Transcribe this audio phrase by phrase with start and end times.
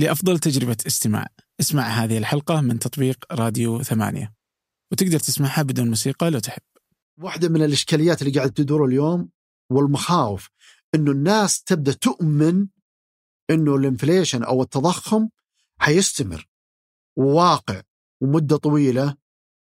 [0.00, 1.26] لأفضل تجربة استماع.
[1.60, 4.34] اسمع هذه الحلقة من تطبيق راديو ثمانية.
[4.92, 6.62] وتقدر تسمعها بدون موسيقى لو تحب.
[7.18, 9.28] واحدة من الإشكاليات اللي قاعد تدور اليوم
[9.70, 10.48] والمخاوف
[10.94, 12.66] أنه الناس تبدأ تؤمن
[13.50, 15.28] أنه الإنفليشن أو التضخم
[15.80, 16.48] حيستمر.
[17.16, 17.82] وواقع
[18.20, 19.16] ومدة طويلة.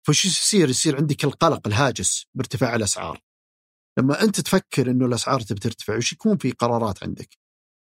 [0.07, 3.21] فش يصير؟ يصير عندك القلق الهاجس بارتفاع الأسعار.
[3.99, 7.39] لما أنت تفكر أنه الأسعار تبي ترتفع وش يكون في قرارات عندك؟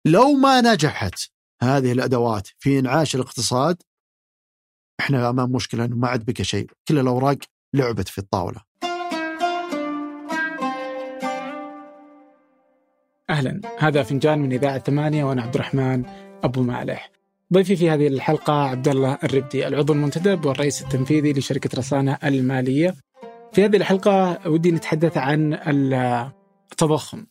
[0.05, 3.77] لو ما نجحت هذه الأدوات في إنعاش الاقتصاد
[4.99, 6.67] إحنا أمام مشكلة إنه ما عاد بقى شيء.
[6.88, 7.38] كل الأوراق
[7.73, 8.61] لعبت في الطاولة.
[13.29, 13.62] أهلا.
[13.79, 16.05] هذا فنجان من إذاعة ثمانية وأنا عبد الرحمن
[16.43, 17.12] أبو مالح.
[17.53, 22.95] ضيفي في هذه الحلقة عبد الله الربدي العضو المنتدب والرئيس التنفيذي لشركة رسانة المالية.
[23.53, 25.53] في هذه الحلقة ودي نتحدث عن
[26.73, 27.26] التضخم.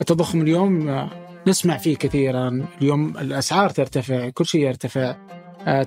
[0.00, 0.88] التضخم اليوم
[1.46, 5.16] نسمع فيه كثيرا اليوم الأسعار ترتفع كل شيء يرتفع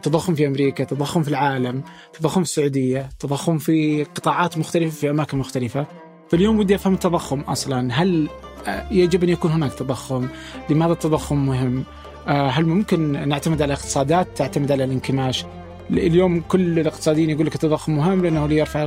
[0.03, 5.37] تضخم في أمريكا، تضخم في العالم، تضخم في السعودية، تضخم في قطاعات مختلفة في أماكن
[5.37, 5.85] مختلفة.
[6.29, 8.29] فاليوم ودي أفهم التضخم أصلا، هل
[8.91, 10.27] يجب أن يكون هناك تضخم؟
[10.69, 11.83] لماذا التضخم مهم؟
[12.27, 15.45] هل ممكن نعتمد على اقتصادات تعتمد على الانكماش؟
[15.91, 18.83] اليوم كل الاقتصاديين يقول لك التضخم مهم لأنه يرفع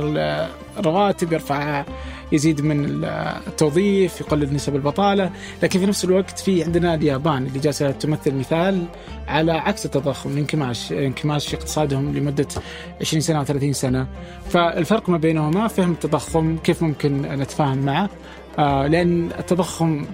[0.77, 1.85] الرواتب يرفع
[2.31, 3.03] يزيد من
[3.47, 5.31] التوظيف يقلل نسب البطالة.
[5.63, 8.85] لكن في نفس الوقت في عندنا اليابان اللي جالسة تمثل مثال
[9.27, 12.47] على عكس التضخم الانكماش انكماش اقتصادهم لمدة
[13.01, 14.07] 20 سنة أو 30 سنة.
[14.49, 18.09] فالفرق ما بينهما فهم التضخم كيف ممكن نتفاهم معه؟
[18.59, 20.05] آه لأن التضخم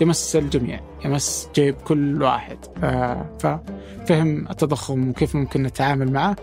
[0.00, 2.58] يمس الجميع يمس جيب كل واحد.
[2.84, 6.36] آه ففهم التضخم وكيف ممكن نتعامل معه.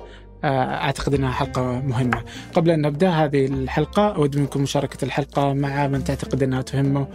[0.43, 2.23] أعتقد إنها حلقة مهمة.
[2.53, 7.07] قبل أن نبدأ هذه الحلقة أود منكم مشاركة الحلقة مع من تعتقد إنها تهمه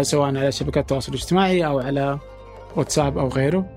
[0.00, 2.18] سواء على شبكات التواصل الاجتماعي أو على
[2.76, 3.70] واتساب أو غيره.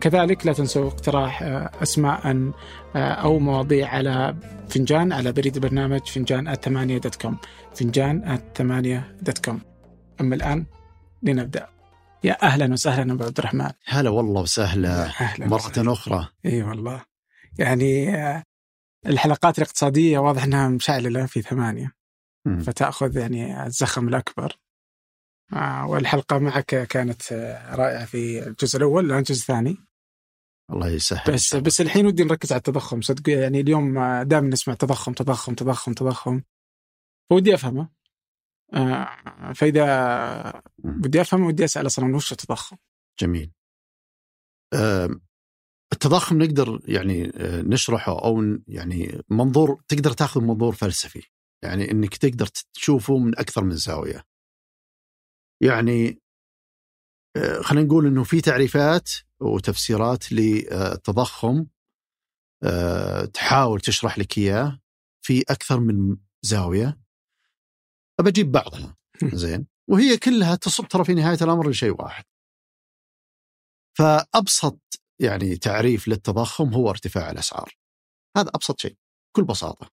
[0.00, 1.42] كذلك لا تنسوا اقتراح
[1.82, 2.52] أسماء
[2.96, 4.36] أو مواضيع على
[4.68, 7.36] فنجان على بريد البرنامج فنجان الثمانية dot com
[7.74, 9.60] فنجان الثمانية dot com
[10.20, 10.66] أما الآن
[11.22, 11.66] لنبدأ.
[12.24, 13.70] يا أهلا وسهلا ابو عبد الرحمن.
[13.86, 15.08] هلا والله وسهلا
[15.38, 15.92] مرة.
[15.92, 16.28] أخرى.
[16.46, 17.15] إي والله.
[17.58, 18.12] يعني
[19.06, 21.92] الحلقات الاقتصادية واضح أنها مشعللة في ثمانية.
[22.46, 22.58] م.
[22.58, 24.56] فتأخذ يعني الزخم الأكبر.
[25.86, 27.32] والحلقة معك كانت
[27.72, 29.76] رائعة في الجزء الأول الآن الجزء الثاني
[30.70, 33.00] الله يسهل بس بس الحين ودي نركز على التضخم.
[33.00, 36.42] صدق يعني اليوم دائما نسمع تضخم تضخم تضخم تضخم.
[37.30, 37.88] فودي أفهمه.
[39.54, 42.76] فإذا بدي افهم ودي اسال أصلا وش التضخم؟
[43.20, 43.52] جميل.
[45.92, 51.22] التضخم نقدر يعني نشرحه أو يعني منظور تقدر تاخذ منظور فلسفي
[51.64, 54.24] يعني إنك تقدر تشوفه من أكثر من زاوية.
[55.62, 56.20] يعني
[57.60, 59.10] خلينا نقول إنه في تعريفات
[59.40, 61.66] وتفسيرات للتضخم
[63.34, 64.80] تحاول تشرح لك إياه
[65.24, 67.00] في أكثر من زاوية.
[68.20, 68.96] بجيب بعضها
[69.34, 72.24] زين وهي كلها تصب ترى في نهاية الأمر لشيء واحد.
[73.98, 74.80] فأبسط
[75.20, 77.78] يعني تعريف للتضخم هو ارتفاع الأسعار.
[78.36, 78.96] هذا أبسط شيء
[79.34, 79.90] بكل بساطة.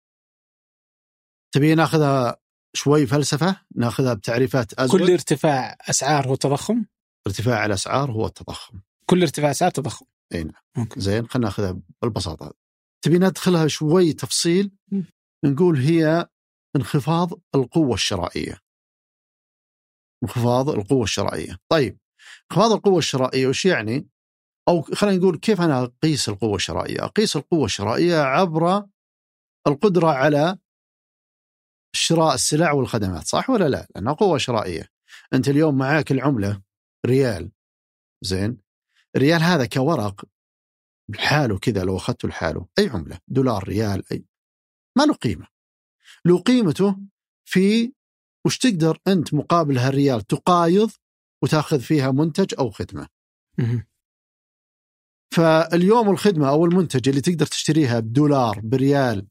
[1.55, 2.37] تبي ناخذها
[2.77, 5.01] شوي فلسفة ناخذها بتعريفات أزود.
[5.01, 6.84] كل ارتفاع أسعار هو تضخم؟
[7.27, 8.81] ارتفاع الأسعار هو التضخم.
[9.06, 10.06] كل ارتفاع أسعار تضخم.
[10.34, 10.89] إي نعم.
[10.97, 12.55] زين خلينا ناخذها بالبساطة.
[13.05, 15.03] تبي ندخلها شوي تفصيل م.
[15.45, 16.29] نقول هي
[16.77, 18.59] انخفاض القوة الشرائية.
[20.23, 21.59] انخفاض القوة الشرائية.
[21.69, 21.99] طيب
[22.53, 24.09] انخفاض القوة الشرائية وش يعني؟
[24.69, 28.87] أو خلينا نقول كيف أنا أقيس القوة الشرائية؟ أقيس القوة الشرائية عبر
[29.67, 30.59] القدرة على
[31.93, 34.89] شراء السلع والخدمات، صح ولا لا؟ لأنها قوة شرائية.
[35.33, 36.62] أنت اليوم معاك العملة
[37.06, 37.51] ريال
[38.23, 38.61] زين؟
[39.17, 40.25] الريال هذا كورق
[41.09, 44.25] لحاله كذا لو أخذته لحاله أي عملة دولار ريال أي
[44.99, 45.47] ما له قيمة.
[46.25, 46.97] له قيمته
[47.45, 47.93] في
[48.47, 50.91] وش تقدر أنت مقابل هالريال تقايض
[51.43, 53.09] وتأخذ فيها منتج أو خدمة.
[55.34, 59.29] فاليوم الخدمة أو المنتج اللي تقدر تشتريها بدولار بريال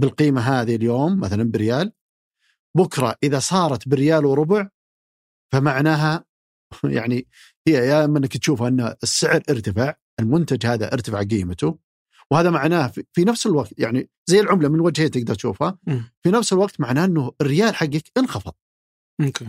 [0.00, 1.92] بالقيمة هذه اليوم مثلا بريال
[2.76, 4.68] بكرة إذا صارت بريال وربع
[5.52, 6.24] فمعناها
[6.84, 7.28] يعني
[7.68, 11.78] هي يا إما إنك تشوف أن السعر ارتفع المنتج هذا ارتفع قيمته
[12.30, 15.78] وهذا معناه في نفس الوقت يعني زي العملة من وجهين تقدر تشوفها
[16.22, 18.52] في نفس الوقت معناه إنه الريال حقك انخفض.
[19.20, 19.48] أوكي.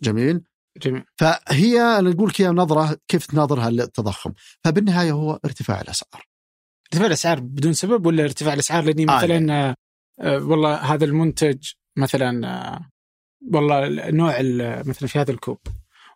[0.00, 0.44] جميل؟
[0.76, 1.04] جميل.
[1.16, 4.32] فهي نقول كذا نظرة كيف تناظرها للتضخم.
[4.64, 6.26] فبالنهاية هو ارتفاع الأسعار.
[6.86, 9.74] ارتفاع الأسعار بدون سبب ولا ارتفاع الأسعار؟ لأني مثلا آه.
[10.20, 12.90] آه والله هذا المنتج مثلا آه
[13.52, 14.34] والله النوع
[14.86, 15.58] مثلا في هذا الكوب.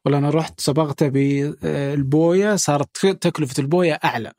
[0.04, 4.32] والله أنا رحت صبغته بالبويه صارت تكلفة البوية أعلى.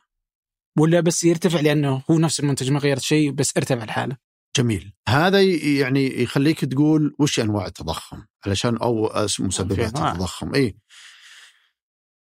[0.79, 4.17] ولا بس يرتفع لأنه هو نفس المنتج ما غيرت شيء بس ارتفع الحالة.
[4.57, 4.93] جميل.
[5.07, 9.09] هذا يعني يخليك تقول وش أنواع التضخم؟ علشان أو
[9.39, 10.55] مسببات التضخم.
[10.55, 10.77] اي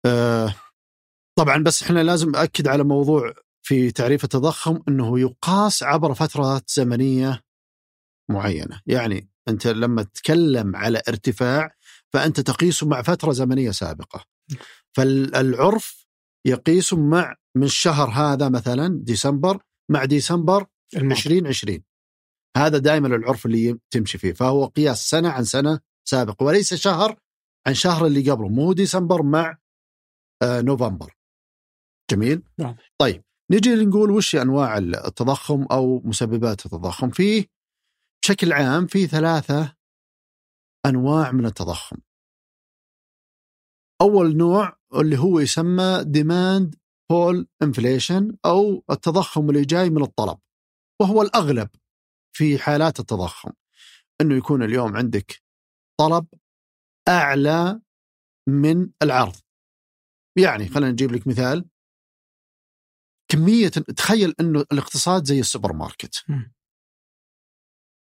[0.06, 0.54] آه
[1.38, 7.42] طبعا بس إحنا لازم اكد على موضوع في تعريف التضخم إنه يقاس عبر فترات زمنية
[8.30, 11.74] معينة، يعني أنت لما تتكلم على ارتفاع
[12.12, 14.24] فأنت تقيسه مع فترة زمنية سابقة.
[14.96, 16.06] فالعرف
[16.46, 21.82] يقيسه مع من الشهر هذا مثلا ديسمبر مع ديسمبر 2020
[22.56, 24.32] هذا دائما العرف اللي تمشي فيه.
[24.32, 27.20] فهو قياس سنة عن سنة سابق وليس شهر
[27.66, 28.48] عن شهر اللي قبله.
[28.48, 29.58] مو ديسمبر مع
[30.42, 31.16] آه نوفمبر.
[32.10, 32.76] جميل؟ نعم.
[32.98, 37.46] طيب نجي نقول وش أنواع التضخم أو مسببات التضخم؟ فيه
[38.22, 39.76] بشكل عام في ثلاثة
[40.86, 41.96] أنواع من التضخم.
[44.00, 46.76] أول نوع اللي هو يسمى demand
[47.10, 50.38] pull inflation أو التضخم اللي جاي من الطلب
[51.00, 51.68] وهو الأغلب.
[52.36, 53.50] في حالات التضخم.
[54.20, 55.42] إنه يكون اليوم عندك
[56.00, 56.26] طلب
[57.08, 57.80] أعلى
[58.48, 59.36] من العرض.
[60.38, 61.68] يعني خلينا نجيب لك مثال.
[63.28, 66.24] كمية تخيل إنه الاقتصاد زي السوبر ماركت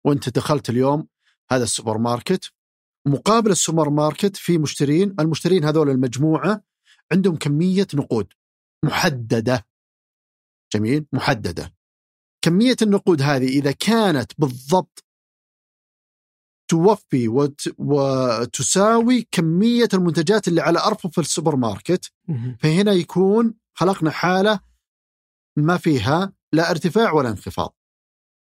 [0.05, 1.07] وأنت دخلت اليوم
[1.51, 2.53] هذا السوبر ماركت
[3.07, 6.63] مقابل السوبر ماركت في مشترين المشترين هذول المجموعة
[7.11, 8.33] عندهم كمية نقود
[8.85, 9.67] محددة.
[10.73, 11.75] جميل؟ محددة.
[12.45, 15.03] كمية النقود هذه إذا كانت بالضبط
[16.69, 17.61] توفي وت...
[17.77, 22.11] وتساوي كمية المنتجات اللي على أرفف السوبر ماركت
[22.59, 24.59] فهنا يكون خلقنا حالة
[25.57, 27.77] ما فيها لا ارتفاع ولا انخفاض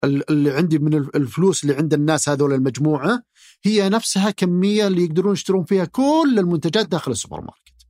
[0.04, 3.24] اللي عندي من الفلوس اللي عند الناس هذول المجموعة
[3.64, 7.88] هي نفسها كمية اللي يقدرون يشترون فيها كل المنتجات داخل السوبر ماركت.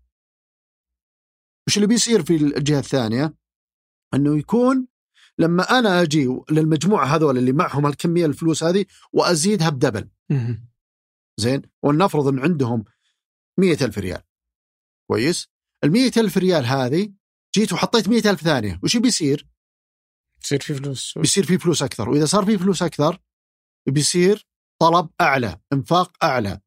[1.67, 3.33] وش اللي بيصير في الجهة الثانية؟
[4.13, 4.87] إنه يكون
[5.39, 10.09] لما أنا أجي للمجموعة هذول اللي معهم هالكميه الفلوس هذه وأزيدها ب double.
[11.39, 12.83] زين؟ ولنفرض إن عندهم
[13.59, 14.21] مئة ألف ريال.
[15.09, 15.49] كويس؟
[15.83, 17.13] ال ألف ريال هذه
[17.55, 19.47] جيت وحطيت مئة ألف ثانية وش بيصير؟
[20.43, 23.19] يصير في فلوس بيصير في فلوس أكثر وإذا صار في فلوس أكثر
[23.87, 24.47] بيصير
[24.79, 26.59] طلب أعلى إنفاق أعلى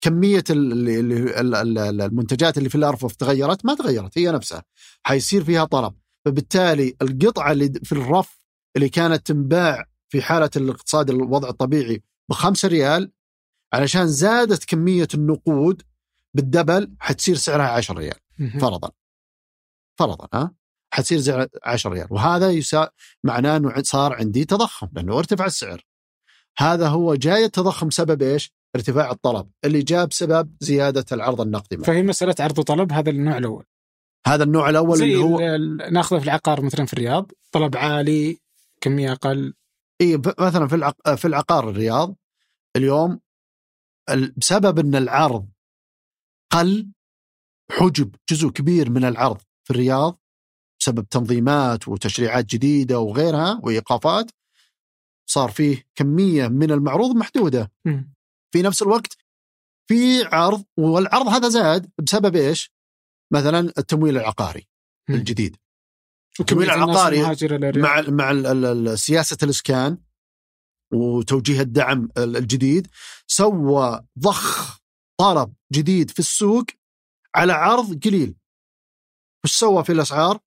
[0.00, 4.64] كمية المنتجات اللي في الأرفف تغيرت ما تغيرت هي نفسها
[5.02, 5.94] حيصير فيها طلب
[6.28, 8.38] فبالتالي القطعة اللي في الرف
[8.76, 13.12] اللي كانت تنباع في حالة الاقتصاد الوضع الطبيعي بخمسة ريال
[13.72, 15.82] علشان زادت كمية النقود
[16.34, 18.14] بالدبل حتصير سعرها 10 ريال.
[18.60, 18.90] فرضا.
[19.98, 20.54] فرضا ها؟
[20.94, 22.06] حتصير زي 10 ريال.
[22.10, 22.90] وهذا يسا
[23.24, 25.86] معناه إنه صار عندي تضخم لأنه ارتفع السعر.
[26.58, 31.86] هذا هو جاي التضخم سبب إيش؟ ارتفاع الطلب اللي جاء بسبب زيادة العرض النقدي معه.
[31.86, 33.64] فهي مسألة عرض وطلب هذا النوع الأول.
[34.28, 35.38] هذا النوع الأول اللي هو
[35.90, 38.38] ناخذه في العقار مثلا في الرياض طلب عالي
[38.80, 39.54] كمية أقل
[40.00, 41.14] اي مثلا في العق...
[41.14, 42.16] في العقار الرياض
[42.76, 43.20] اليوم
[44.36, 45.48] بسبب إن العرض
[46.52, 46.92] قل
[47.70, 50.20] حجب جزء كبير من العرض في الرياض
[50.80, 54.30] بسبب تنظيمات وتشريعات جديدة وغيرها وإيقافات
[55.30, 58.02] صار فيه كمية من المعروض محدودة م.
[58.52, 59.16] في نفس الوقت
[59.88, 62.77] في عرض والعرض هذا زاد بسبب إيش؟
[63.32, 64.68] مثلا التمويل العقاري
[65.10, 65.14] م.
[65.14, 65.56] الجديد.
[66.40, 67.22] التمويل العقاري
[67.82, 69.98] مع مع سياسة الإسكان
[70.94, 72.88] وتوجيه الدعم الجديد
[73.26, 74.78] سوى ضخ
[75.20, 76.64] طلب جديد في السوق
[77.34, 78.36] على عرض قليل.
[79.44, 80.40] وش سوى في الأسعار؟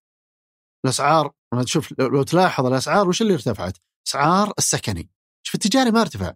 [0.85, 1.33] الأسعار
[1.65, 3.77] شوف لو تلاحظ الأسعار وش اللي ارتفعت؟
[4.07, 5.09] أسعار السكني.
[5.45, 6.33] شوف التجاري ما ارتفع.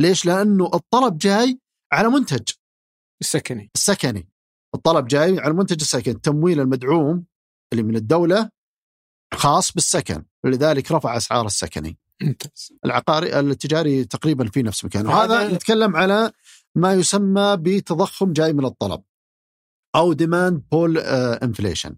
[0.00, 1.60] ليش؟ لأنه الطلب جاي
[1.92, 2.50] على منتج.
[3.20, 3.70] السكني.
[3.74, 4.28] السكني.
[4.76, 7.24] الطلب جاي على المنتج السكني التمويل المدعوم
[7.72, 8.50] اللي من الدولة
[9.34, 11.98] خاص بالسكن لذلك رفع أسعار السكني.
[12.22, 12.72] ممتاز.
[12.84, 16.32] العقاري التجاري تقريبا في نفس المكان وهذا نتكلم على
[16.74, 19.02] ما يسمى بتضخم جاي من الطلب
[19.96, 21.96] أو demand pull inflation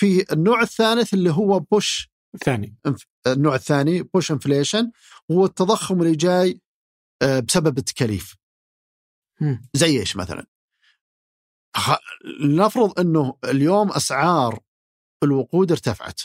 [0.00, 2.76] في النوع الثالث اللي هو بوش الثاني
[3.26, 4.90] النوع الثاني push inflation
[5.30, 6.60] هو التضخم اللي جاي
[7.22, 8.36] آه، بسبب التكاليف.
[9.74, 10.46] زي إيش مثلا؟
[12.40, 14.60] لنفرض إنه اليوم أسعار
[15.22, 16.20] الوقود ارتفعت.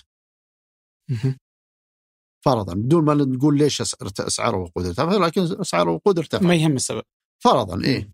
[2.46, 6.44] فرضا بدون ما نقول ليش أسعار الوقود ارتفعت لكن أسعار الوقود ارتفعت.
[6.44, 7.04] ما يهم السبب.
[7.44, 8.12] فرضا إيه.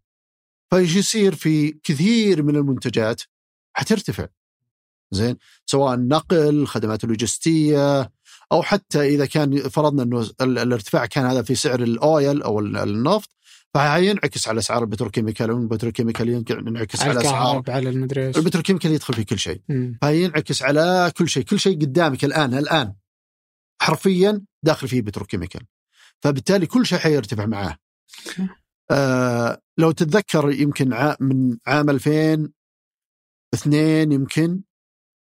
[0.72, 3.22] فإيش يصير في كثير من المنتجات؟
[3.74, 4.28] حترتفع.
[5.12, 8.12] زين؟ سواء نقل خدمات اللوجستيه
[8.52, 13.30] أو حتى إذا كان فرضنا إنه الارتفاع كان هذا في سعر ال oil أو النفط
[13.74, 18.38] فينعكس على أسعار ال petrochemical وال petrochemical ينعكس على, أسعار على المدري إيش.
[18.38, 19.62] ال petrochemical يدخل في كل شيء.
[20.02, 21.44] فينعكس على كل شيء.
[21.44, 22.94] كل شيء قدامك الآن الآن
[23.82, 25.62] حرفيا داخل فيه petrochemical.
[26.24, 27.78] فبالتالي كل شيء حيرتفع معاه.
[28.92, 34.62] آه لو تتذكر يمكن ع- من عام 2002 يمكن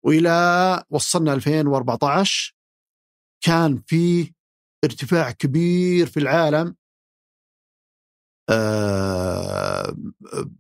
[0.05, 2.55] وإلى وصلنا 2014
[3.45, 4.33] كان في
[4.85, 6.77] ارتفاع كبير في العالم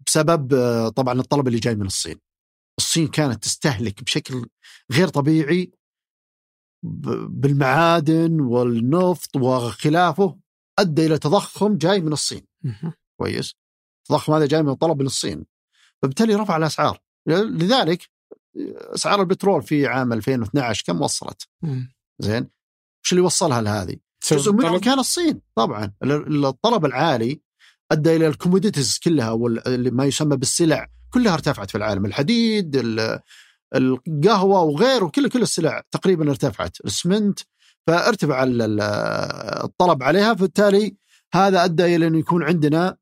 [0.06, 2.16] بسبب آه، طبعا الطلب اللي جاي من الصين.
[2.78, 4.46] الصين كانت تستهلك بشكل
[4.92, 5.72] غير طبيعي
[7.28, 10.38] بالمعادن والنفط وخلافه
[10.78, 12.46] أدى إلى تضخم جاي من الصين.
[13.20, 13.54] كويس
[14.02, 15.46] التضخم هذا جاي من الطلب من الصين
[16.02, 18.10] فبالتالي رفع الأسعار لذلك
[18.94, 21.48] أسعار البترول في عام 2012 كم وصلت.
[22.18, 22.50] زين
[23.04, 23.96] وش اللي وصلها لهذه
[24.38, 27.40] جزء منهم؟ كان الصين طبعا ال- الطلب العالي
[27.92, 29.36] أدى إلى الكوموديتيز كلها
[29.90, 30.88] ما يسمى بالسلع.
[31.10, 32.06] كلها ارتفعت في العالم.
[32.06, 33.20] الحديد ال-
[33.74, 36.80] القهوة وغيره كل كل السلع تقريبا ارتفعت.
[36.80, 37.38] الاسمنت
[37.86, 38.80] فارتفع ال- ال-
[39.64, 40.34] الطلب عليها.
[40.34, 40.96] فبالتالي
[41.34, 42.96] هذا أدى إلى انه يكون عندنا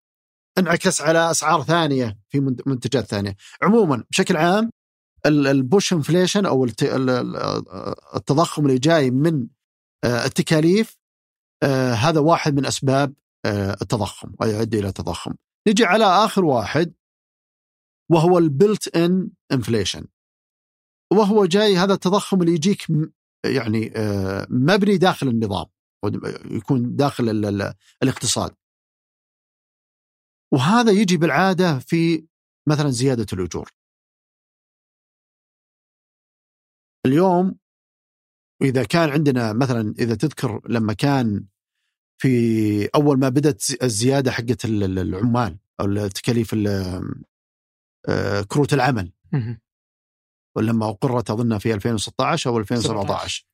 [0.58, 3.36] انعكس على أسعار ثانية في منت- منتجات ثانية.
[3.62, 4.70] عموما بشكل عام
[5.26, 7.36] ال- ال push inflation أو الت- ال- ال-
[8.16, 9.46] التضخم اللي جاي من
[10.04, 10.96] آه، التكاليف
[11.62, 13.14] آه، هذا واحد من أسباب
[13.46, 15.34] التضخم ويؤدي إلى التضخم.
[15.68, 16.94] نجي على آخر واحد
[18.10, 20.06] وهو ال built-in inflation
[21.12, 22.86] وهو جاي هذا التضخم اللي يجيك
[23.44, 25.66] يعني آه، مبني داخل النظام
[26.50, 28.56] يكون داخل ال- ال- الاقتصاد.
[30.52, 32.26] وهذا يجي بالعادة في
[32.68, 33.70] مثلا زيادة الأجور.
[37.06, 37.58] اليوم
[38.62, 41.46] واذا كان عندنا مثلا إذا تذكر لما كان
[42.18, 46.68] في أول ما بدأت زي- الزيادة حقت ال- ال- العمال أو التكاليف ال-
[48.08, 49.12] آه، كروت العمل.
[50.56, 53.46] ولما أقرت اظنها في 2016 أو 2017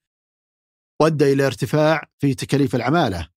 [1.01, 3.29] وأدى إلى ارتفاع في تكاليف العمالة.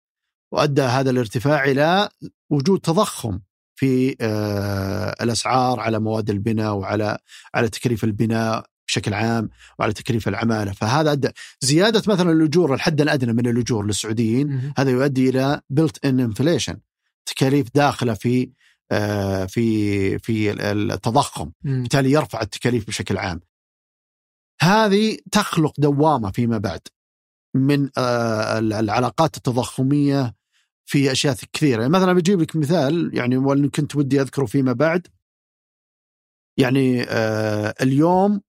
[0.52, 2.08] وأدى هذا الارتفاع إلى
[2.50, 3.40] وجود تضخم
[3.78, 7.18] في آه، الأسعار على مواد البناء وعلى
[7.54, 8.66] على تكاليف البناء.
[8.96, 9.48] بشكل عام
[9.78, 11.28] وعلى تكاليف العمالة فهذا ادى
[11.60, 14.72] زيادة مثلا الأجور الحد الأدنى من الأجور للسعوديين.
[14.78, 16.76] هذا يؤدي إلى بلت ان انفليشن
[17.26, 18.50] تكاليف داخلة في
[18.92, 21.50] آه، في في التضخم.
[21.64, 23.40] بالتالي يرفع التكاليف بشكل عام
[24.60, 26.80] هذه تخلق دوامة فيما بعد
[27.54, 30.34] من آه، العلاقات التضخمية
[30.84, 35.06] في أشياء كثيرة يعني مثلا بجيب لك مثال يعني وأن كنت ودي أذكره فيما بعد
[36.58, 38.40] يعني آه، اليوم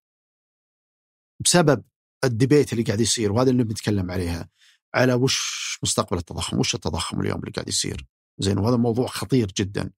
[1.39, 1.84] بسبب
[2.24, 4.50] الديبيت اللي قاعد يصير وهذا اللي بنتكلم عليها
[4.96, 8.06] على وش مستقبل التضخم؟ وش التضخم اليوم اللي قاعد يصير؟
[8.39, 9.91] زين وهذا موضوع خطير جدا.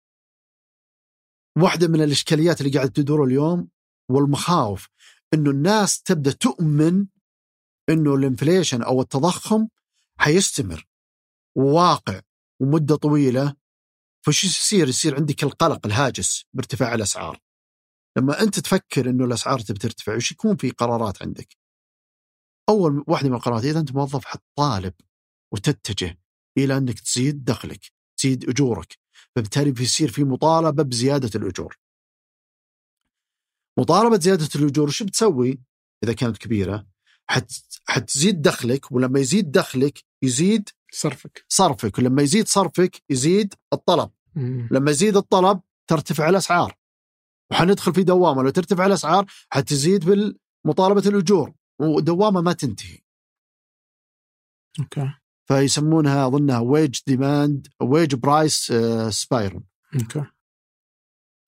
[1.57, 3.69] واحدة من الإشكاليات اللي قاعد تدور اليوم
[4.09, 4.87] والمخاوف
[5.33, 7.05] أنه الناس تبدأ تؤمن
[7.89, 9.67] أنه الإنفليشن أو التضخم
[10.19, 10.87] حيستمر.
[11.55, 12.21] وواقع
[12.59, 13.55] ومدة طويلة
[14.25, 17.39] فش يصير؟ يصير عندك القلق الهاجس بارتفاع الأسعار.
[18.19, 21.57] لما أنت تفكر أنه الأسعار تبي ترتفع وش يكون في قرارات عندك؟
[22.69, 24.93] أول واحدة من القرارات إذا أنت موظف حتطالب
[25.53, 26.19] وتتجه
[26.57, 28.97] إلى أنك تزيد دخلك تزيد أجورك
[29.35, 31.77] فبالتالي بيصير في مطالبة بزيادة الأجور.
[33.79, 35.61] مطالبة زيادة الأجور وش بتسوي؟
[36.03, 36.87] إذا كانت كبيرة
[37.29, 37.51] حت
[37.87, 41.45] حتزيد دخلك ولما يزيد دخلك يزيد صرفك.
[41.49, 44.11] صرفك ولما يزيد صرفك يزيد الطلب.
[44.35, 44.69] مم.
[44.71, 46.78] لما يزيد الطلب ترتفع الأسعار.
[47.51, 51.53] وحندخل في دوامة لو ترتفع الأسعار حتزيد بالمطالبة الأجور.
[51.81, 52.97] ودوامة ما تنتهي.
[54.79, 55.13] أوكي.
[55.47, 58.73] فيسمونها أظنها wage demand wage price
[59.09, 59.63] spiral
[59.95, 60.25] أوكي.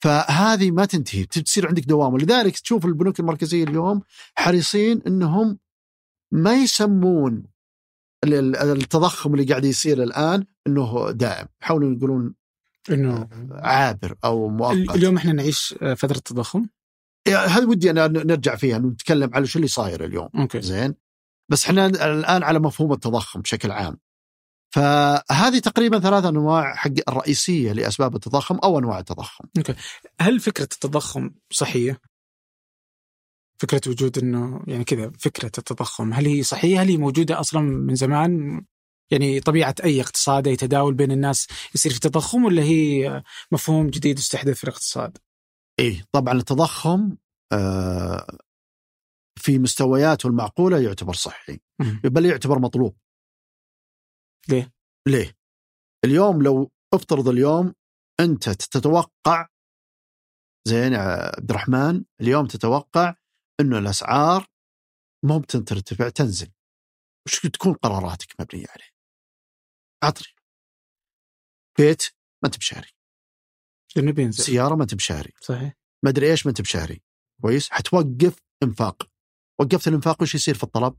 [0.04, 4.02] فهذه ما تنتهي تصير عندك دوامة ولذلك تشوف البنوك المركزية اليوم
[4.36, 5.60] حريصين إنهم
[6.34, 7.44] ما يسمون
[8.24, 11.48] ال- ال- التضخم اللي قاعد يصير الآن إنه دائم.
[11.62, 12.36] يحاولون يقولون
[12.90, 14.96] إنه عابر أو مؤقت.
[14.96, 16.68] اليوم إحنا نعيش آه، فترة تضخم.
[17.28, 20.30] يعني هذه ودي أنا نرجع فيها نتكلم على شو اللي صاير اليوم.
[20.36, 20.62] أوكي.
[20.62, 20.96] زين؟
[21.52, 23.98] بس إحنا الآن على مفهوم التضخم بشكل عام.
[24.74, 29.46] فهذه تقريبا ثلاث أنواع حق الرئيسية لأسباب التضخم أو أنواع التضخم.
[30.22, 32.02] هل فكرة التضخم صحية؟
[33.58, 37.96] فكرة وجود إنه يعني كذا فكرة التضخم هل هي صحية؟ هل هي موجودة أصلا من
[37.96, 38.62] زمان؟
[39.12, 44.18] يعني طبيعة أي اقتصاد أي تداول بين الناس يصير في تضخم ولا هي مفهوم جديد
[44.18, 45.18] استحدث في الاقتصاد؟
[45.80, 47.18] إيه طبعا التضخم
[47.54, 48.38] آه،
[49.40, 51.60] في مستوياته المعقولة يعتبر صحي.
[52.04, 52.98] بل يعتبر مطلوب
[54.50, 54.74] ليه؟
[55.08, 55.38] ليه؟
[56.06, 57.74] اليوم لو افترض اليوم
[58.20, 59.48] أنت تتوقع
[60.68, 63.16] زين عبد الرحمن اليوم تتوقع
[63.60, 64.48] إنه الأسعار
[65.26, 66.52] مو بترتفع تنزل
[67.28, 68.91] وش تكون قراراتك مبنية عليه؟
[70.04, 70.36] عطري.
[71.78, 72.04] بيت
[72.44, 72.90] ما انت بشاري.
[74.32, 75.34] سيارة ما انت بشاري.
[75.42, 75.74] صحيح.
[76.04, 77.02] ما ادري إيش ما انت بشاري.
[77.42, 79.10] كويس؟ حتوقف انفاق.
[79.60, 80.98] وقفت الانفاق وش يصير في الطلب؟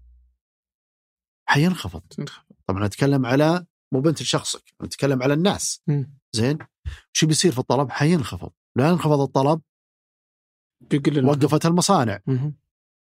[1.48, 2.02] حينخفض.
[2.66, 5.82] طبعا أتكلم على مو بنت لشخصك نتكلم على الناس.
[6.32, 6.58] زين؟
[7.14, 8.52] وش بيصير في الطلب؟ حينخفض.
[8.76, 9.62] لا ينخفض الطلب.
[11.24, 12.20] وقفت المصانع.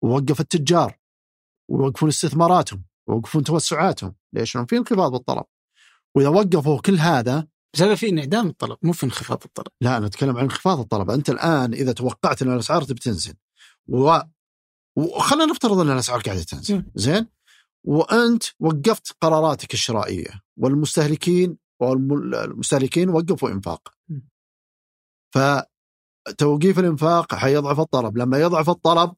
[0.03, 0.99] ووقف التجار.
[1.69, 2.85] ويوقفون استثماراتهم.
[3.07, 4.15] ويوقفون توسعاتهم.
[4.33, 5.45] ليش؟ لأنه في انخفاض بالطلب.
[6.15, 9.67] وإذا وقفوا كل هذا بس هذا في انعدام الطلب مو في انخفاض الطلب.
[9.81, 11.09] لا أنا أتكلم عن انخفاض الطلب.
[11.09, 13.33] أنت الآن إذا توقعت أن الأسعار بتنزل
[13.87, 14.19] و...
[14.97, 16.83] وخلينا نفترض أن الأسعار قاعدة تنزل.
[16.95, 17.27] زين؟
[17.83, 23.93] وأنت وقفت قراراتك الشرائية والمستهلكين والمستهلكين وقفوا إنفاق.
[25.35, 28.17] فتوقيف الإنفاق حيضعف الطلب.
[28.17, 29.13] لما يضعف الطلب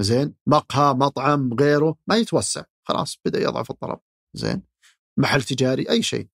[0.00, 2.62] زين؟ مقهى مطعم غيره ما يتوسع.
[2.88, 3.98] خلاص بدأ يضعف الطلب.
[4.34, 4.71] زين؟
[5.18, 6.28] محل تجاري أي شيء.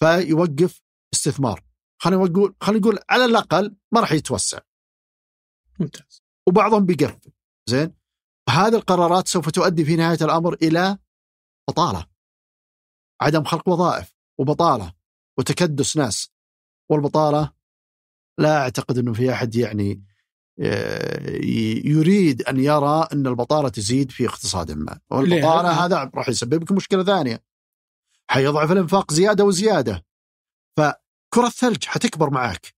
[0.00, 0.82] فيوقف
[1.14, 1.64] استثمار.
[2.02, 4.58] خلينا نقول خلينا نقول على الأقل ما راح يتوسع.
[5.80, 6.22] ممتاز.
[6.48, 7.32] وبعضهم بيقفل.
[7.68, 7.94] زين؟
[8.48, 10.98] هذه القرارات سوف تؤدي في نهاية الأمر إلى
[11.68, 12.06] بطالة.
[13.20, 14.94] عدم خلق وظائف وبطالة
[15.38, 16.30] وتكدس ناس.
[16.90, 17.52] والبطالة
[18.38, 20.04] لا أعتقد إنه في أحد يعني
[20.60, 21.30] آه،
[21.84, 25.00] يريد أن يرى إن البطالة تزيد في اقتصاد ما.
[25.10, 27.51] والبطالة؟ هذا راح يسبب لك مشكلة ثانية.
[28.32, 30.04] حيضعف الإنفاق زيادة وزيادة.
[30.76, 32.74] فكرة الثلج حتكبر معك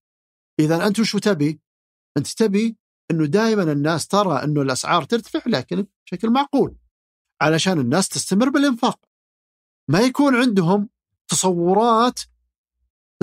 [0.61, 1.61] إذا أنت وش تبي؟
[2.17, 2.77] أنت تبي
[3.11, 6.77] إنه دائما الناس ترى إنه الأسعار ترتفع لكن بشكل معقول.
[7.43, 9.01] علشان الناس تستمر بالإنفاق.
[9.91, 10.89] ما يكون عندهم
[11.29, 12.21] تصورات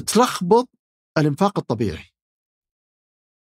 [0.08, 0.70] تلخبط
[1.18, 2.06] الإنفاق الطبيعي.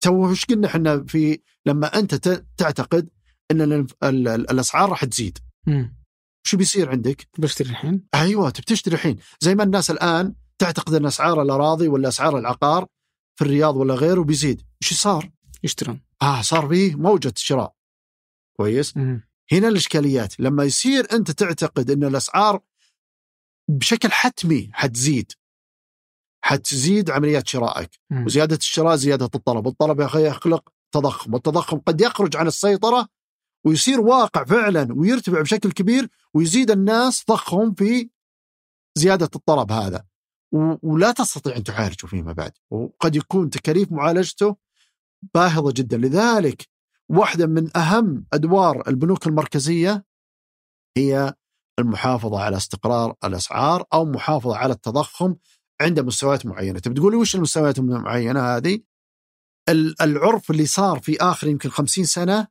[0.03, 2.15] تو وش قلنا إحنا في لما أنت
[2.57, 3.09] تعتقد
[3.51, 3.61] إن
[4.25, 5.37] الأسعار راح تزيد.
[6.43, 11.05] شو بيصير عندك؟ بشتري الحين أيوه تبي تشتري الحين زي ما الناس الآن تعتقد أن
[11.05, 12.85] أسعار الأراضي ولا أسعار العقار
[13.35, 15.31] في الرياض ولا غيره بيزيد، إيش صار؟
[15.63, 17.75] يشترون آه صار فيه موجة شراء.
[18.57, 19.27] كويس؟ مم.
[19.51, 22.59] هنا الإشكاليات لما يصير أنت تعتقد أن الأسعار
[23.69, 25.31] بشكل حتمي حتزيد
[26.43, 28.25] حتزيد عمليات شرائك مم.
[28.25, 33.07] وزيادة الشراء زيادة الطلب، والطلب يا أخي يخلق تضخم، والتضخم قد يخرج عن السيطرة
[33.65, 38.09] ويصير واقع فعلا ويرتفع بشكل كبير ويزيد الناس ضخهم في
[38.97, 40.05] زيادة الطلب هذا.
[40.83, 44.55] ولا تستطيع أن تعالجه فيما بعد، وقد يكون تكاليف معالجته
[45.35, 46.67] باهظة جدا، لذلك
[47.09, 50.05] واحدة من أهم أدوار البنوك المركزية
[50.97, 51.33] هي
[51.79, 55.35] المحافظة على استقرار الأسعار أو محافظة على التضخم
[55.81, 58.79] عند مستويات معينة، تبي تقول لي وش المستويات المعينة هذه؟
[59.69, 62.47] ال- العرف اللي صار في آخر يمكن 50 سنة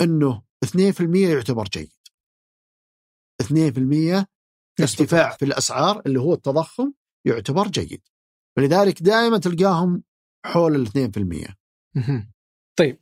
[0.00, 1.92] إنه 2% يعتبر جيد.
[3.42, 4.26] 2%
[4.80, 6.92] ارتفاع في الأسعار اللي هو التضخم
[7.26, 8.02] يعتبر جيد.
[8.58, 10.02] ولذلك دائما تلقاهم
[10.46, 11.54] حول ال 2%.
[11.96, 12.32] مهم.
[12.78, 13.00] طيب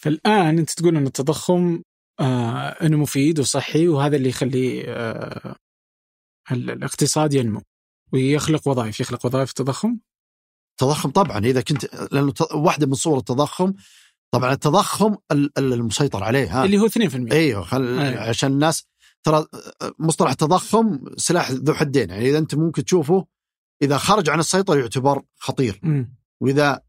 [0.00, 1.82] فالآن أنت تقول إن التضخم
[2.20, 5.56] آه إنه مفيد وصحي وهذا اللي يخلي آه
[6.52, 7.62] ال- الاقتصاد ينمو
[8.12, 9.98] ويخلق وظائف يخلق وظائف التضخم
[10.70, 13.74] التضخم طبعا إذا كنت لأنه واحدة من صور التضخم
[14.30, 17.98] طبعا التضخم ال- ال- المسيطر عليه ها اللي هو 2% أيوه خل...
[17.98, 18.20] أيوة.
[18.20, 18.86] عشان الناس
[19.22, 19.46] ترى
[19.98, 23.26] مصطلح التضخم سلاح ذو حدين يعني إذا أنت ممكن تشوفه
[23.82, 26.16] إذا خرج عن السيطرة يعتبر خطير مم.
[26.40, 26.80] وإذا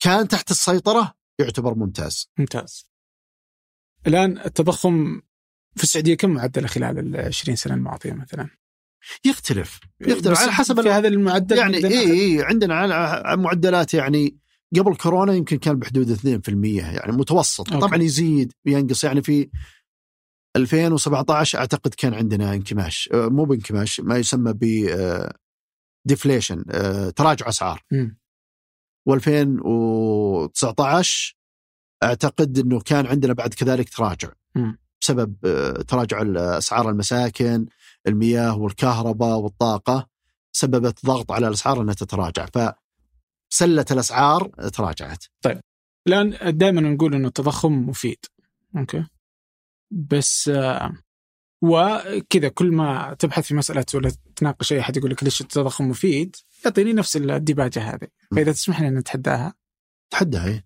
[0.00, 2.86] كان تحت السيطرة يعتبر ممتاز ممتاز
[4.06, 5.20] الآن التضخم
[5.76, 8.48] في السعودية كم معدله خلال ال 20 سنة الماضية مثلا؟
[9.24, 14.36] يختلف يختلف بس على حسب في هذا المعدل يعني اي اي عندنا على معدلات يعني
[14.76, 17.86] قبل كورونا يمكن كان بحدود 2% يعني متوسط okay.
[17.86, 19.50] طبعا يزيد وينقص يعني في
[20.56, 24.88] 2017 أعتقد كان عندنا انكماش آه، مو بانكماش ما يسمى ب
[26.06, 26.64] deflation
[27.16, 28.18] تراجع أسعار مم.
[29.10, 31.34] و2019
[32.02, 34.78] أعتقد إنه كان عندنا بعد كذلك تراجع مم.
[35.00, 35.36] بسبب
[35.88, 36.22] تراجع
[36.58, 37.66] أسعار المساكن
[38.06, 40.08] المياه والكهرباء والطاقة
[40.52, 42.46] سببت ضغط على الأسعار إنها تتراجع
[43.54, 45.24] فسلة الأسعار تراجعت.
[46.08, 48.18] الآن دائما نقول إنه التضخم مفيد.
[48.76, 49.06] okay.
[49.90, 50.92] بس آه،
[51.62, 56.36] وكذا كل ما تبحث في مسألة ولا تناقش أي أحد يقول لك ليش التضخم مفيد
[56.64, 58.08] يعطيني نفس الديباجة هذه.
[58.36, 59.54] فإذا تسمح لي أن نتحداها.
[60.10, 60.62] تحدى هي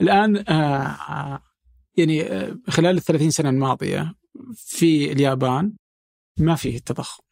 [0.00, 1.42] الآن آه، آه،
[1.96, 4.14] يعني آه، خلال ال 30 سنة الماضية
[4.54, 5.76] في اليابان
[6.38, 7.23] ما فيه التضخم.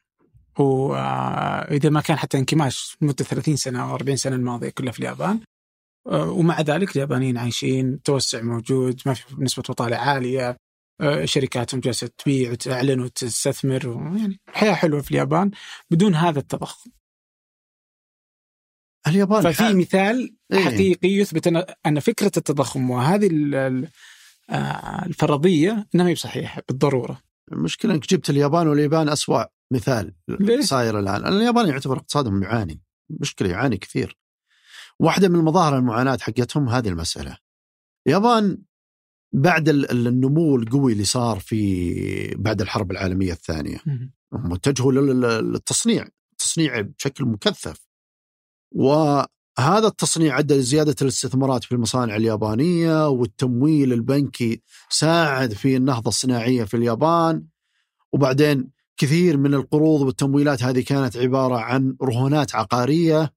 [0.59, 5.41] وإذا ما كان حتى انكماش مدة 30 سنة أو 40 سنة الماضية كلها في اليابان.
[6.07, 10.57] آه، ومع ذلك اليابانيين عايشين توسع موجود ما في نسبة بطاله عالية.
[11.01, 13.87] آه، شركاتهم جالسة تبيع وتعلن وتستثمر
[14.19, 15.51] يعني الحياة حلوة في اليابان
[15.91, 16.91] بدون هذا التضخم.
[19.07, 20.65] اليابان ففي حال- مثال إيه.
[20.65, 23.31] حقيقي يثبت أن- أن فكرة التضخم وهذه
[24.51, 27.21] آه، الفرضية إنها ما هي بصحيحه بالضرورة.
[27.53, 29.45] المشكلة إنك جبت اليابان واليابان أسوأ.
[29.73, 31.23] مثال ليه؟ صاير الآن.
[31.23, 32.81] لأن اليابان يعتبر اقتصادهم يعاني.
[33.11, 34.19] مشكلة يعاني كثير.
[35.01, 37.39] واحدة من مظاهر المعاناة حقتهم هذه المسألة.
[38.07, 38.59] اليابان
[39.35, 43.79] بعد ال- ال- النمو القوي اللي صار في بعد الحرب العالمية الثانية.
[44.33, 46.09] هم اتجهوا لل- لل- للتصنيع.
[46.39, 47.87] تصنيع بشكل مكثف.
[48.75, 56.77] وهذا التصنيع أدى لزيادة الاستثمارات في المصانع اليابانية والتمويل البنكي ساعد في النهضة الصناعية في
[56.77, 57.47] اليابان.
[58.13, 58.71] وبعدين
[59.03, 63.35] كثير من القروض والتمويلات هذه كانت عبارة عن رهونات عقارية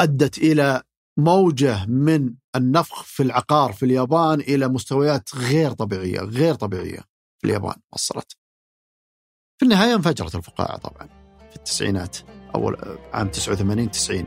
[0.00, 0.82] أدت إلى
[1.18, 7.00] موجة من النفخ في العقار في اليابان إلى مستويات غير طبيعية غير طبيعية
[7.38, 8.36] في اليابان وصلت.
[9.58, 11.08] في النهاية انفجرت الفقاعة طبعا
[11.50, 12.16] في التسعينات
[12.54, 14.26] أول عام 89 90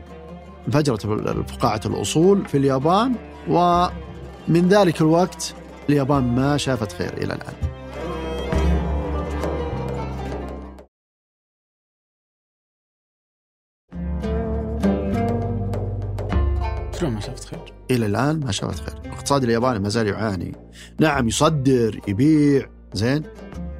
[0.66, 1.06] انفجرت
[1.50, 3.14] فقاعه الأصول في اليابان
[3.48, 5.54] ومن ذلك الوقت
[5.88, 7.79] اليابان ما شافت خير إلى الآن.
[17.00, 20.52] شلون ما شفت خير؟ إلى الآن ما شافت خير، الاقتصاد الياباني ما زال يعاني.
[21.00, 23.22] نعم يصدر يبيع زين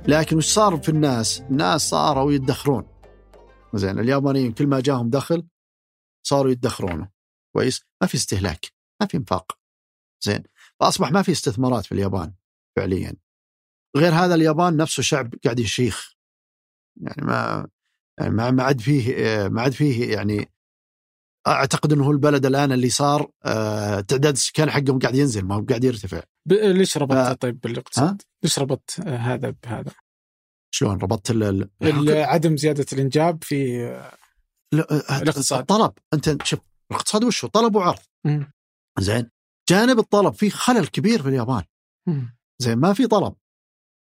[0.09, 2.87] لكن وش صار في الناس؟ الناس صاروا يدخرون.
[3.74, 5.46] زين اليابانيين كل ما جاهم دخل
[6.26, 7.09] صاروا يدخرونه.
[7.56, 8.66] كويس؟ ما في استهلاك،
[9.00, 9.59] ما في انفاق.
[10.24, 10.42] زين؟
[10.80, 12.35] فأصبح ما في استثمارات في اليابان
[12.76, 13.16] فعليا.
[13.96, 16.14] غير هذا اليابان نفسه شعب قاعد يشيخ.
[17.00, 17.68] يعني ما
[18.20, 20.52] يعني ما عاد فيه ما عاد فيه يعني
[21.46, 25.64] أعتقد إنه هو البلد الآن اللي صار آه، تعداد السكان حقهم قاعد ينزل ما هو
[25.68, 26.53] قاعد يرتفع ب...
[26.53, 27.33] ليش ربطتها آه.
[27.33, 29.92] طيب بالاقتصاد؟ ليش ربطت آه، هذا بهذا؟
[30.74, 31.68] شلون ربطت ال-
[32.09, 33.79] عدم زيادة الإنجاب في
[34.74, 35.59] لا، آه، الاقتصاد.
[35.61, 37.98] الطلب أنت شوف الاقتصاد وش هو؟ طلب وعرض.
[38.98, 39.31] زين
[39.70, 41.62] جانب الطلب في خلل كبير في اليابان.
[42.59, 43.35] زين ما في طلب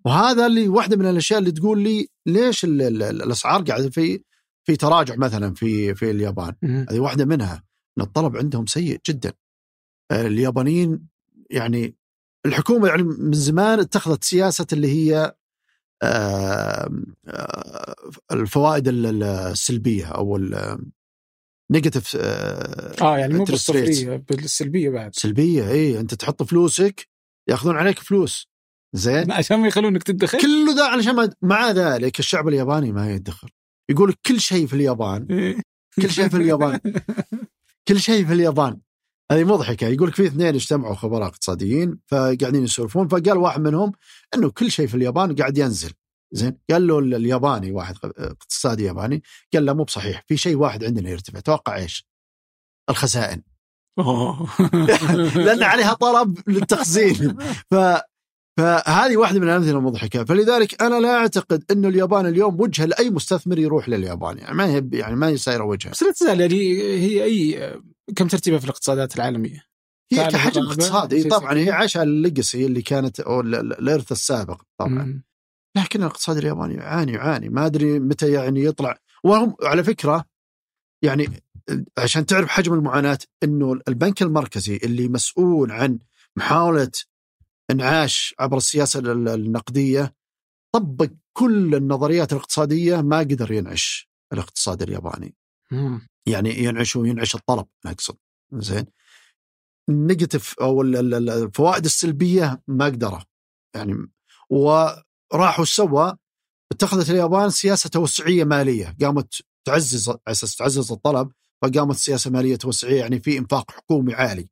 [0.05, 4.23] وهذا اللي واحدة من الأشياء اللي تقول لي ليش ال ال الأسعار قاعدة في
[4.67, 6.55] في تراجع مثلا في في اليابان.
[6.91, 7.65] هذه واحدة منها
[7.99, 9.33] إن الطلب عندهم سيء جدا.
[10.11, 11.07] آه، اليابانيين
[11.51, 11.95] يعني
[12.47, 15.35] الحكومة يعني من زمان اتخذت سياسة اللي هي
[16.03, 16.91] آه،
[17.29, 17.95] آه،
[18.33, 20.39] الفوائد ال- ال- السلبية أو
[21.71, 25.15] negative آه يعني مو بالصفرية بالسلبية بعد.
[25.15, 27.09] سلبية اي أنت تحط فلوسك
[27.49, 28.49] يأخذون عليك فلوس.
[28.93, 33.51] زين؟ عشان ما يخلونك تدخل كله ذا علشان ما مع ذلك الشعب الياباني ما يدخر.
[33.91, 35.27] يقول كل شيء في اليابان.
[35.31, 35.63] إيه.
[36.03, 36.81] كل شيء في اليابان.
[37.89, 38.81] كل شيء في اليابان.
[39.33, 39.87] هذه مضحكة.
[39.87, 43.93] يقول لك في اثنين اجتمعوا خبراء اقتصاديين فقاعدين يسولفون فقال واحد منهم
[44.35, 45.93] إنه كل شيء في اليابان قاعد ينزل.
[46.33, 49.23] زين؟ قال له الياباني واحد اقتصادي ياباني
[49.55, 50.25] قال له مو بصحيح.
[50.27, 51.41] في شيء واحد عندنا يرتفع.
[51.41, 52.07] توقع إيش؟
[52.91, 53.43] الخزائن.
[55.47, 57.37] لأن عليها طلب للتخزين.
[57.71, 57.75] ف
[58.61, 63.59] فهذه واحدة من الأمثلة المضحكة فلذلك أنا لا أعتقد إنه اليابان اليوم وجهة لأي مستثمر
[63.59, 67.25] يروح لليابان يعني ما هي يعني ما هي سايره وجهة بس لا تزال يعني هي
[67.25, 67.75] أي
[68.17, 69.65] كم ترتيبها في الاقتصادات العالمية؟
[70.13, 74.63] هي كحجم؟ اقتصادي شيء طبعا هي على الليجسي اللي كانت أو ال- ال- الإرث السابق
[74.81, 75.25] طبعا مم.
[75.77, 80.25] لكن الاقتصاد الياباني يعاني يعاني ما أدري متى يعني يطلع وهم على فكرة
[81.05, 81.29] يعني
[81.99, 85.99] عشان تعرف حجم المعاناة إنه البنك المركزي اللي مسؤول عن
[86.37, 86.91] محاولة
[87.71, 90.15] انعاش عبر السياسة ال- النقدية
[90.75, 95.35] طبق كل النظريات الاقتصادية ما قدر ينعش الاقتصاد الياباني.
[95.73, 96.09] مم.
[96.27, 98.17] يعني ينعش وينعش الطلب أنا اقصد
[98.53, 98.87] زين.
[99.89, 103.21] النيجاتيف أو ال- ال- ال- الفوائد السلبية ما قدروا
[103.77, 104.09] يعني
[104.51, 106.17] وراحوا سوى
[106.73, 108.97] اتخذت اليابان سياسة توسعية مالية.
[109.03, 109.35] قامت
[109.67, 114.49] تعزز على أساس تعزز الطلب فقامت سياسة مالية توسعية يعني في إنفاق حكومي عالي.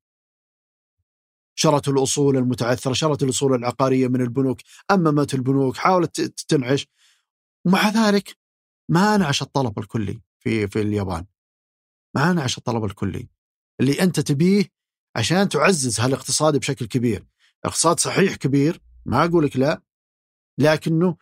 [1.61, 6.87] شرت الأصول المتعثرة شرت الأصول العقارية من البنوك أممت البنوك حاولت تنعش.
[7.67, 8.37] ومع ذلك
[8.91, 11.27] ما انعش الطلب الكلي في في اليابان.
[12.17, 13.29] ما انعش الطلب الكلي.
[13.81, 14.65] اللي أنت تبيه
[15.17, 17.27] عشان تعزز هالاقتصاد بشكل كبير.
[17.65, 19.83] اقتصاد صحيح كبير ما أقول لك لا
[20.59, 21.17] لكنه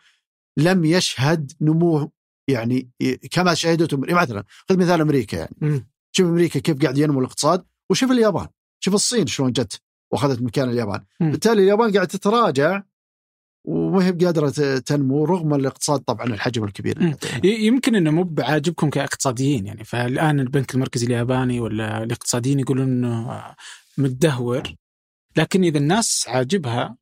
[0.57, 2.11] لم يشهد نمو
[2.47, 2.91] يعني
[3.31, 5.87] كما شهدته مثلا خذ مثال أمريكا يعني.
[6.11, 8.47] شوف أمريكا كيف قاعد ينمو الاقتصاد وشوف اليابان.
[8.79, 11.31] شوف الصين شلون جت وأخذت مكان اليابان مم.
[11.31, 12.81] بالتالي اليابان قاعد تتراجع
[13.65, 17.01] وما هي بقادره تنمو رغم الاقتصاد طبعا الحجم الكبير.
[17.43, 23.43] ي- يمكن إنه مو بعاجبكم كاقتصاديين يعني فالآن البنك المركزي الياباني ولا الاقتصاديين يقولون إنه
[23.97, 24.63] متدهور
[25.37, 26.97] لكن إذا الناس عاجبها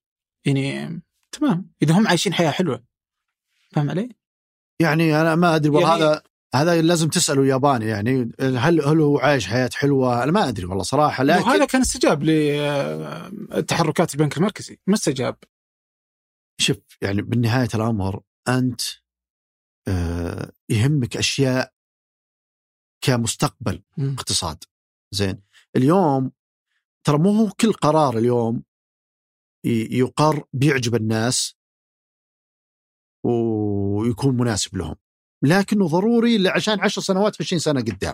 [0.45, 2.83] يعني تمام إذا هم عايشين حياة حلوة
[3.71, 4.09] فاهم علي؟
[4.81, 6.21] يعني أنا ما أدري والله يعني- هذا
[6.55, 10.83] هذا لازم تسأله ياباني يعني هل هل هو عايش حياة حلوة؟ أنا ما أدري والله
[10.83, 15.37] صراحة لكن وهذا كان استجاب لتحركات البنك المركزي ما استجاب
[16.61, 18.81] شوف يعني بالنهاية الأمر أنت
[19.87, 21.73] آه، يهمك أشياء
[23.01, 24.13] كمستقبل مم.
[24.13, 24.63] اقتصاد
[25.11, 25.41] زين
[25.75, 26.31] اليوم
[27.03, 28.63] ترى مو هو كل قرار اليوم
[29.91, 31.55] يقر بيعجب الناس
[33.25, 34.95] ويكون مناسب لهم
[35.43, 38.13] لكنه ضروري عشان 10 سنوات 20 سنة قدام.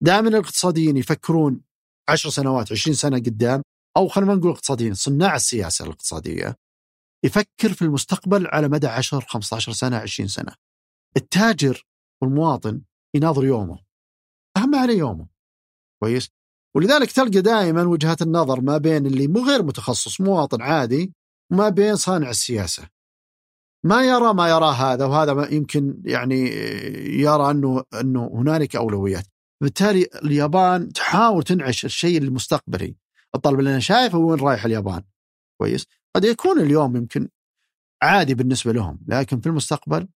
[0.00, 1.60] دائما الاقتصاديين يفكرون
[2.08, 3.62] 10 سنوات 20 سنة قدام
[3.96, 6.56] أو خلينا نقول اقتصاديين صناع السياسة الاقتصادية
[7.24, 10.52] يفكر في المستقبل على مدى 10 15 سنة 20 سنة.
[11.16, 11.86] التاجر
[12.22, 12.82] والمواطن
[13.14, 13.78] يناظر يومه.
[14.56, 15.28] أهم عليه يومه.
[16.02, 16.28] كويس؟
[16.76, 21.12] ولذلك تلقى دائما وجهات النظر ما بين اللي مو غير متخصص مواطن عادي
[21.52, 22.88] وما بين صانع السياسة.
[23.86, 26.40] ما يرى ما يراه هذا وهذا ما يمكن يعني
[27.20, 29.26] يرى أنه أنه هنالك أولويات.
[29.62, 32.96] بالتالي اليابان تحاول تنعش الشيء المستقبلي.
[33.34, 35.02] الطالب اللي أنا شايفه وين رايح اليابان.
[35.60, 37.28] كويس؟ قد يكون اليوم يمكن
[38.02, 40.08] عادي بالنسبة لهم لكن في المستقبل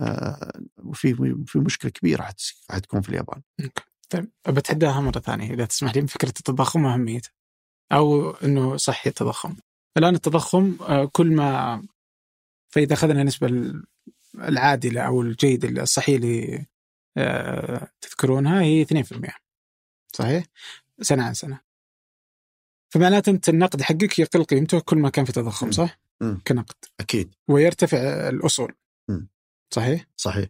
[0.00, 0.52] آه،
[0.92, 3.42] في في مشكلة كبيرة حت- حتكون في اليابان.
[4.10, 7.30] طيب بتحداها مرة ثانية إذا تسمح لي فكرة التضخم واهميته
[7.92, 9.54] أو إنه صحي التضخم.
[9.98, 11.82] الآن التضخم آه، كل ما
[12.74, 13.84] فإذا أخذنا النسبة ال-
[14.34, 16.66] العادلة أو الجيده الصحيحه اللي
[17.16, 19.30] آه، تذكرونها هي 2%
[20.12, 20.44] صحيح؟
[21.00, 21.60] سنة عن سنة
[22.94, 25.72] فمعناته أنت النقد حقك يقل قيمته كل ما كان في تضخم مم.
[25.72, 26.40] صح؟ مم.
[26.46, 28.72] كنقد أكيد ويرتفع الأصول
[29.08, 29.28] مم.
[29.74, 30.48] صحيح؟ صحيح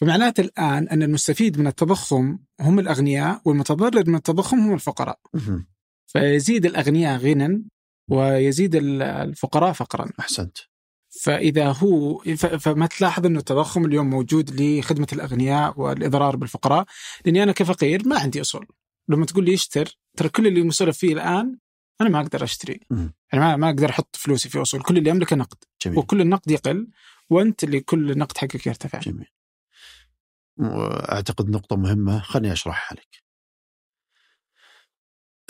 [0.00, 5.66] فمعناته الآن أن المستفيد من التضخم هم الأغنياء والمتضرر من التضخم هم الفقراء مهم.
[6.06, 7.64] فيزيد الأغنياء غنى
[8.10, 10.58] ويزيد ال- الفقراء فقرا أحسنت
[11.26, 16.86] فإذا هو فما تلاحظ إنه التضخم اليوم موجود لخدمة الأغنياء والإضرار بالفقراء؟
[17.24, 18.66] لأني أنا كفقير ما عندي أصول.
[19.08, 21.58] لما تقول لي اشتر ترى كل اللي مسولف فيه الآن
[22.00, 22.80] أنا ما أقدر أشتري.
[22.90, 23.14] مم.
[23.32, 24.82] يعني ما ما أقدر أحط فلوسي في أصول.
[24.82, 25.56] كل اللي أملكه نقد.
[25.82, 25.98] جميل.
[25.98, 26.88] وكل النقد يقل
[27.30, 28.98] وأنت اللي كل النقد حقك يرتفع.
[28.98, 29.26] جميل.
[31.12, 33.22] اعتقد نقطة مهمة خليني أشرحها لك.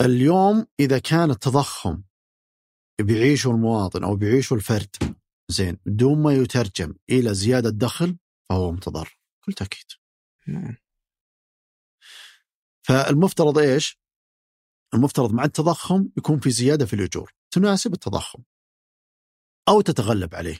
[0.01, 2.01] اليوم إذا كان التضخم
[3.01, 5.16] بيعيشه المواطن أو بيعيشه الفرد
[5.49, 8.17] زين بدون ما يترجم إلى زيادة دخل
[8.49, 9.85] فهو متضرر بكل تاكيد.
[10.47, 10.77] مم.
[12.87, 13.99] فالمفترض إيش؟
[14.93, 18.43] المفترض مع التضخم يكون في زيادة في الأجور تناسب التضخم
[19.69, 20.59] أو تتغلب عليه.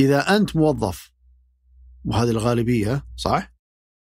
[0.00, 1.12] إذا أنت موظف
[2.04, 3.52] وهذه الغالبية صح؟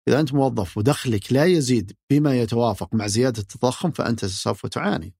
[0.08, 5.14] إذا أنت موظف ودخلك لا يزيد بما يتوافق مع زيادة التضخم فأنت سوف تعاني.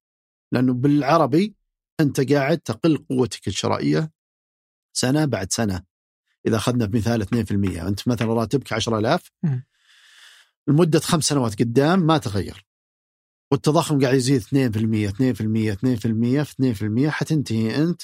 [0.53, 1.55] لأنه بالعربي
[2.01, 4.11] أنت قاعد تقل قوتك الشرائية
[4.93, 5.83] سنة بعد سنة.
[6.47, 9.65] إذا أخذنا بمثال 2% أنت مثلا راتبك 10000 مم.
[10.67, 12.65] لمده خمس سنوات قدام ما تغير.
[13.51, 18.01] والتضخم قاعد يزيد 2% 2% 2% في 2% حتنتهي أنت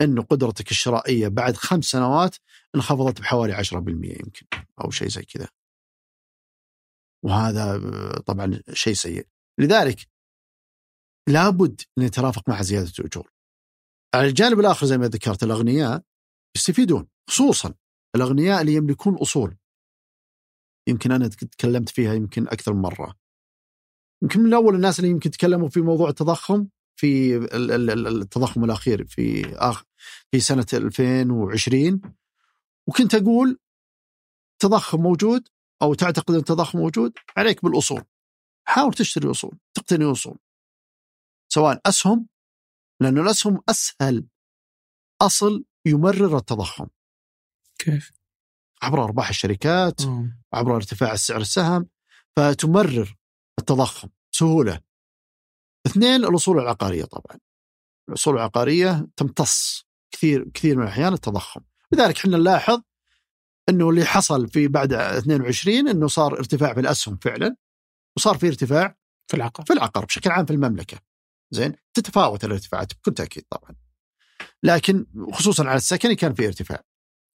[0.00, 2.36] انه قدرتك الشرائية بعد خمس سنوات
[2.74, 3.74] انخفضت بحوالي 10%
[4.20, 4.46] يمكن
[4.84, 5.48] أو شيء زي كذا.
[7.24, 9.26] وهذا آه، طبعا شيء سيء.
[9.58, 10.08] لذلك
[11.28, 13.35] لابد أن يترافق مع زيادة الأجور.
[14.16, 16.02] على الجانب الآخر زي ما ذكرت الأغنياء
[16.56, 17.74] يستفيدون خصوصا
[18.16, 19.56] الأغنياء اللي يملكون أصول.
[20.88, 23.14] يمكن أنا تكلمت فيها يمكن أكثر من مرة.
[24.22, 26.68] يمكن من أول الناس اللي يمكن تكلموا في موضوع التضخم
[27.00, 29.84] في ال- ال- ال- التضخم الأخير في آخر
[30.30, 32.00] في سنة 2020
[32.88, 33.58] وكنت أقول
[34.58, 35.48] تضخم موجود
[35.82, 38.02] أو تعتقد أن التضخم موجود عليك بالأصول
[38.68, 40.38] حاول تشتري أصول تقتني أصول
[41.52, 42.26] سواء أسهم
[43.00, 44.26] لأنه الاسهم أسهل
[45.22, 46.86] أصل يمرر التضخم
[47.78, 48.12] كيف؟
[48.82, 50.42] عبر أرباح الشركات مم.
[50.52, 51.88] عبر ارتفاع السعر السهم
[52.36, 53.16] فتمرر
[53.58, 54.80] التضخم سهولة.
[55.86, 57.38] اثنين الأصول العقارية طبعا.
[58.08, 61.60] الأصول العقارية تمتص كثير كثير من الأحيان التضخم،
[61.92, 62.82] لذلك إحنا نلاحظ
[63.68, 67.56] إنه اللي حصل في بعد 22 إنه صار ارتفاع في الأسهم فعلا
[68.16, 68.96] وصار في ارتفاع
[69.30, 70.98] في العقار في العقار بشكل عام في المملكة.
[71.50, 73.74] زين؟ تتفاوت الارتفاعات بكل تأكيد طبعا.
[74.62, 76.82] لكن خصوصا على السكني كان في ارتفاع.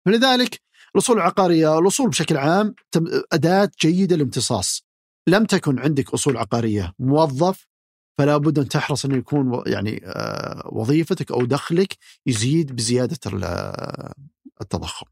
[0.06, 0.60] فلذلك
[0.94, 2.74] الأصول العقارية الأصول بشكل عام
[3.32, 4.84] أداة جيدة للامتصاص.
[5.28, 7.66] لم تكن عندك أصول عقارية موظف
[8.18, 11.96] فلا بد أن تحرص انه يكون يعني آه، وظيفتك أو دخلك
[12.26, 14.12] يزيد بزيادة ال-
[14.60, 15.06] التضخم.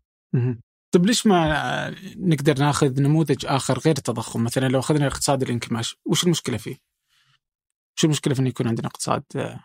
[0.95, 6.25] طيب ليش ما نقدر ناخذ نموذج آخر غير التضخم مثلا لو أخذنا الاقتصاد الانكماش وش
[6.25, 6.77] المشكلة فيه؟
[7.99, 9.61] وش المشكلة في إنه يكون عندنا اقتصاد آه،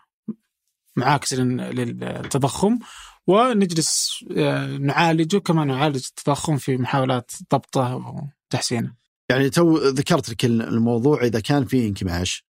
[0.96, 2.78] معاكس لل- للتضخم
[3.26, 8.94] ونجلس آه، نعالجه كما نعالج التضخم في محاولات ضبطه وتحسينه.
[9.30, 12.44] يعني تو ذكرت لك الموضوع إذا كان في انكماش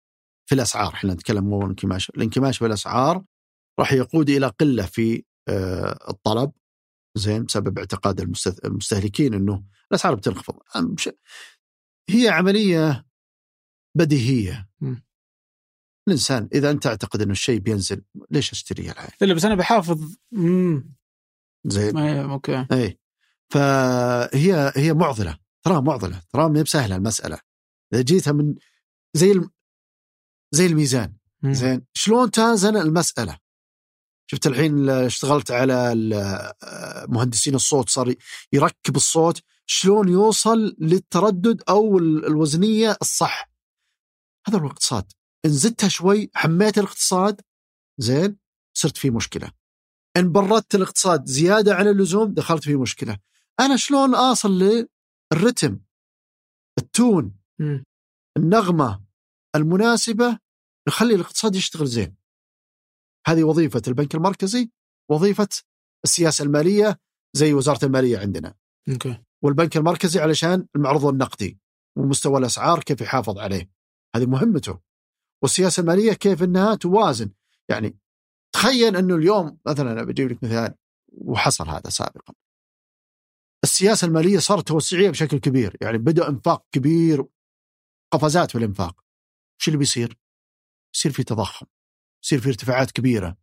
[0.46, 3.24] في الأسعار إحنا نتكلم مو انكماش، الانكماش في الأسعار
[3.80, 6.52] راح يقود إلى قلة في آه، الطلب
[7.18, 10.56] زين بسبب اعتقاد المست- المستهلكين إنه الأسعار بتنخفض
[12.10, 13.06] هي عملية
[13.96, 14.70] بديهية.
[16.08, 20.16] الإنسان إذا أنت تعتقد إنه الشيء بينزل ليش أشتريه الحين؟ لا بس أنا بحافظ.
[20.34, 20.94] امم
[21.66, 21.98] زين.
[21.98, 22.68] أوكي.
[22.72, 23.00] اي
[23.50, 25.38] فهي هي معضلة.
[25.64, 26.22] ترى معضلة.
[26.30, 27.40] ترى ما بسهلة المسألة.
[27.94, 28.56] إذا جيتها من
[29.14, 29.50] زي الم...
[30.52, 31.18] زي الميزان.
[31.42, 31.54] مم.
[31.54, 31.86] زين.
[31.94, 33.38] شلون تازن المسألة؟
[34.32, 35.96] شفت الحين اشتغلت على
[37.10, 38.16] مهندسين الصوت صار
[38.54, 39.42] يركب الصوت.
[39.66, 43.52] شلون يوصل للتردد أو ال- الوزنية الصح؟
[44.48, 45.12] هذا هو الاقتصاد
[45.46, 47.42] إن زدتها شوي حميت الاقتصاد
[47.98, 48.38] زين
[48.78, 49.52] صرت في مشكلة
[50.18, 53.18] إن بردت الاقتصاد زيادة عن اللزوم دخلت في مشكلة
[53.60, 54.50] أنا شلون أصل
[55.34, 55.80] للرتم
[56.80, 57.38] التون.
[58.38, 59.04] النغمة
[59.56, 60.40] المناسبة
[60.88, 62.16] نخلي الاقتصاد يشتغل زين.
[63.28, 64.72] هذه وظيفة البنك المركزي،
[65.12, 65.48] وظيفة
[66.04, 67.00] السياسة المالية
[67.34, 68.56] زي وزارة المالية عندنا،
[68.90, 71.60] أوكي والبنك المركزي علشان المعروض النقدي
[71.98, 73.72] ومستوى الأسعار كيف يحافظ عليه.
[74.16, 74.80] هذه مهمته.
[75.42, 77.32] والسياسة المالية كيف إنها توازن،
[77.70, 77.98] يعني
[78.54, 80.76] تخيل إنه اليوم مثلا أنا بجيب لك مثال
[81.08, 82.34] وحصل هذا سابقا.
[83.64, 87.26] السياسة المالية صارت توسعية بشكل كبير، يعني بدأ إنفاق كبير
[88.14, 89.06] قفزات في الإنفاق.
[89.60, 90.18] وش اللي بيصير؟
[90.96, 91.66] يصير في تضخم
[92.24, 93.38] يصير في ارتفاعات كبيرة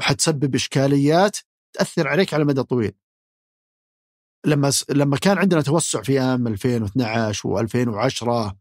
[0.00, 1.36] وحتسبب إشكاليات
[1.72, 2.92] تأثر عليك على المدى الطويل.
[4.46, 8.56] لما لما كان عندنا توسع في عام 2012 و2010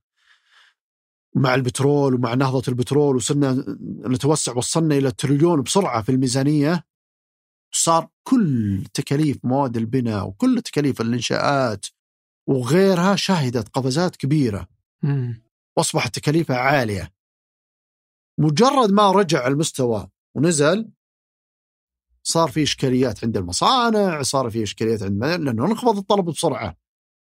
[1.37, 3.65] مع البترول ومع نهضة البترول وصرنا
[4.07, 6.85] نتوسع وصلنا إلى التريليون بسرعة في الميزانية
[7.71, 11.85] صار كل تكاليف مواد البناء وكل تكاليف الإنشاءات
[12.47, 14.67] وغيرها شهدت قفزات كبيرة
[15.03, 15.43] مم.
[15.77, 17.13] واصبحت تكاليفها عالية.
[18.39, 20.91] مجرد ما رجع المستوى ونزل
[22.23, 26.77] صار في إشكاليات عند المصانع، صار في إشكاليات عند لأنه انخفض الطلب بسرعة.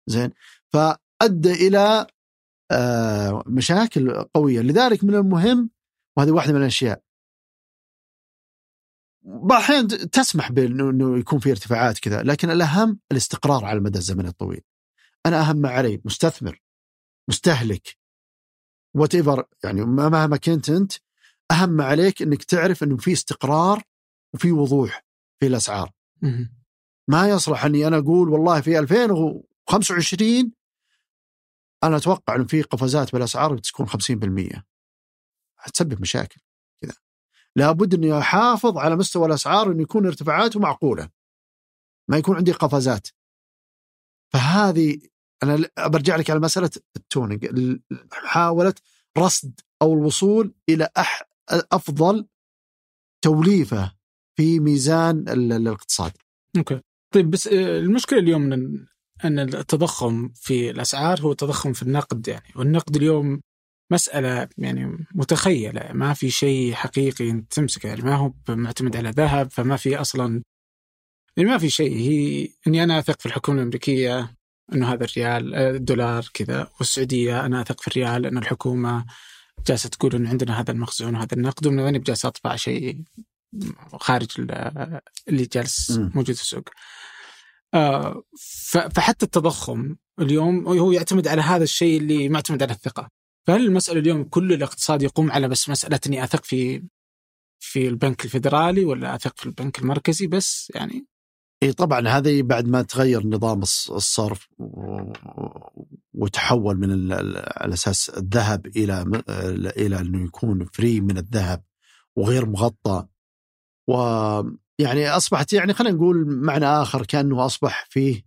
[0.07, 0.31] زين؟
[0.73, 2.07] فأدى إلى آه،
[3.47, 5.71] مشاكل قوية، لذلك من المهم
[6.17, 7.03] وهذه واحدة من الأشياء
[9.23, 14.61] بعض الأحيان تسمح بانه يكون في ارتفاعات كذا، لكن الأهم الاستقرار على المدى الزمني الطويل.
[15.27, 16.63] أنا أهم ما علي مستثمر
[17.29, 17.97] مستهلك
[18.95, 20.93] وات ايفر يعني مهما كنت أنت
[21.51, 23.83] أهم ما عليك إنك تعرف إنه في استقرار
[24.35, 25.05] وفي وضوح
[25.41, 25.93] في الأسعار.
[27.09, 30.53] ما يصلح إني أنا أقول والله في 2025
[31.85, 34.63] أنا أتوقع إنه في قفزات بالأسعار بتكون 50%
[35.59, 36.41] حتسبب مشاكل
[36.83, 36.95] كذا.
[37.57, 41.09] لابد إني أحافظ على مستوى الأسعار إنه يكون ارتفاعاته معقوله
[42.11, 43.09] ما يكون عندي قفزات.
[44.33, 45.01] فهذه
[45.43, 47.45] أنا برجع لك على مسألة ال tuning.
[47.45, 48.75] ال- محاوله
[49.19, 52.27] رصد أو الوصول إلى أح أفضل
[53.25, 53.97] توليفة
[54.37, 56.13] في ميزان ال- الاقتصاد.
[56.59, 56.81] okay.
[57.15, 58.87] طيب بس آه، المشكلة اليوم إن
[59.25, 62.53] أن التضخم في الأسعار هو تضخم في النقد يعني.
[62.57, 63.41] والنقد اليوم
[63.91, 65.93] مسألة يعني متخيلة.
[65.93, 67.87] ما في شيء حقيقي تمسكه.
[67.87, 70.43] يعني ما هو معتمد على ذهب فما في أصلا
[71.37, 71.97] يعني ما في شيء.
[71.97, 74.35] هي إني أنا أثق في الحكومة الأمريكية
[74.73, 76.69] إنه هذا الريال آه، الدولار كذا.
[76.79, 79.05] والسعودية أنا أثق في الريال انه الحكومة
[79.67, 81.67] جالسة تقول إنه عندنا هذا المخزون وهذا النقد.
[81.67, 83.03] ومن وين جالسة أطبع شيء
[83.93, 85.91] خارج ال- اللي جالس.
[85.91, 86.69] موجود في السوق.
[87.75, 88.23] آه،
[88.95, 93.09] فحتى التضخم اليوم هو يعتمد على هذا الشيء اللي معتمد على الثقة.
[93.47, 96.83] فهل المسألة اليوم كل الاقتصاد يقوم على بس مسألة إني أثق في
[97.59, 101.07] في البنك الفيدرالي ولا أثق في البنك المركزي بس يعني
[101.63, 105.13] إي طبعا هذه بعد ما تغير نظام الص- الصرف و-
[106.15, 107.13] وتحول من
[107.57, 109.23] على أساس الذهب إلى
[109.77, 111.63] إلى إنه يكون فري من الذهب
[112.17, 113.07] وغير مغطى
[114.81, 118.23] ويعني أصبحت يعني خلينا نقول معنى آخر كأنه أصبح فيه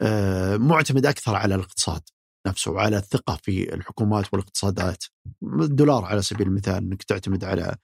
[0.00, 2.02] آه، معتمد أكثر على الاقتصاد
[2.46, 5.04] نفسه وعلى الثقة في الحكومات والاقتصادات.
[5.42, 7.76] الدولار على سبيل المثال إنك تعتمد على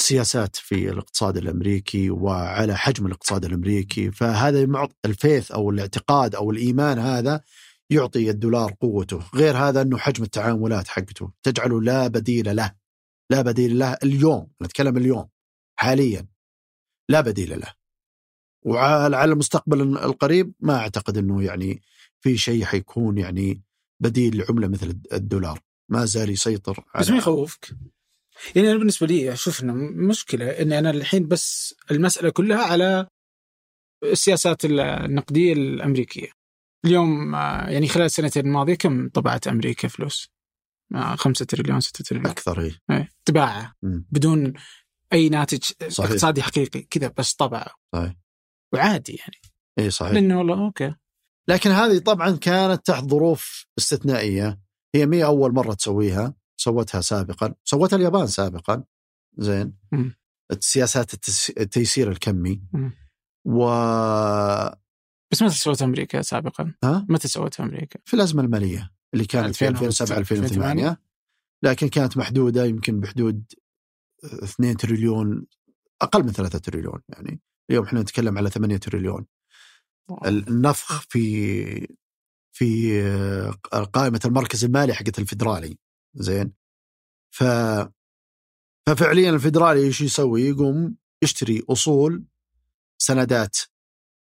[0.00, 7.40] سياسات في الاقتصاد الأمريكي وعلى حجم الاقتصاد الأمريكي فهذا الفيث أو الاعتقاد أو الإيمان هذا
[7.90, 9.22] يعطي الدولار قوته.
[9.34, 12.74] غير هذا إنه حجم التعاملات حقته تجعله لا بديل له
[13.30, 15.28] لا بديل له اليوم نتكلم اليوم
[15.78, 16.26] حاليا.
[17.10, 17.74] لا بديل له
[18.62, 21.82] وعلى المستقبل القريب ما أعتقد إنه يعني
[22.20, 23.62] في شيء حيكون يعني
[24.00, 27.76] بديل لعملة مثل الدولار ما زال يسيطر على بس ما يخوفك؟
[28.56, 29.72] يعني أنا بالنسبة لي أشوف إنه
[30.08, 33.06] مشكلة إني أنا الحين بس المسألة كلها على
[34.04, 36.28] السياسات النقدية الأمريكية.
[36.84, 40.30] اليوم آه، يعني خلال السنتين الماضية كم طبعت أمريكا فلوس؟
[41.16, 44.52] 5 آه، تريليون 6 تريليون أكثر اي إيه، طباعة بدون
[45.12, 46.10] أي ناتج صحيح.
[46.10, 48.14] اقتصادي حقيقي كذا بس طبعه صحيح
[48.74, 49.36] وعادي يعني
[49.78, 50.94] إي صحيح لأنه والله أوكي
[51.48, 54.60] لكن هذه طبعا كانت تحت ظروف استثنائية
[54.94, 58.84] هي مي أول مرة تسويها سوتها سابقا سوتها اليابان سابقا
[59.38, 60.10] زين م.
[60.52, 61.14] السياسات
[61.58, 62.90] التيسير الكمي م.
[63.44, 63.66] و
[65.32, 69.68] بس متى سوتها أمريكا سابقا؟ ها؟ متى سوتها أمريكا؟ في الأزمة المالية اللي كانت في
[69.68, 71.00] 2007 2008
[71.64, 73.44] لكن كانت محدودة يمكن بحدود
[74.24, 75.46] 2 تريليون
[76.02, 77.40] أقل من 3 تريليون يعني.
[77.70, 79.26] اليوم إحنا نتكلم على 8 تريليون.
[80.26, 81.86] النفخ في
[82.52, 83.02] في
[83.92, 85.78] قائمة المركز المالي حقت الفدرالي
[86.14, 86.52] زين؟
[87.30, 87.44] ف
[88.86, 92.24] ففعليا الفدرالي إيش يسوي؟ يقوم يشتري أصول
[92.98, 93.56] سندات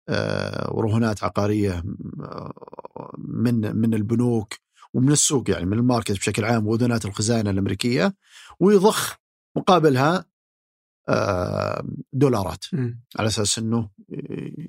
[0.10, 1.84] آه، ورهونات عقارية
[2.24, 4.54] آه، من من البنوك
[4.94, 8.16] ومن السوق يعني من الماركت بشكل عام واذونات الخزانة الأمريكية
[8.60, 9.23] ويضخ
[9.56, 10.26] مقابلها
[11.10, 11.84] آه،
[12.14, 12.66] دولارات.
[13.20, 13.90] على أساس إنه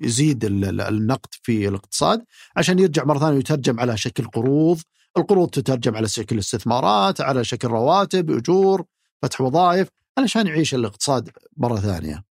[0.01, 2.25] يزيد النقد في الاقتصاد
[2.55, 4.81] عشان يرجع مرة ثانية يترجم على شكل قروض،
[5.17, 8.85] القروض تترجم على شكل استثمارات، على شكل رواتب، أجور،
[9.21, 12.23] فتح وظائف، علشان يعيش الاقتصاد مرة ثانية.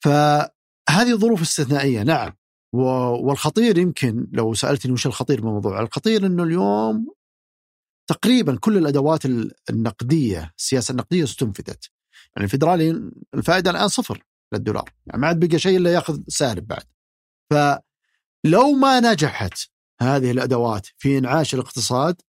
[0.00, 2.32] فهذه ظروف استثنائية نعم.
[2.72, 7.06] والخطير يمكن لو سألتني وش الخطير بالموضوع، الخطير إنه اليوم
[8.06, 9.24] تقريبا كل الأدوات
[9.70, 11.90] النقدية السياسة النقدية استنفذت.
[12.36, 14.90] يعني الفدرالي الفائدة الآن صفر للدولار.
[15.06, 16.84] يعني ما عاد بقى شيء إلا يأخذ سالب بعد.
[17.50, 19.58] فلو ما نجحت
[20.00, 22.22] هذه الأدوات في إنعاش الاقتصاد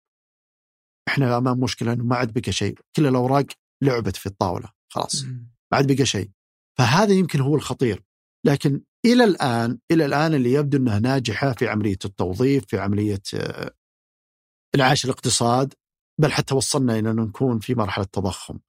[1.08, 2.76] إحنا أمام مشكلة إنه ما عاد بقى شيء.
[2.96, 3.46] كل الأوراق
[3.82, 4.70] لعبت في الطاولة.
[4.90, 5.24] خلاص.
[5.72, 6.30] ما عاد بقى شيء.
[6.78, 8.04] فهذا يمكن هو الخطير.
[8.46, 13.72] لكن إلى الآن إلى الآن اللي يبدو إنها ناجحة في عملية التوظيف في عملية آه،
[14.76, 15.74] انعاش الاقتصاد
[16.22, 18.60] بل حتى وصلنا إلى انه نكون في مرحلة تضخم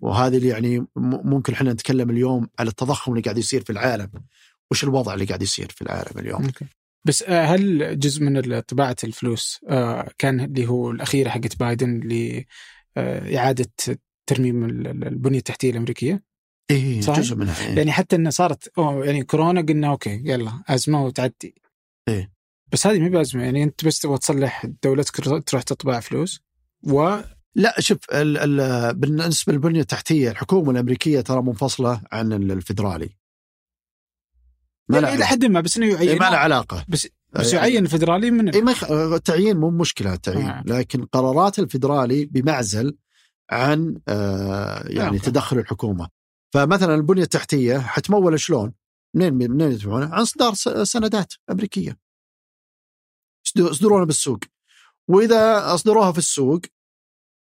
[0.00, 4.10] وهذه اللي يعني ممكن إحنا نتكلم اليوم على التضخم اللي قاعد يصير في العالم
[4.70, 6.50] وش الوضع اللي قاعد يصير في العالم اليوم.
[7.06, 12.00] بس آه، هل جزء من طباعة الفلوس آه، كان اللي هو الأخيرة حقت بايدن
[12.96, 13.70] لاعاده
[14.26, 16.22] ترميم البنية التحتية الأمريكية؟
[16.70, 21.04] إيه صحيح؟ جزء منها إيه؟ يعني حتى انه صارت يعني كورونا قلنا أوكي يلا أزمة
[21.04, 21.54] وتعدي
[22.08, 22.32] إيه
[22.72, 26.40] بس هذه مو بازمه يعني أنت بس تبغى تصلح دولتك تروح تطبع فلوس.
[26.82, 27.20] و
[27.54, 33.16] لا شوف ال ال بالنسبة للبنية التحتية الحكومة الأمريكية ترى منفصلة عن الفدرالي.
[34.88, 36.18] ما يعني إلى حد ما بس إنه يعين.
[36.18, 36.84] ما له علاقة.
[36.88, 38.74] بس بس يعني يعين الفدرالي من اي
[39.14, 40.48] التعيين مو مشكلة التعيين.
[40.48, 40.62] آه.
[40.66, 42.96] لكن قرارات الفدرالي بمعزل
[43.50, 45.20] عن آه يعني آه.
[45.20, 46.08] تدخل الحكومة.
[46.54, 48.72] فمثلا البنية التحتية حتمول شلون؟
[49.14, 50.54] منين منين يدفعونها؟ عن اصدار
[50.84, 52.09] سندات أمريكية.
[53.56, 54.38] يصدرونها بالسوق.
[55.08, 56.60] وإذا أصدروها في السوق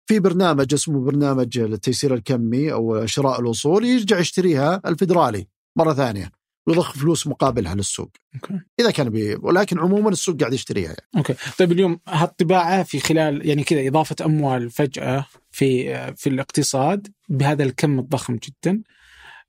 [0.05, 6.31] في برنامج اسمه برنامج التيسير الكمي أو شراء الأصول يرجع يشتريها الفدرالي مرة ثانية
[6.67, 8.09] ويضخ فلوس مقابلها للسوق.
[8.35, 8.59] أوكي.
[8.79, 11.07] إذا كان بي ولكن عموما السوق قاعد يشتريها يعني.
[11.17, 11.35] أوكي.
[11.59, 17.99] طيب اليوم هالطباعة في خلال يعني كذا إضافة أموال فجأة في في الاقتصاد بهذا الكم
[17.99, 18.83] الضخم جدا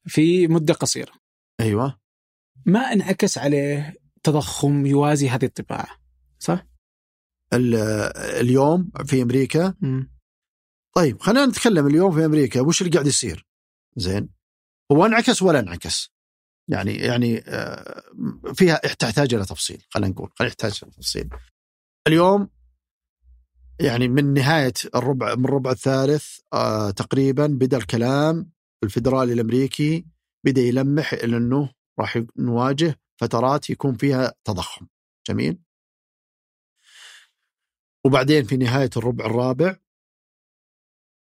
[0.06, 1.12] في مدة قصيرة.
[1.60, 1.98] أيوه.
[2.66, 5.99] ما انعكس عليه تضخم يوازي هذه الطباعة؟
[6.42, 6.66] صح؟
[7.52, 10.02] اليوم في أمريكا م.
[10.94, 13.46] طيب خلينا نتكلم اليوم في أمريكا وش اللي قاعد يصير؟
[13.96, 14.28] زين
[14.92, 16.12] هو انعكس ولا انعكس؟
[16.68, 18.02] يعني يعني آه،
[18.54, 21.28] فيها تحتاج إلى تفصيل خلينا نقول خلينا نحتاج إلى تفصيل.
[22.06, 22.48] اليوم
[23.80, 28.50] يعني من نهاية الربع من الربع الثالث آه تقريبا بدأ الكلام
[28.84, 30.06] الفدرالي الأمريكي
[30.44, 34.86] بدأ يلمح إلى إنه راح نواجه فترات يكون فيها تضخم.
[35.28, 35.58] جميل؟
[38.06, 39.76] وبعدين في نهاية الربع الرابع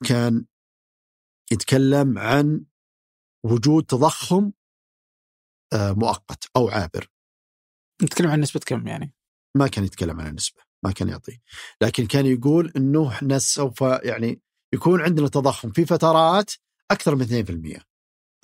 [0.04, 0.46] كان
[1.52, 2.64] يتكلم عن
[3.44, 4.52] وجود تضخم
[5.72, 7.10] آه، مؤقت أو عابر.
[8.02, 9.14] نتكلم عن نسبة كم يعني؟
[9.56, 11.40] ما كان يتكلم عن النسبة، ما كان يعطي،
[11.82, 14.40] لكن كان يقول إنه إحنا سوف يعني
[14.74, 16.50] يكون عندنا تضخم في فترات
[16.90, 17.82] أكثر من 2%.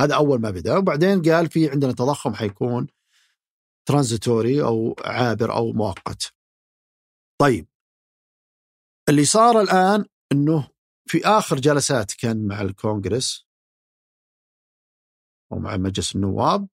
[0.00, 2.86] هذا أول ما بدأ، وبعدين قال في عندنا تضخم حيكون
[3.88, 6.32] ترانزيتوري أو عابر أو مؤقت.
[7.40, 7.66] طيب
[9.08, 10.68] اللي صار الآن إنه
[11.06, 13.46] في آخر جلسات كان مع الكونغرس
[15.50, 16.68] ومع مجلس النواب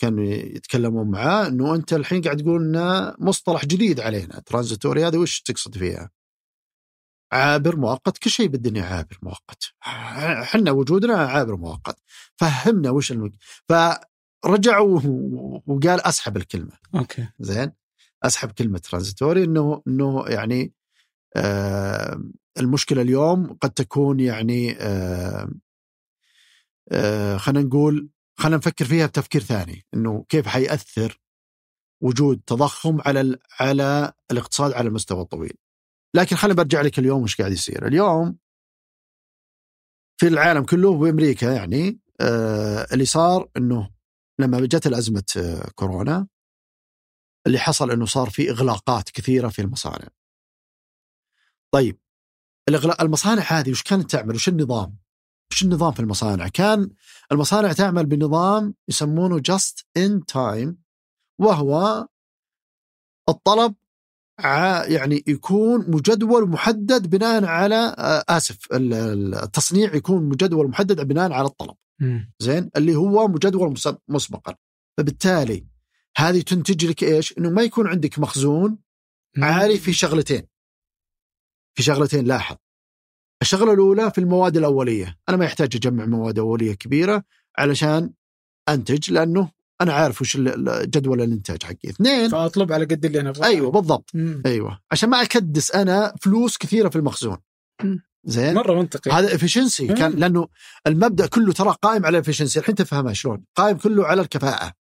[0.00, 5.40] كانوا يتكلمون معاه إنه أنت الحين قاعد تقول لنا مصطلح جديد علينا ترانزيتوري هذا وش
[5.40, 6.10] تقصد فيها؟
[7.32, 9.64] عابر مؤقت كل شيء بالدنيا عابر مؤقت.
[10.42, 11.96] إحنا وجودنا عابر مؤقت.
[12.36, 13.32] فهمنا وش المك...
[13.68, 14.78] فرجع
[15.66, 16.72] وقال أسحب الكلمة.
[16.94, 17.28] أوكي.
[17.38, 17.72] زين؟
[18.22, 20.74] أسحب كلمة ترانزيتوري إنه إنه يعني
[22.58, 25.50] المشكلة اليوم قد تكون يعني آه
[26.92, 31.20] آه خلينا نقول خلينا نفكر فيها بتفكير ثاني إنه كيف حيأثر
[32.02, 35.56] وجود تضخم على على الاقتصاد على المستوى الطويل.
[36.16, 38.38] لكن خلينا برجع لك اليوم وش قاعد يصير، اليوم
[40.20, 43.90] في العالم كله وبامريكا يعني آه اللي صار إنه
[44.40, 46.26] لما جت الأزمة آه كورونا
[47.46, 50.08] اللي حصل إنه صار في إغلاقات كثيرة في المصانع.
[51.74, 51.98] طيب
[52.68, 54.98] الإغلاق المصانع هذه وش كانت تعمل؟ وش النظام؟
[55.52, 56.90] وش النظام في المصانع؟ كان
[57.32, 60.78] المصانع تعمل بنظام يسمونه just in time
[61.40, 62.06] وهو
[63.28, 63.74] الطلب
[64.88, 67.94] يعني يكون مجدول محدد بناء على
[68.28, 71.76] آسف التصنيع يكون مجدول محدد بناء على الطلب
[72.38, 73.74] زين اللي هو مجدول
[74.08, 74.54] مسبقا
[74.98, 75.66] فبالتالي
[76.16, 78.78] هذه تنتج لك إيش؟ إنه ما يكون عندك مخزون
[79.38, 80.46] عالي في شغلتين
[81.74, 82.56] في شغلتين لاحظ.
[83.42, 85.18] الشغلة الأولى في المواد الأولية.
[85.28, 87.24] أنا ما يحتاج أجمع مواد أولية كبيرة
[87.58, 88.10] علشان
[88.68, 89.50] أنتج لأنه
[89.80, 90.36] أنا عارف وش
[90.82, 91.88] جدول الإنتاج حقي.
[91.88, 93.46] اثنين فأطلب على قد اللي أنا أبغاه.
[93.46, 94.10] أيوه بالضبط.
[94.14, 94.42] مم.
[94.46, 94.80] أيوه.
[94.92, 97.38] عشان ما أكدس أنا فلوس كثيرة في المخزون.
[98.24, 99.10] زين؟ مرة منطقي.
[99.10, 100.48] هذا efficiency كان لأنه
[100.86, 103.44] المبدأ كله ترى قائم على ال efficiency الحين تفهمها شلون.
[103.54, 104.72] قائم كله على الكفاءة.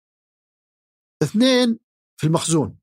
[1.23, 1.79] اثنين
[2.17, 2.75] في المخزون.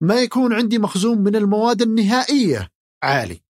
[0.00, 2.68] ما يكون عندي مخزون من المواد النهائية.
[3.02, 3.42] عالي.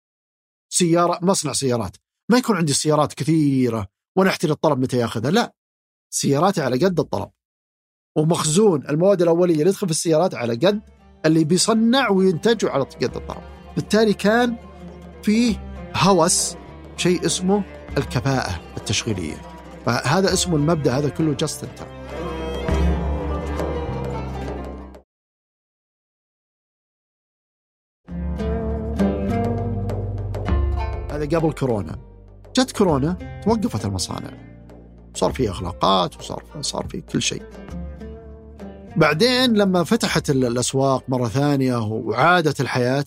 [0.73, 1.97] سيارة مصنع سيارات.
[2.31, 5.55] ما يكون عندي سيارات كثيرة وأنا احتري الطلب متى يأخذها؟ لا
[6.11, 7.31] سياراتي على قد الطلب.
[8.17, 10.81] ومخزون المواد الأولية اللي يدخل في السيارات على قد
[11.27, 13.43] اللي بيصنع وينتج على قد الطلب.
[13.77, 14.57] بالتالي كان
[15.23, 16.57] فيه هوس
[16.97, 17.63] شيء اسمه
[17.99, 19.43] الكفاءة التشغيلية.
[19.87, 21.98] فهذا اسمه المبدأ هذا كله جاست ان
[31.37, 31.99] قبل كورونا.
[32.57, 34.49] جت كورونا توقفت المصانع.
[35.15, 37.43] صار في إغلاقات وصار صار في كل شيء.
[38.97, 43.05] بعدين لما فتحت الأسواق مرة ثانية وعادت الحياة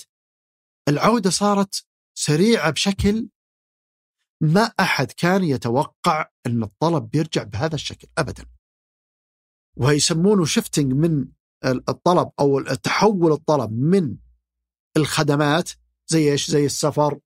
[0.87, 3.29] العودة صارت سريعة بشكل
[4.41, 8.45] ما أحد كان يتوقع إن الطلب بيرجع بهذا الشكل ابدا.
[9.77, 11.27] ويسمونه شفتنج من
[11.65, 14.17] الطلب أو التحول الطلب من
[14.97, 15.69] الخدمات
[16.07, 17.19] زي إيش؟ زي السفر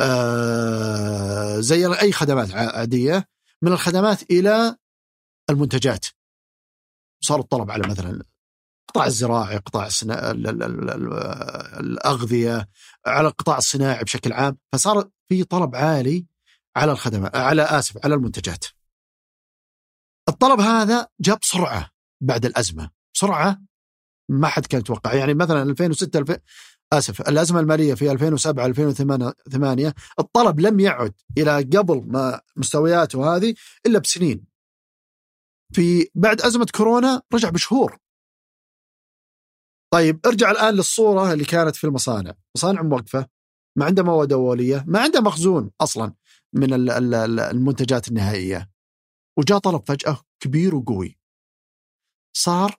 [0.00, 3.28] آه زي أي خدمات عادية
[3.62, 4.76] من الخدمات إلى
[5.50, 6.06] المنتجات.
[7.20, 8.22] صار الطلب على مثلا
[8.88, 9.88] القطاع الزراعي قطاع.
[11.80, 12.68] الأغذية
[13.06, 14.58] على القطاع الصناعي بشكل عام.
[14.72, 16.26] فصار في طلب عالي
[16.76, 18.64] على الخدمات على آسف على المنتجات.
[20.28, 21.90] الطلب هذا جاء بسرعة
[22.20, 22.90] بعد الأزمة.
[23.14, 23.62] بسرعة
[24.28, 25.14] ما حد كان يتوقع.
[25.14, 26.20] يعني مثلا 2006
[26.98, 33.54] اسف الأزمة المالية في 2007 2008 الطلب لم يعد إلى قبل ما مستوياته هذه
[33.86, 34.46] إلا بسنين.
[35.74, 37.98] في بعد أزمة كورونا رجع بشهور.
[39.92, 43.26] طيب ارجع الآن للصورة اللي كانت في المصانع، مصانع موقفة
[43.78, 46.14] ما عندها مواد اوليه، ما عندها مخزون أصلا
[46.52, 46.90] من
[47.40, 48.70] المنتجات النهائية.
[49.38, 51.18] وجاء طلب فجأة كبير وقوي.
[52.36, 52.76] صار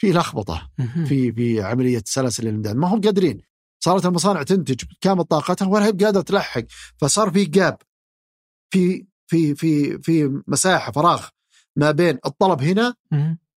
[0.00, 0.70] في لخبطة
[1.08, 2.76] في في عملية سلاسل الإمداد.
[2.76, 3.42] ما هم قادرين.
[3.84, 6.62] صارت المصانع تنتج بكامل طاقتها ولا هي قادره تلحق.
[7.00, 7.78] فصار في جاب
[8.72, 11.28] في في في في مساحة فراغ
[11.76, 12.94] ما بين الطلب هنا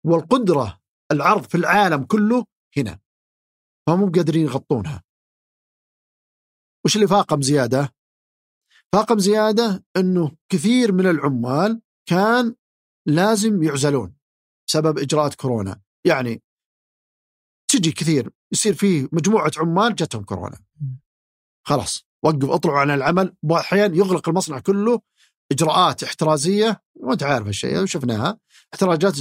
[0.06, 0.82] والقدرة
[1.12, 2.46] العرض في العالم كله
[2.78, 3.00] هنا.
[3.88, 5.04] فهم قادرين يغطونها.
[6.86, 7.94] وش اللي فاقم زيادة؟
[8.94, 12.56] فاقم زيادة إنه كثير من العمال كان
[13.08, 14.16] لازم يعزلون
[14.68, 15.82] بسبب إجراءات كورونا.
[16.06, 16.42] يعني
[17.72, 20.60] تجي كثير يصير فيه مجموعة عمال جتهم كورونا.
[21.68, 23.36] خلاص وقف اطلعوا عن العمل.
[23.44, 25.02] واحيانا يغلق المصنع كله
[25.52, 28.40] إجراءات احترازية وانت عارف الشيء شفناها.
[28.74, 29.16] احتراجات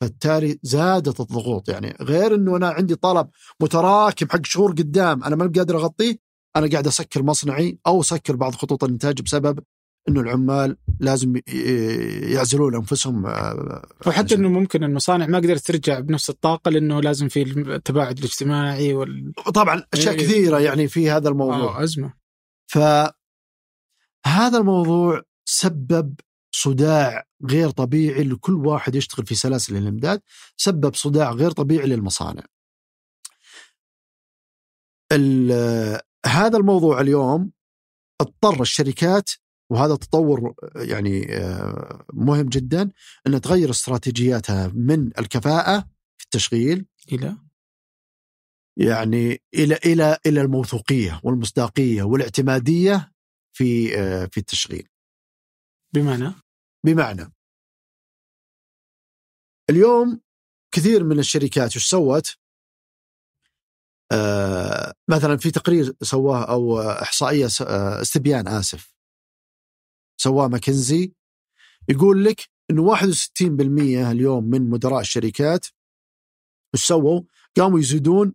[0.00, 1.68] فبالتالي زادت الضغوط.
[1.68, 3.28] يعني غير إنه أنا عندي طلب
[3.62, 6.16] متراكم حق شهور قدام أنا ما قادر أغطيه
[6.56, 9.64] أنا قاعد أسكر مصنعي أو أسكر بعض خطوط الإنتاج بسبب
[10.08, 11.40] إنه العمال لازم
[12.32, 17.42] يعزلون انفسهم آه، وحتى إنه ممكن المصانع ما قدرت ترجع بنفس الطاقة لأنه لازم في
[17.42, 20.20] التباعد الاجتماعي وال طبعا أشياء إيه.
[20.20, 21.80] كثيرة يعني في هذا الموضوع.
[21.80, 22.14] آه أزمة.
[22.66, 22.78] ف
[24.26, 26.14] هذا الموضوع سبب
[26.52, 30.20] صداع غير طبيعي لكل واحد يشتغل في سلاسل الإمداد
[30.56, 32.42] سبب صداع غير طبيعي للمصانع.
[36.26, 37.52] هذا الموضوع اليوم
[38.20, 39.30] اضطر الشركات
[39.70, 41.26] وهذا تطور يعني
[42.12, 42.90] مهم جدا
[43.26, 45.80] أن تغير استراتيجياتها من الكفاءة
[46.18, 47.36] في التشغيل إلى
[48.78, 53.12] يعني إلى إلى إلى الموثوقية والمصداقية والاعتمادية
[53.52, 53.88] في
[54.28, 54.88] في التشغيل.
[55.94, 56.32] بمعنى؟
[56.84, 57.32] بمعنى
[59.70, 60.20] اليوم
[60.74, 62.36] كثير من الشركات وش سوت؟
[64.12, 68.95] آه مثلا في تقرير سواه أو إحصائية آه، استبيان آسف
[70.26, 71.12] سواه ماكنزي
[71.88, 73.00] يقول لك انه 61%
[74.10, 75.66] اليوم من مدراء الشركات
[76.74, 77.22] وش سووا؟
[77.56, 78.34] قاموا يزيدون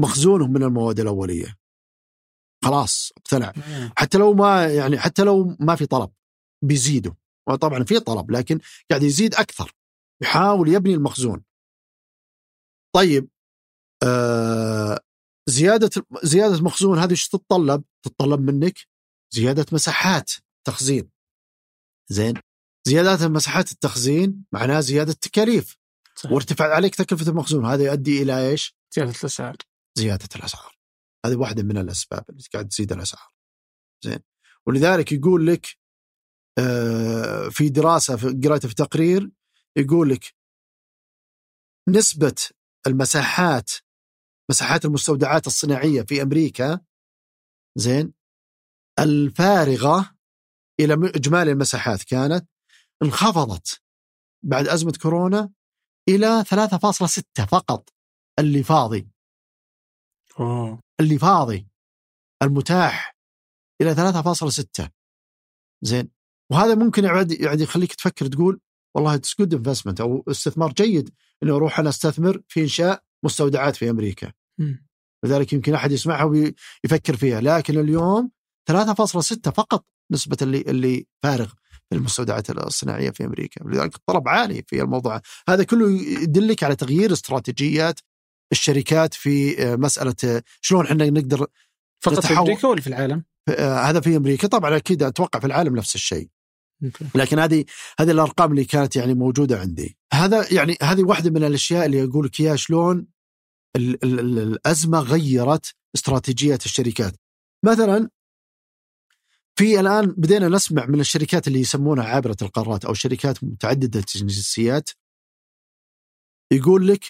[0.00, 1.58] مخزونهم من المواد الأولية.
[2.64, 3.52] خلاص اقتنع
[3.96, 6.10] حتى لو ما يعني حتى لو ما في طلب
[6.64, 7.12] بيزيدوا
[7.48, 8.60] وطبعا في طلب لكن
[8.90, 9.72] قاعد يزيد أكثر
[10.22, 11.44] يحاول يبني المخزون.
[12.94, 13.28] طيب
[14.02, 15.00] آه
[15.48, 15.90] زيادة
[16.22, 18.78] زيادة مخزون هذه إيش تتطلب؟ تتطلب منك
[19.34, 20.32] زيادة مساحات
[20.66, 21.10] تخزين.
[22.10, 22.34] زين
[22.88, 25.76] زيادات مساحات التخزين معناها زيادة تكاليف
[26.14, 26.32] صحيح.
[26.32, 29.56] وارتفاع عليك تكلفة المخزون هذا يؤدي إلى إيش؟ زيادة الأسعار
[29.98, 30.78] زيادة الأسعار
[31.26, 33.28] هذه واحدة من الأسباب اللي قاعد تزيد الأسعار
[34.04, 34.18] زين
[34.66, 35.66] ولذلك يقول لك
[36.58, 39.30] آه، في دراسة في قريتها في تقرير
[39.76, 40.34] يقول لك
[41.88, 42.34] نسبة
[42.86, 43.70] المساحات
[44.50, 46.80] مساحات المستودعات الصناعية في أمريكا
[47.76, 48.12] زين
[48.98, 50.17] الفارغة
[50.80, 52.48] إلى إجمالي المساحات كانت
[53.02, 53.82] انخفضت
[54.44, 55.50] بعد أزمة كورونا
[56.08, 57.88] إلى 3.6 فقط
[58.38, 59.08] اللي فاضي.
[60.40, 60.80] أوه.
[61.00, 61.68] اللي فاضي
[62.42, 63.16] المتاح
[63.80, 64.88] إلى 3.6
[65.82, 66.10] زين.
[66.52, 68.60] وهذا ممكن يعد يعني يخليك تفكر تقول
[68.94, 73.90] والله it's good investment أو استثمار جيد إنه أروح أنا أستثمر في إنشاء مستودعات في
[73.90, 74.32] أمريكا.
[75.24, 77.40] لذلك يمكن أحد يسمعها ويفكر فيها.
[77.40, 78.30] لكن اليوم
[78.70, 81.48] 3.6 فقط نسبة اللي اللي فارغ
[81.90, 85.90] في المستودعات الصناعية في أمريكا ولذلك الطلب عالي في الموضوع هذا كله
[86.22, 88.00] يدلك على تغيير استراتيجيات
[88.52, 91.46] الشركات في آه، مسألة آه، شلون إحنا نقدر
[92.00, 95.76] فقط في أمريكا ولا في العالم؟ آه، هذا في أمريكا طبعا أكيد أتوقع في العالم
[95.76, 96.28] نفس الشيء.
[97.14, 97.64] لكن هذه
[98.00, 99.98] هذه الأرقام اللي كانت يعني موجودة عندي.
[100.12, 103.06] هذا يعني هذه واحدة من الأشياء اللي أقول لك إياها شلون
[103.76, 107.14] ال ال ال الأزمة غيرت استراتيجية الشركات.
[107.64, 108.10] مثلا
[109.58, 114.90] في الآن بدينا نسمع من الشركات اللي يسمونها عابرة القارات أو شركات متعددة الجنسيات.
[116.52, 117.04] يقول لك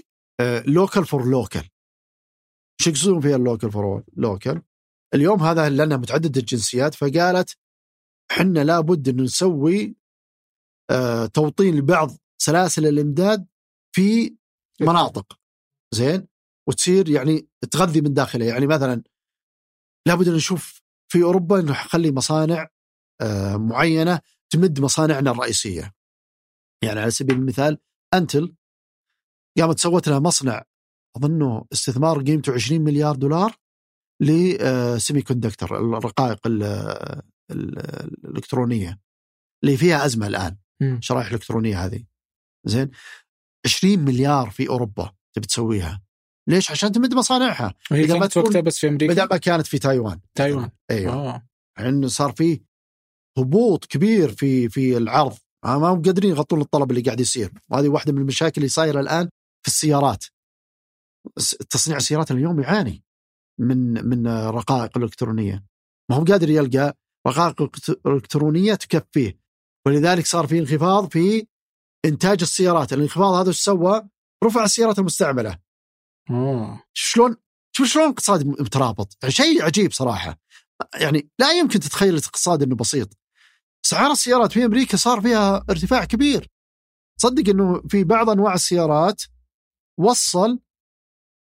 [0.66, 1.68] local for local
[2.80, 4.62] إيش يقصدون فيها ال local for local؟
[5.14, 7.58] اليوم هذا لأنها متعددة الجنسيات فقالت
[8.30, 9.96] إحنا لابد انه نسوي
[10.90, 12.10] آه توطين لبعض
[12.42, 13.46] سلاسل الإمداد
[13.94, 14.36] في
[14.80, 15.38] مناطق.
[15.94, 16.28] زين؟
[16.68, 18.46] وتصير يعني تغذي من داخلها.
[18.46, 19.02] يعني مثلا
[20.08, 20.77] لابد أن نشوف
[21.08, 22.68] في أوروبا إنه نخلي مصانع
[23.20, 25.94] آه معينة تمد مصانعنا الرئيسية.
[26.84, 27.78] يعني على سبيل المثال
[28.14, 28.54] أنتل
[29.58, 30.64] قامت سوت لها مصنع
[31.16, 33.56] أظنه استثمار قيمته 20 مليار دولار
[34.22, 36.40] لسيمي كوندكتر الرقائق
[37.50, 39.00] الإلكترونية
[39.64, 40.56] اللي فيها أزمة الآن
[41.00, 42.04] شرائح الالكترونيه هذه.
[42.66, 42.90] زين؟
[43.66, 46.02] 20 مليار في أوروبا تبي تسويها.
[46.48, 50.20] ليش؟ عشان تمد مصانعها وهي كانت وقتها بس في أمريكا؟ بدل ما كانت في تايوان.
[50.34, 50.70] تايوان.
[50.90, 51.14] أيوه.
[51.14, 51.48] آه.
[51.78, 52.60] يعني صار في
[53.38, 55.36] هبوط كبير في في العرض.
[55.64, 57.52] ما هم قادرين يغطون الطلب اللي قاعد يصير.
[57.68, 59.28] وهذه واحدة من المشاكل اللي صايرة الآن
[59.62, 60.24] في السيارات.
[61.70, 63.02] تصنيع السيارات اليوم يعاني
[63.60, 65.64] من من رقائق الالكترونيه
[66.10, 66.96] ما هو قادر يلقى
[67.26, 67.70] رقائق
[68.06, 69.38] إلكترونية تكفيه.
[69.86, 71.46] ولذلك صار في انخفاض في
[72.04, 72.92] إنتاج السيارات.
[72.92, 74.08] الانخفاض هذا إيش سوى؟
[74.44, 75.58] رفع السيارات المستعملة.
[76.92, 77.36] شلون
[77.76, 80.38] شوف شلون الاقتصاد مترابط؟ شيء عجيب صراحة.
[80.94, 83.18] يعني لا يمكن تتخيل الاقتصاد إنه بسيط.
[83.86, 86.50] اسعار السيارات في أمريكا صار فيها ارتفاع كبير.
[87.20, 89.22] صدق إنه في بعض أنواع السيارات
[89.98, 90.60] وصل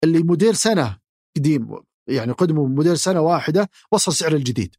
[0.04, 1.00] اللي موديل سنة
[1.38, 4.76] قديم يعني قدموا موديل سنة واحدة وصل سعر الجديد.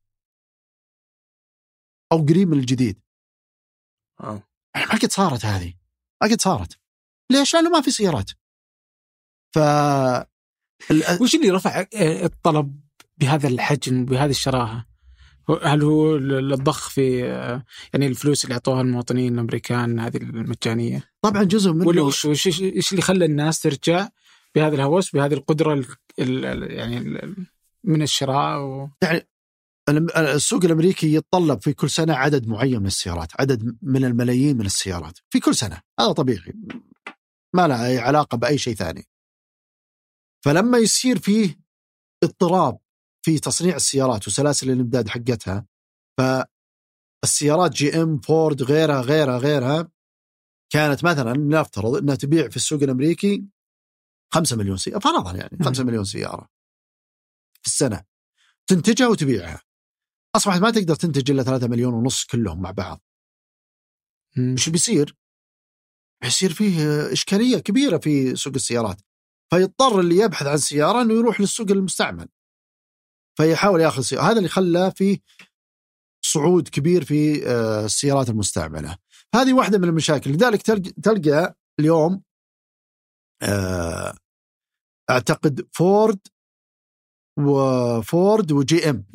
[2.13, 3.01] أو قريب من الجديد.
[4.21, 4.43] آه.
[4.77, 5.75] ما قد صارت هذه.
[6.23, 6.79] ما قد صارت.
[7.31, 8.31] ليش؟ لأنه ما في سيارات.
[9.59, 9.61] ف
[11.21, 12.81] وش اللي رفع الطلب
[13.19, 14.87] بهذا الحجم بهذه الشراهة؟
[15.63, 17.21] هل هو الضخ في
[17.93, 23.03] يعني الفلوس اللي أعطوها المواطنين الأمريكان هذه المجانية؟ طبعا جزء منه ولا وش إيش اللي
[23.03, 24.09] خلى الناس ترجع
[24.55, 25.87] بهذا الهوس بهذه القدرة ال
[26.19, 27.37] ال يعني ال
[27.85, 28.89] من الشراء و...
[29.03, 29.29] يعني
[30.17, 35.19] السوق الأمريكي يتطلب في كل سنة عدد معين من السيارات، عدد من الملايين من السيارات
[35.31, 36.53] في كل سنة، هذا طبيعي.
[37.55, 39.09] ما له أي علاقة بأي شيء ثاني.
[40.45, 41.61] فلما يصير فيه
[42.25, 42.79] اضطراب
[43.25, 45.67] في تصنيع السيارات وسلاسل الإمداد حقتها
[46.19, 49.91] فالسيارات جي إم فورد غيرها غيرها غيرها
[50.73, 53.45] كانت مثلا نفترض إنها تبيع في السوق الأمريكي
[54.35, 56.49] 5 مليون سيارة فرضا يعني 5 مليون سيارة
[57.63, 58.05] في السنة
[58.67, 59.63] تنتجها وتبيعها
[60.37, 63.03] أصبحت ما تقدر تنتج إلا 3 مليون ونص كلهم مع بعض
[64.37, 64.53] مم.
[64.53, 65.17] وش بيصير؟
[66.23, 66.77] بيصير فيه
[67.13, 69.01] إشكالية كبيرة في سوق السيارات
[69.51, 72.29] فيضطر اللي يبحث عن سيارة إنه يروح للسوق المستعمل.
[73.39, 74.23] فيحاول ياخذ سيارة.
[74.23, 75.19] هذا اللي خلى فيه
[76.25, 78.99] صعود كبير في آه، السيارات المستعملة.
[79.35, 80.31] هذه واحدة من المشاكل.
[80.31, 80.63] لذلك
[81.03, 82.23] تلقى, اليوم
[83.43, 84.15] آه،
[85.11, 86.19] أعتقد فورد
[87.39, 89.07] وفورد و GM.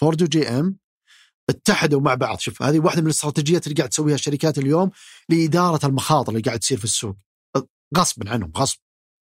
[0.00, 0.78] فورد و GM
[1.50, 2.38] اتحدوا مع بعض.
[2.38, 4.90] شوف هذه واحدة من الاستراتيجيات اللي قاعد تسويها الشركات اليوم
[5.28, 7.16] لإدارة المخاطر اللي قاعد تصير في السوق.
[7.96, 8.78] غصبا عنهم غصب.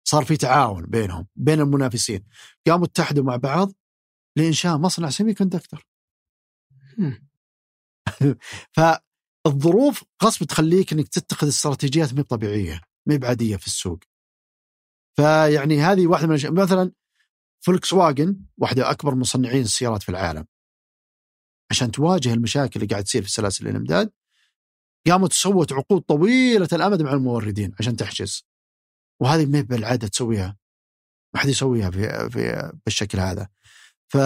[0.04, 2.24] صار في تعاون بينهم بين المنافسين.
[2.66, 3.72] قاموا اتحدوا مع بعض
[4.36, 5.86] لإنشاء مصنع semiconductor
[6.98, 7.28] مم.
[8.76, 13.98] فالظروف غصب تخليك إنك تتخذ استراتيجيات مو طبيعية مو بعادية في السوق.
[15.16, 16.52] فيعني هذه واحدة من الأشياء.
[16.52, 16.92] مثلا
[17.60, 20.44] فولكس واجن واحدة أكبر مصنعين السيارات في العالم.
[21.70, 24.12] عشان تواجه المشاكل اللي قاعد تصير في سلاسل الإمداد
[25.08, 28.46] قامت سوت عقود طويلة الأمد مع الموردين عشان تحجز.
[29.22, 30.56] وهذه ما بالعادة تسويها
[31.34, 33.48] ما حد يسويها في في بالشكل هذا
[34.08, 34.16] ف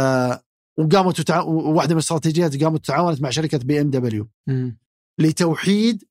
[0.78, 1.40] وقامت وتع...
[1.40, 4.28] واحدة من الاستراتيجيات قامت تعاونت مع شركة BMW.
[5.20, 6.04] لتوحيد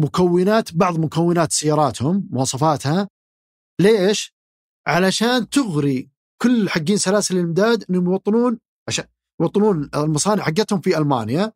[0.00, 3.08] مكونات بعض مكونات سياراتهم مواصفاتها
[3.80, 4.34] ليش؟
[4.86, 6.10] علشان تغري
[6.42, 8.58] كل حقين سلاسل الامداد إنهم يوطنون
[8.88, 9.04] عشان
[9.40, 11.52] يوطنون المصانع حقتهم في ألمانيا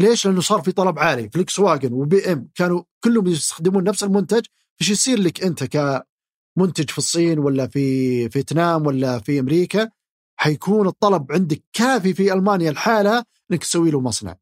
[0.00, 4.46] ليش؟ لأنه صار في طلب عالي فولكس واجن و BM كانوا كلهم يستخدمون نفس المنتج
[4.80, 9.90] فايش يصير لك أنت كمنتج في الصين ولا في فيتنام ولا في أمريكا؟
[10.36, 14.36] حيكون الطلب عندك كافي في ألمانيا الحالة إنك تسوي له مصنع.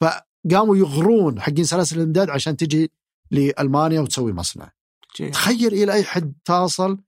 [0.00, 2.90] فقاموا يغرون حقين سلاسل الإمداد عشان تجي
[3.30, 4.72] لألمانيا وتسوي مصنع.
[5.16, 5.30] جيد.
[5.30, 6.98] تخيل إلى أي حد تصل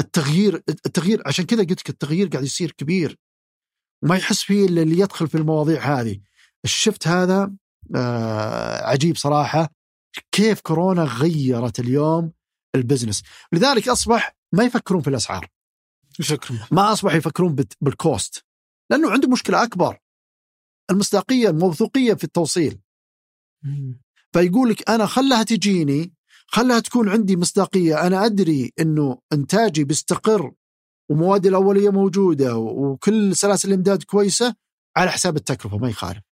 [0.00, 3.18] التغيير التغيير عشان كذا قلت لك التغيير قاعد يصير كبير.
[4.02, 6.20] وما يحس فيه إلا اللي يدخل في المواضيع هذه.
[6.64, 7.52] الشفت هذا
[7.96, 9.79] آه عجيب صراحة.
[10.32, 12.32] كيف كورونا غيرت اليوم
[12.74, 13.22] ال business.
[13.52, 15.48] لذلك أصبح ما يفكرون في الأسعار.
[16.20, 16.58] شكرا.
[16.70, 18.44] ما أصبح يفكرون بال cost.
[18.90, 19.98] لأنه عنده مشكلة أكبر.
[20.90, 22.80] المصداقية الموثوقية في التوصيل.
[23.62, 24.00] مم.
[24.32, 26.12] فيقول لك أنا خلها تجيني
[26.46, 28.06] خلها تكون عندي مصداقية.
[28.06, 30.52] أنا أدري إنه إنتاجي بيستقر
[31.10, 34.54] وموادي الأولية موجودة وكل سلاسل الإمداد كويسة
[34.96, 36.29] على حساب التكلفة ما يخالف.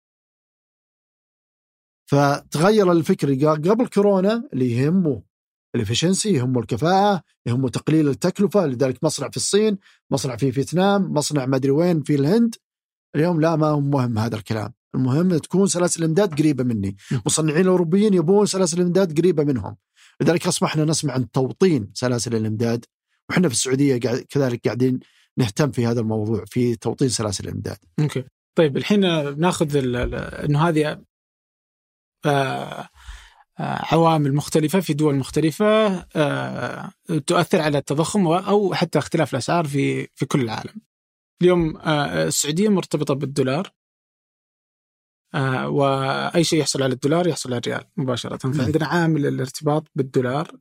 [2.10, 3.34] فتغير الفكر.
[3.53, 5.22] قبل كورونا اللي يهمه
[5.76, 9.78] ال efficiency يهمه الكفاءة يهمه تقليل التكلفة لذلك مصنع في الصين
[10.12, 12.55] مصنع في فيتنام مصنع ما أدري وين في الهند.
[13.16, 14.74] اليوم لا ما هو مهم هذا الكلام.
[14.95, 16.97] المهم تكون سلاسل الإمداد قريبة مني.
[17.26, 19.76] مصنعين الأوروبيين يبون سلاسل الإمداد قريبة منهم.
[20.22, 22.86] لذلك أصبحنا نسمع عن توطين سلاسل الإمداد
[23.30, 24.99] وحنا في السعودية قاعد كذلك قاعدين
[25.38, 27.78] نهتم في هذا الموضوع في توطين سلاسل الإمداد.
[27.99, 28.24] أوكي.
[28.58, 31.01] طيب الحين ال- إنه هذه
[33.59, 36.91] عوامل مختلفة في دول مختلفة آه،
[37.28, 40.82] تؤثر على التضخم أو حتى اختلاف الأسعار في في كل العالم.
[41.41, 43.72] اليوم آه، السعودية مرتبطة بالدولار
[45.36, 50.51] آه، وأي شيء يحصل على الدولار يحصل على الريال مباشرة فعندنا عامل الارتباط بالدولار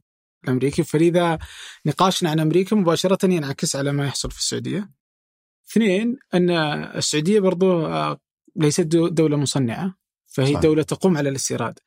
[0.45, 1.39] الأمريكي فلذا
[1.87, 4.91] نقاشنا عن أمريكا مباشرة ينعكس على ما يحصل في السعودية.
[5.71, 8.21] اثنين أن السعودية برضو آه،
[8.57, 9.95] ليست دو- دولة مصنعة
[10.37, 10.61] فهي صحيح.
[10.61, 11.79] دولة تقوم على الاستيراد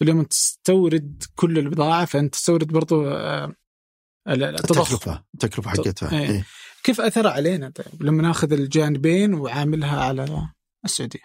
[0.00, 3.54] فاليوم تستورد كل البضاعة فأنت تستورد برضو آه،
[4.28, 6.28] ال- التضخم التكلفة التكلفة حقتها إيه.
[6.30, 6.46] إيه.
[6.82, 10.48] كيف أثر علينا طيب لما ناخذ الجانبين وعاملها على
[10.84, 11.20] السعودية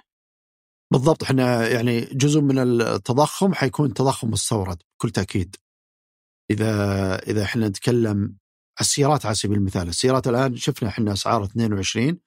[0.91, 5.55] بالضبط إحنا يعني جزء من التضخم حيكون تضخم مستورد بكل تأكيد
[6.51, 8.35] إذا إذا إحنا نتكلم
[8.81, 12.19] السيارات على سبيل المثال السيارات الآن شفنا إحنا أسعار 22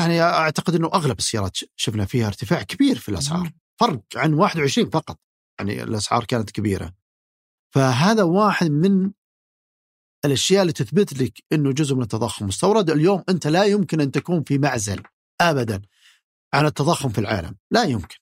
[0.00, 3.52] يعني أعتقد إنه أغلب السيارات شفنا فيها ارتفاع كبير في الأسعار.
[3.80, 5.18] فرق عن 21 فقط.
[5.58, 6.94] يعني الأسعار كانت كبيرة.
[7.74, 9.12] فهذا واحد من
[10.24, 12.90] الأشياء اللي تثبت لك إنه جزء من التضخم مستورد.
[12.90, 15.02] اليوم أنت لا يمكن أن تكون في معزل
[15.40, 15.82] ابدا
[16.54, 17.56] عن التضخم في العالم.
[17.70, 18.16] لا يمكن.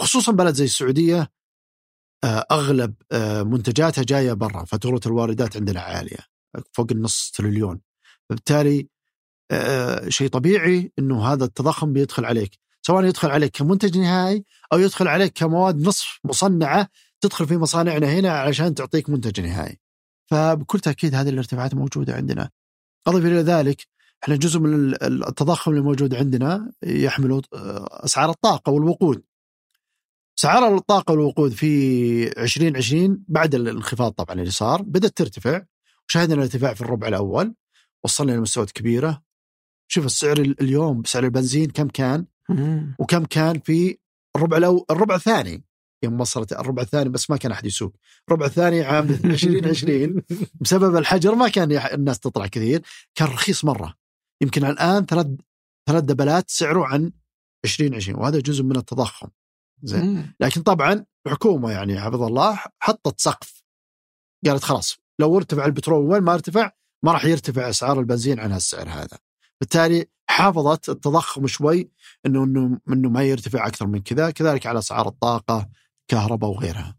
[0.00, 1.32] خصوصا بلد زي السعودية
[2.24, 6.18] آه، أغلب آه، منتجاتها جاية برا فاتورة الواردات عندنا عالية
[6.72, 7.80] فوق النص تريليون.
[8.28, 8.88] فبالتالي
[10.08, 15.32] شيء طبيعي إنه هذا التضخم بيدخل عليك سواء يدخل عليك كمنتج نهائي أو يدخل عليك
[15.32, 16.88] كمواد نصف مصنعة
[17.20, 19.78] تدخل في مصانعنا هنا علشان تعطيك منتج نهائي.
[20.26, 22.50] فبكل تأكيد هذه الارتفاعات موجودة عندنا.
[23.06, 23.86] أضف إلى ذلك
[24.22, 29.22] إحنا جزء من التضخم اللي موجود عندنا يحمل آه، أسعار الطاقة والوقود.
[30.38, 35.62] اسعار الطاقة والوقود في 2020 بعد الانخفاض طبعا اللي صار بدأت ترتفع
[36.08, 37.54] وشاهدنا ارتفاع في الربع الأول
[38.04, 39.22] وصلنا إلى مستويات كبيرة
[39.88, 42.26] شوف السعر اليوم سعر البنزين كم كان؟
[42.98, 43.98] وكم كان في
[44.36, 44.86] الربع الأو...
[44.90, 45.64] الربع الثاني.
[46.04, 47.96] يوم وصلت الربع الثاني بس ما كان أحد يسوق.
[48.28, 50.22] الربع الثاني عام 2020
[50.60, 52.82] بسبب الحجر ما كان الناس تطلع كثير.
[53.14, 53.94] كان رخيص مرة.
[54.42, 55.26] يمكن الآن ثلاث
[55.88, 57.12] ثلاث دبلات سعره عن
[57.64, 59.28] 2020 وهذا جزء من التضخم.
[59.82, 60.32] زين.
[60.40, 63.62] لكن طبعا الحكومة يعني حفظ الله حطت سقف.
[64.46, 66.70] قالت خلاص لو ارتفع البترول وين ما ارتفع
[67.04, 69.18] ما راح يرتفع أسعار البنزين عن هالسعر هذا.
[69.60, 71.90] بالتالي حافظت التضخم شوي
[72.26, 75.68] إنه إنه إنه ما يرتفع أكثر من كذا كذلك على أسعار الطاقة
[76.08, 76.96] كهرباء وغيرها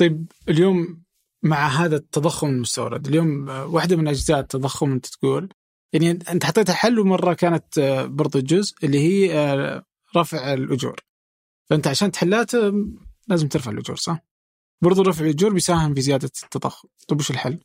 [0.00, 1.04] طيب اليوم
[1.42, 5.48] مع هذا التضخم المستورد اليوم واحدة من أجزاء التضخم أنت تقول
[5.92, 7.80] يعني أنت حطيتها حل ومرة كانت
[8.10, 9.82] برضو جزء اللي هي
[10.16, 11.00] رفع الأجور
[11.70, 12.46] فأنت عشان تحلها
[13.28, 14.18] لازم ترفع الأجور صح؟
[14.82, 17.60] برضو رفع الأجور بيساهم في زيادة التضخم طيب وش الحل؟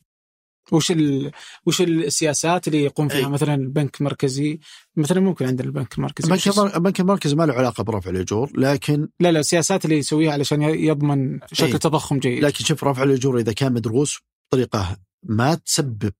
[0.72, 1.30] وش ال...
[1.66, 3.30] وش السياسات اللي يقوم فيها أي.
[3.30, 4.60] مثلا البنك المركزي
[4.96, 9.32] مثلا ممكن عندنا البنك المركزي البنك, البنك المركزي ما له علاقة برفع الأجور لكن لا
[9.32, 11.78] لا السياسات اللي يسويها علشان يضمن شكل أي.
[11.78, 16.12] تضخم جيد لكن شوف رفع الأجور إذا كان مدروس بطريقة ما تسبب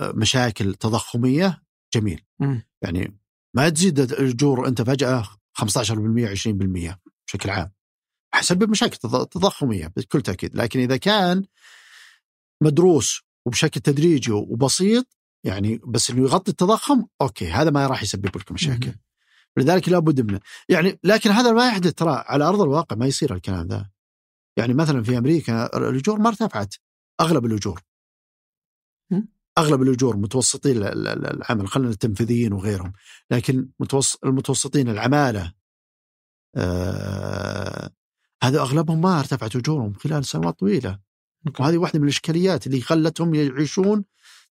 [0.00, 1.62] مشاكل تضخمية
[1.94, 2.58] جميل م.
[2.82, 3.18] يعني
[3.54, 6.94] ما تزيد الأجور أنت فجأة 15% 20%
[7.26, 7.72] بشكل عام
[8.34, 11.44] حيسبب مشاكل تضخمية بكل تأكيد لكن إذا كان
[12.62, 15.06] مدروس وبشكل تدريجي وبسيط
[15.44, 18.94] يعني بس إنه يغطي التضخم أوكي هذا ما راح يسبب لك مشاكل.
[19.56, 20.40] لذلك لابد منه.
[20.68, 23.90] يعني لكن هذا ما يحدث ترى على أرض الواقع ما يصير الكلام ذا.
[24.56, 26.74] يعني مثلا في أمريكا الأجور ما ارتفعت
[27.20, 27.82] أغلب الأجور.
[29.58, 32.92] أغلب الأجور متوسطين العمل خلينا التنفيذيين وغيرهم.
[33.30, 33.68] لكن
[34.24, 35.52] المتوسطين العمالة
[36.56, 37.90] آه
[38.42, 41.05] هذا أغلبهم ما ارتفعت أجورهم خلال سنوات طويلة.
[41.60, 44.04] وهذه واحدة من الإشكاليات اللي خلتهم يعيشون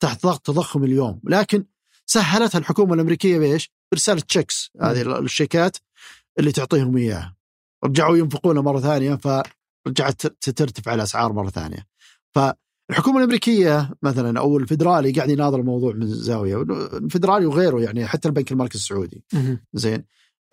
[0.00, 1.20] تحت ضغط تضخم اليوم.
[1.24, 1.64] لكن
[2.06, 5.76] سهلتها الحكومة الأمريكية بإيش؟ برساله تشيكس هذه الشيكات
[6.38, 7.36] اللي تعطيهم إياها.
[7.84, 11.86] رجعوا ينفقونها مرة ثانية فرجعت ترتفع الأسعار مرة ثانية.
[12.34, 16.62] فالحكومة الأمريكية مثلا أو الفدرالي قاعد يناظر الموضوع من زاوية
[16.92, 19.24] الفدرالي وغيره يعني حتى البنك المركزي السعودي.
[19.72, 20.04] زين.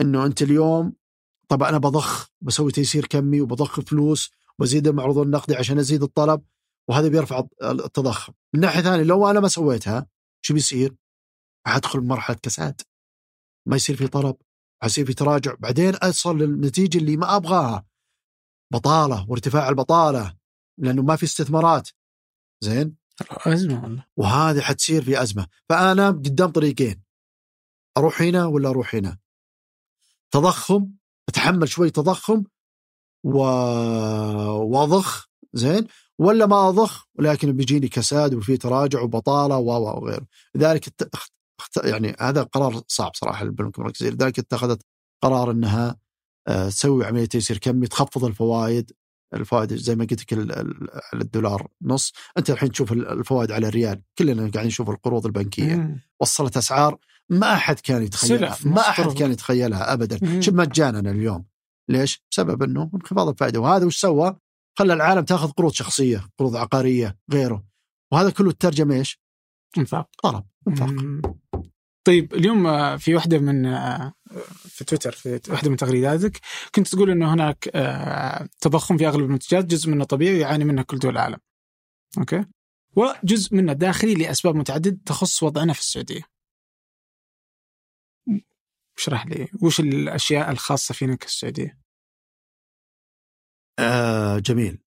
[0.02, 0.94] إنه أنت اليوم
[1.48, 6.42] طب أنا بضخ بسوي تيسير كمي وبضخ فلوس وازيد المعروض النقدي عشان ازيد الطلب
[6.90, 8.34] وهذا بيرفع التضخم.
[8.54, 10.08] من ناحية ثانية لو أنا ما سويتها
[10.42, 10.96] شو بيصير؟
[11.68, 12.82] حادخل بمرحله كساد.
[13.68, 14.36] ما يصير في طلب
[14.82, 15.54] حيصير في تراجع.
[15.60, 17.86] بعدين أصل للنتيجه اللي ما أبغاها
[18.74, 20.36] بطالة وارتفاع البطالة
[20.78, 21.90] لأنه ما في استثمارات.
[22.64, 22.96] زين؟
[23.32, 24.06] أزمة والله.
[24.18, 25.48] وهذه حتصير في أزمة.
[25.70, 27.04] فأنا قدام طريقين.
[27.98, 29.18] أروح هنا ولا أروح هنا؟
[30.32, 30.92] تضخم
[31.30, 32.44] أتحمل شوي تضخم.
[33.24, 35.88] واضخ زين؟
[36.20, 40.26] ولا ما اضخ ولكن بيجيني كساد وفي تراجع وبطالة و وغيره.
[40.56, 40.94] لذلك
[41.84, 44.82] يعني هذا قرار صعب صراحة البنوك المركزيه لذلك اتخذت
[45.24, 45.96] قرار إنها
[46.48, 48.92] آه، تسوي عملية تيسير كمي تخفض الفوائد
[49.34, 50.50] الفوائد زي ما قلت لك
[51.14, 52.14] على الدولار نص.
[52.38, 54.02] أنت الحين تشوف الفوائد على الريال.
[54.18, 55.76] كلنا قاعدين نشوف القروض البنكية.
[55.76, 56.00] مم.
[56.20, 56.98] وصلت أسعار
[57.30, 58.58] ما أحد كان يتخيلها.
[58.66, 60.42] ما أحد كان يتخيلها ابدا.
[60.42, 61.46] شوف مجانا اليوم.
[61.90, 64.38] ليش؟ بسبب إنه انخفاض الفائدة وهذا وش سوى؟
[64.80, 67.64] خلى العالم تأخذ قروض شخصية، قروض عقارية، غيره.
[68.12, 69.20] وهذا كله ترجم إيش؟
[69.78, 70.90] انفاق طلب انفاق.
[72.08, 74.14] طيب اليوم آه، في واحدة من آه،
[74.58, 76.40] في تويتر في واحدة من تغريداتك
[76.76, 81.00] كنت تقول إنه هناك آه، تضخم في أغلب المنتجات جزء منه طبيعي يعاني منه كل
[81.00, 81.38] دول العالم.
[82.18, 82.46] أوكي؟
[82.96, 86.22] وجزء منه داخلي لأسباب متعددة تخص وضعنا في السعودية.
[89.04, 91.80] اشرح لي وش الأشياء الخاصة فينا كالسعوديه؟
[93.80, 94.80] آه جميل.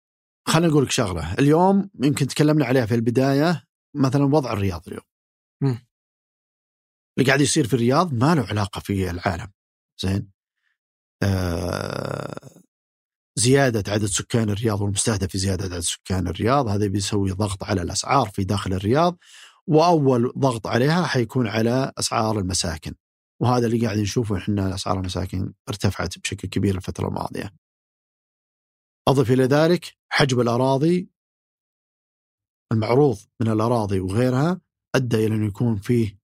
[0.49, 1.35] خليني أقول لك شغلة.
[1.35, 3.65] اليوم يمكن تكلمنا عليها في البداية
[3.95, 5.05] مثلا وضع الرياض اليوم.
[5.63, 5.79] م.
[7.19, 9.53] اللي قاعد يصير في الرياض ما له علاقة في العالم.
[10.03, 10.31] زين؟
[11.23, 12.63] آه
[13.39, 18.29] زيادة عدد سكان الرياض والمستهدف في زيادة عدد سكان الرياض هذا بيسوي ضغط على الأسعار
[18.29, 19.19] في داخل الرياض
[19.67, 22.95] وأول ضغط عليها حيكون على أسعار المساكن.
[23.43, 27.55] وهذا اللي قاعد نشوفه إحنا أسعار المساكن ارتفعت بشكل كبير الفترة الماضية.
[29.09, 31.11] أضف إلى ذلك حجب الأراضي.
[32.73, 34.61] المعروض من الأراضي وغيرها
[34.95, 36.19] أدى إلى انه يكون فيه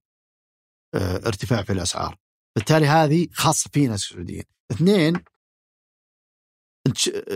[0.95, 2.19] آه، ارتفاع في الأسعار.
[2.57, 4.45] بالتالي هذه خاصة فينا السعوديين.
[4.73, 5.25] اثنين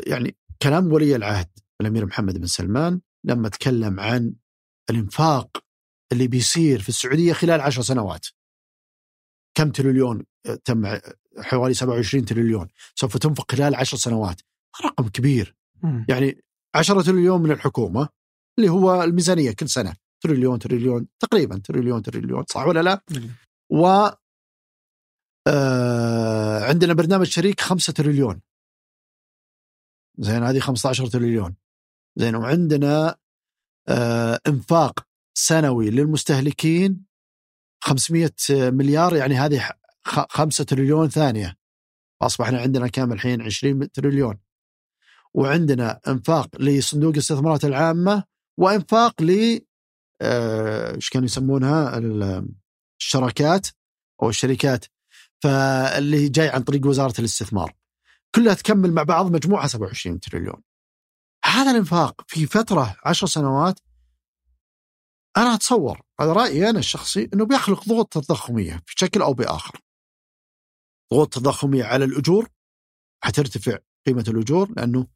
[0.06, 4.34] يعني كلام ولي العهد الأمير محمد بن سلمان لما تكلم عن
[4.90, 5.64] الإنفاق
[6.12, 8.26] اللي بيصير في السعودية خلال عشر سنوات.
[9.56, 11.00] كم تريليون آه، تم ع-
[11.40, 14.40] حوالي 27 تريليون سوف تنفق خلال عشر سنوات
[14.84, 16.06] رقم كبير مم.
[16.08, 16.42] يعني
[16.74, 18.08] 10 تريليون من الحكومة
[18.58, 23.30] اللي هو الميزانية كل سنة تريليون تريليون تقريبا تريليون تريليون صح ولا لا؟ مم.
[23.70, 24.08] و
[25.48, 28.40] آه عندنا برنامج شريك 5 تريليون
[30.18, 31.54] زين هذه 15 تريليون
[32.16, 33.16] زين وعندنا
[33.88, 35.06] آه إنفاق
[35.38, 37.05] سنوي للمستهلكين
[37.80, 39.70] 500 مليار يعني هذه
[40.06, 41.56] 5 تريليون ثانية.
[42.22, 44.38] اصبحنا عندنا كام الحين؟ 20 تريليون.
[45.34, 48.24] وعندنا إنفاق لصندوق الاستثمارات العامة
[48.58, 49.60] وإنفاق ل
[50.22, 52.48] آه، إيش كانوا يسمونها؟ ال-
[53.00, 53.66] الشراكات
[54.22, 54.84] أو الشركات.
[55.42, 57.74] فاللي جاي عن طريق وزارة الاستثمار.
[58.34, 60.62] كلها تكمل مع بعض مجموعها 27 تريليون.
[61.44, 63.80] هذا الإنفاق في فترة 10 سنوات
[65.36, 69.80] أنا أتصور هذا رأيي أنا الشخصي إنه بيخلق ضغوط تضخمية بشكل أو بآخر.
[71.12, 72.48] ضغوط تضخمية على الأجور
[73.24, 75.06] حترتفع قيمة الأجور لأنه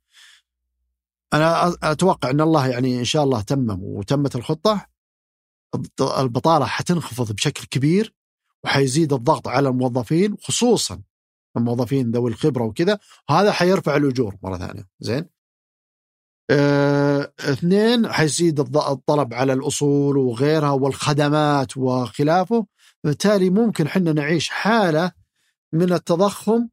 [1.32, 4.86] أنا أتوقع إن الله يعني إن شاء الله تمم وتمت الخطة
[6.00, 8.14] البطالة حتنخفض بشكل كبير
[8.64, 11.02] وحيزيد الضغط على الموظفين خصوصا
[11.56, 12.98] الموظفين ذوي الخبرة وكذا
[13.28, 14.88] وهذا حيرفع الأجور مرة ثانية.
[15.00, 15.28] زين؟
[16.50, 22.66] آه، اثنين حيزيد الطلب على الأصول وغيرها والخدمات وخلافه
[23.04, 25.12] بالتالي ممكن حنا نعيش حالة
[25.72, 26.68] من التضخم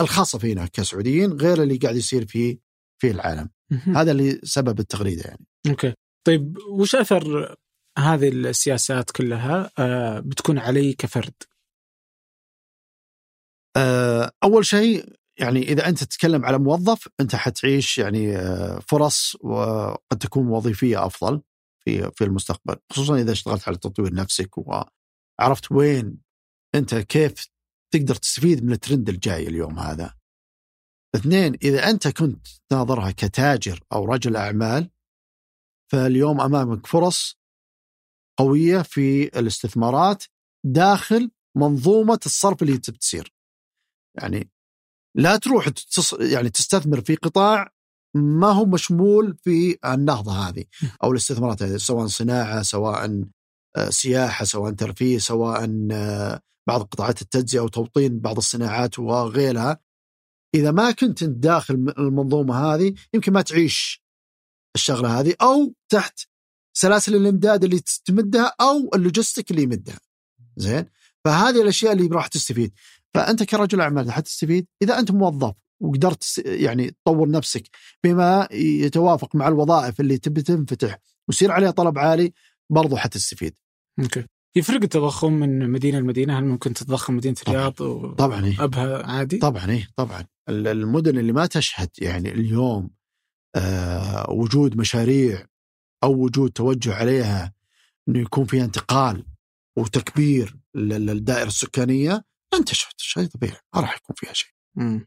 [0.00, 2.58] الخاصة فينا كسعوديين غير اللي قاعد يصير في
[2.98, 3.50] في العالم.
[3.96, 5.94] هذا اللي سبب التغريدة يعني أوكي
[6.26, 7.56] طيب وش أثر
[7.98, 11.34] هذه السياسات كلها آه، بتكون علي كفرد؟
[13.76, 20.18] آه، أول شيء يعني إذا أنت تتكلم على موظف أنت حتعيش يعني آه، فرص وقد
[20.20, 21.42] تكون وظيفية أفضل
[21.84, 26.18] في في المستقبل خصوصا إذا اشتغلت على تطوير نفسك وعرفت وين
[26.74, 27.48] أنت كيف
[27.94, 30.14] تقدر تستفيد من الترند الجاي اليوم هذا.
[31.14, 34.90] اثنين إذا أنت كنت تناظرها كتاجر أو رجل أعمال
[35.92, 37.38] فاليوم أمامك فرص
[38.38, 40.24] قوية في الاستثمارات
[40.66, 43.34] داخل منظومة الصرف اللي تصير.
[44.20, 44.50] يعني
[45.18, 46.12] لا تروح تص...
[46.12, 47.72] يعني تستثمر في قطاع
[48.14, 50.64] ما هو مشمول في النهضة هذه
[51.04, 53.24] أو الاستثمارات هذه سواء صناعة سواء
[53.76, 59.80] آه، سياحة سواء ترفيه سواء آه، بعض قطاعات التجزئة وتوطين بعض الصناعات وغيرها.
[60.54, 64.04] إذا ما كنت أنت داخل المنظومة هذه يمكن ما تعيش
[64.74, 66.20] الشغلة هذه أو تحت
[66.76, 70.00] سلاسل الإمداد اللي تمدها أو اللوجستيك اللي يمدها.
[70.56, 70.86] زين؟
[71.24, 72.72] فهذه الأشياء اللي راح تستفيد.
[73.14, 77.62] فأنت كرجل أعمال حتستفيد إذا أنت موظف وقدرت يعني تطور نفسك
[78.04, 80.98] بما يتوافق مع الوظائف اللي تبي تنفتح
[81.28, 82.32] ويصير عليها طلب عالي
[82.70, 83.54] برضو حتستفيد
[84.00, 84.24] أوكي
[84.56, 87.34] يفرق التضخم من مدينة لمدينة هل ممكن تتضخم مدينة.
[87.48, 88.64] الرياض و- طبعا إيه.
[88.64, 92.90] أبها عادي؟ طبعا إيه طبعا ال- المدن اللي ما تشهد يعني اليوم
[93.56, 95.46] آه وجود مشاريع
[96.04, 97.52] أو وجود توجه عليها
[98.08, 99.24] إنه يكون فيها انتقال
[99.78, 104.50] وتكبير للدائرة السكانية لن تشهد شيء طبيعي ما راح يكون فيها شيء.
[104.74, 105.06] مم.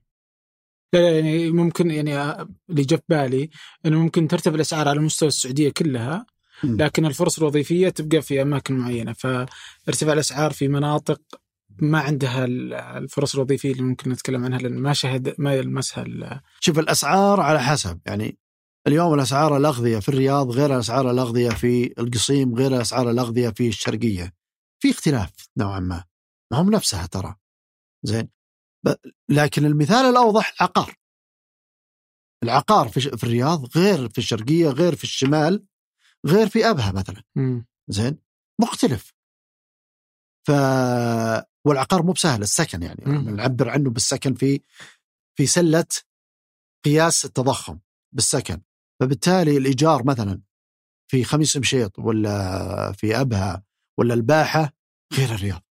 [0.93, 2.31] لا لا يعني ممكن يعني
[2.69, 3.49] اللي جاء في بالي
[3.85, 6.25] إنه ممكن ترتفع الأسعار على مستوى السعودية كلها.
[6.63, 9.13] لكن الفرص الوظيفية تبقى في أماكن معينة.
[9.13, 11.21] فارتفاع الأسعار في مناطق
[11.81, 16.79] ما عندها ال- الفرص الوظيفية اللي ممكن نتكلم عنها لأن ما شهد ما يلمسها شوف
[16.79, 17.99] الأسعار على حسب.
[18.05, 18.37] يعني
[18.87, 24.33] اليوم الأسعار الأغذية في الرياض غير الأسعار الأغذية في القصيم غير الأسعار الأغذية في الشرقية.
[24.79, 26.03] في اختلاف نوعا ما.
[26.51, 27.35] ما هم نفسها ترى.
[28.03, 28.29] زين.
[29.29, 30.95] لكن المثال الأوضح العقار.
[32.43, 35.65] العقار في, الرياض غير في الشرقية غير في الشمال
[36.25, 37.23] غير في أبها مثلا.
[37.87, 38.17] زين.
[38.61, 39.13] مختلف.
[40.47, 40.51] ف
[41.67, 43.05] والعقار مو بسهل السكن يعني.
[43.31, 44.61] نعبر عنه بالسكن في
[45.37, 45.85] في سلة
[46.85, 47.79] قياس التضخم
[48.15, 48.61] بالسكن.
[48.99, 50.41] فبالتالي الإيجار مثلا
[51.11, 53.63] في خميس مشيط ولا في أبها
[53.99, 54.73] ولا الباحة
[55.13, 55.70] غير الرياض.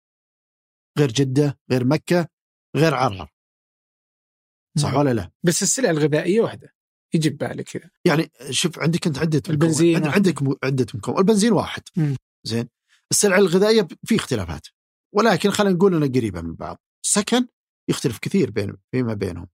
[0.99, 2.29] غير جدة غير مكة
[2.77, 3.33] غير عرعر
[4.79, 6.75] صح ولا لا؟ بس السلع الغذائية واحدة
[7.15, 9.43] يجي ببالي كذا يعني شوف عندك أنت عدة.
[9.51, 10.15] البنزين واحد.
[10.15, 12.17] عندك م- عدة مكونات البنزين واحد مم.
[12.47, 12.69] زين
[13.11, 14.67] السلع الغذائية في اختلافات
[15.15, 17.47] ولكن خلينا نقول إنها قريبة من بعض السكن
[17.91, 19.49] يختلف كثير بين فيما بينهم.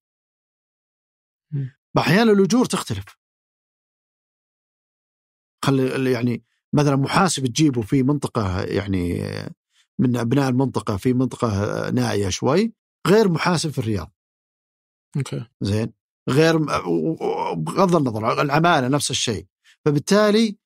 [1.99, 3.05] أحيانا الأجور تختلف
[5.64, 9.20] خلي يعني مثلا محاسب تجيبه في منطقة يعني
[9.99, 12.72] من أبناء المنطقة في منطقة نائية شوي
[13.07, 14.12] غير محاسب في الرياض.
[15.16, 15.45] أوكي.
[15.61, 15.92] زين؟
[16.30, 16.57] غير
[17.55, 19.47] بغض النظر العمالة نفس الشيء.
[19.84, 20.57] فبالتالي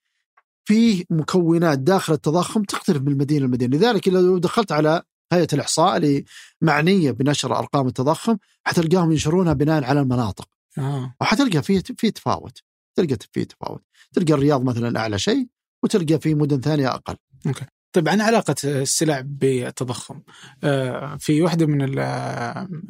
[0.64, 3.76] في مكونات داخل التضخم تختلف من مدينة لمدينة.
[3.76, 5.02] لذلك لو دخلت على
[5.32, 6.24] هيئة الإحصاء اللي
[6.60, 10.48] معنية بنشر أرقام التضخم حتلقاهم ينشرونها بناء على المناطق.
[10.78, 11.14] آه.
[11.20, 12.62] وحتلقى في في تفاوت.
[12.96, 13.82] تلقى في تفاوت.
[14.12, 15.48] تلقى الرياض مثلا أعلى شيء
[15.82, 17.16] وتلقى في مدن ثانية أقل.
[17.44, 20.22] طيب عن علاقة السلع بالتضخم.
[20.64, 21.98] آه، في واحدة من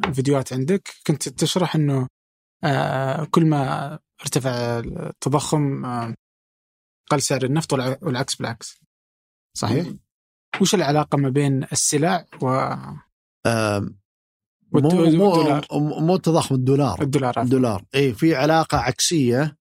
[0.05, 2.07] الفيديوهات عندك كنت تشرح أنه
[2.63, 6.15] آه، كل ما ارتفع التضخم آه،
[7.11, 8.79] قل سعر النفط والعكس بالعكس.
[9.57, 9.87] صحيح؟
[10.61, 12.69] وش العلاقة ما بين السلع و
[14.73, 14.89] مو
[15.71, 17.01] مو مو التضخم الدولار.
[17.01, 17.85] الدولار الدولار.
[17.95, 19.58] اي في علاقة عكسية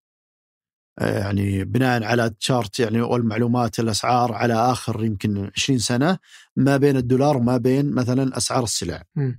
[1.01, 6.19] يعني بناء على تشارت يعني والمعلومات الأسعار على آخر يمكن 20 سنة
[6.57, 9.03] ما بين الدولار وما بين مثلا أسعار السلع.
[9.17, 9.33] م.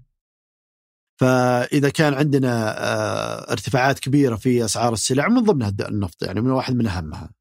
[1.19, 6.75] فإذا كان عندنا آه، ارتفاعات كبيرة في أسعار السلع من ضمنها النفط يعني من واحد
[6.75, 7.31] من أهمها.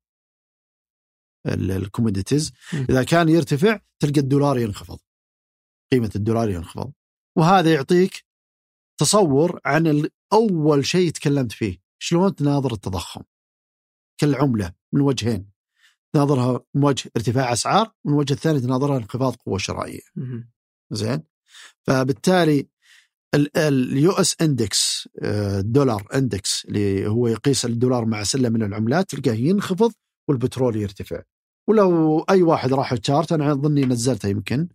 [1.46, 2.52] ال commodities
[2.90, 4.98] إذا كان يرتفع تلقى الدولار ينخفض.
[5.92, 6.92] قيمة الدولار ينخفض.
[7.36, 8.24] وهذا يعطيك
[9.00, 13.22] تصور عن أول شيء تكلمت فيه، شلون تناظر التضخم.
[14.18, 15.50] كالعملة من وجهين
[16.12, 20.00] تناظرها من وجه ارتفاع أسعار من وجه الثاني تناظرها انخفاض قوة شرائية.
[20.90, 21.22] زين؟
[21.82, 22.68] فبالتالي
[23.56, 29.92] ال US index الدولار index اللي هو يقيس الدولار مع سلة من العملات تلقاه ينخفض
[30.28, 31.22] والبترول يرتفع.
[31.68, 34.68] ولو أي واحد راح ال chart أنا أظني نزلته يمكن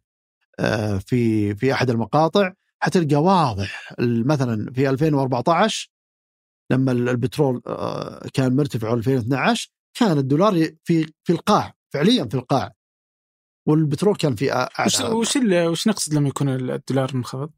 [0.60, 5.90] آه، في في أحد المقاطع حتلقى واضح مثلا في 2014
[6.72, 12.74] لما البترول آه، كان مرتفع 2012 كان الدولار في في القاع فعليا في القاع.
[13.68, 14.70] والبترول كان في أعلى.
[14.80, 17.52] وش وش, وش نقصد لما يكون الدولار منخفض؟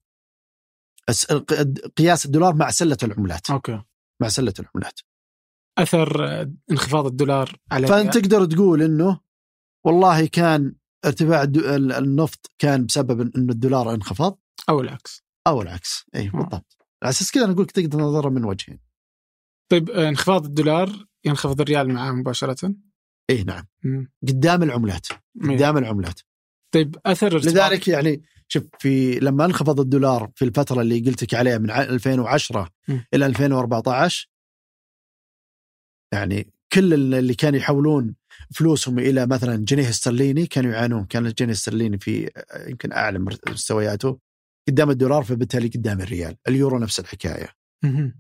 [1.97, 3.51] قياس الدولار مع سلة العملات.
[3.51, 3.81] أوكي.
[4.21, 4.99] مع سلة العملات.
[5.77, 6.41] أثر
[6.71, 9.19] انخفاض الدولار على فأنت تقدر تقول إنه
[9.85, 10.75] والله كان
[11.05, 11.43] ارتفاع
[11.97, 14.37] النفط كان بسبب انه الدولار انخفض؟
[14.69, 15.23] أو العكس.
[15.47, 16.05] أو العكس.
[16.15, 16.77] اي بالضبط.
[17.03, 18.84] على أساس كذا أنا أقول لك تقدر تنظرها من وجهين.
[19.71, 22.75] طيب آه، انخفاض الدولار ينخفض الريال معاه مباشرة؟
[23.29, 24.11] اي نعم مم.
[24.27, 25.07] قدام العملات
[25.43, 26.19] قدام العملات
[26.73, 31.57] طيب أثر لذلك يعني شوف في لما انخفض الدولار في الفترة اللي قلت لك عليها
[31.57, 32.99] من 2010 م.
[33.13, 34.29] إلى 2014
[36.13, 38.15] يعني كل اللي كانوا يحولون
[38.55, 42.31] فلوسهم إلى مثلا جنيه استرليني كانوا يعانون كان الجنيه الاسترليني في
[42.67, 44.19] يمكن أعلى مستوياته
[44.67, 47.49] قدام الدولار فبالتالي قدام الريال اليورو نفس الحكاية
[47.83, 48.11] م.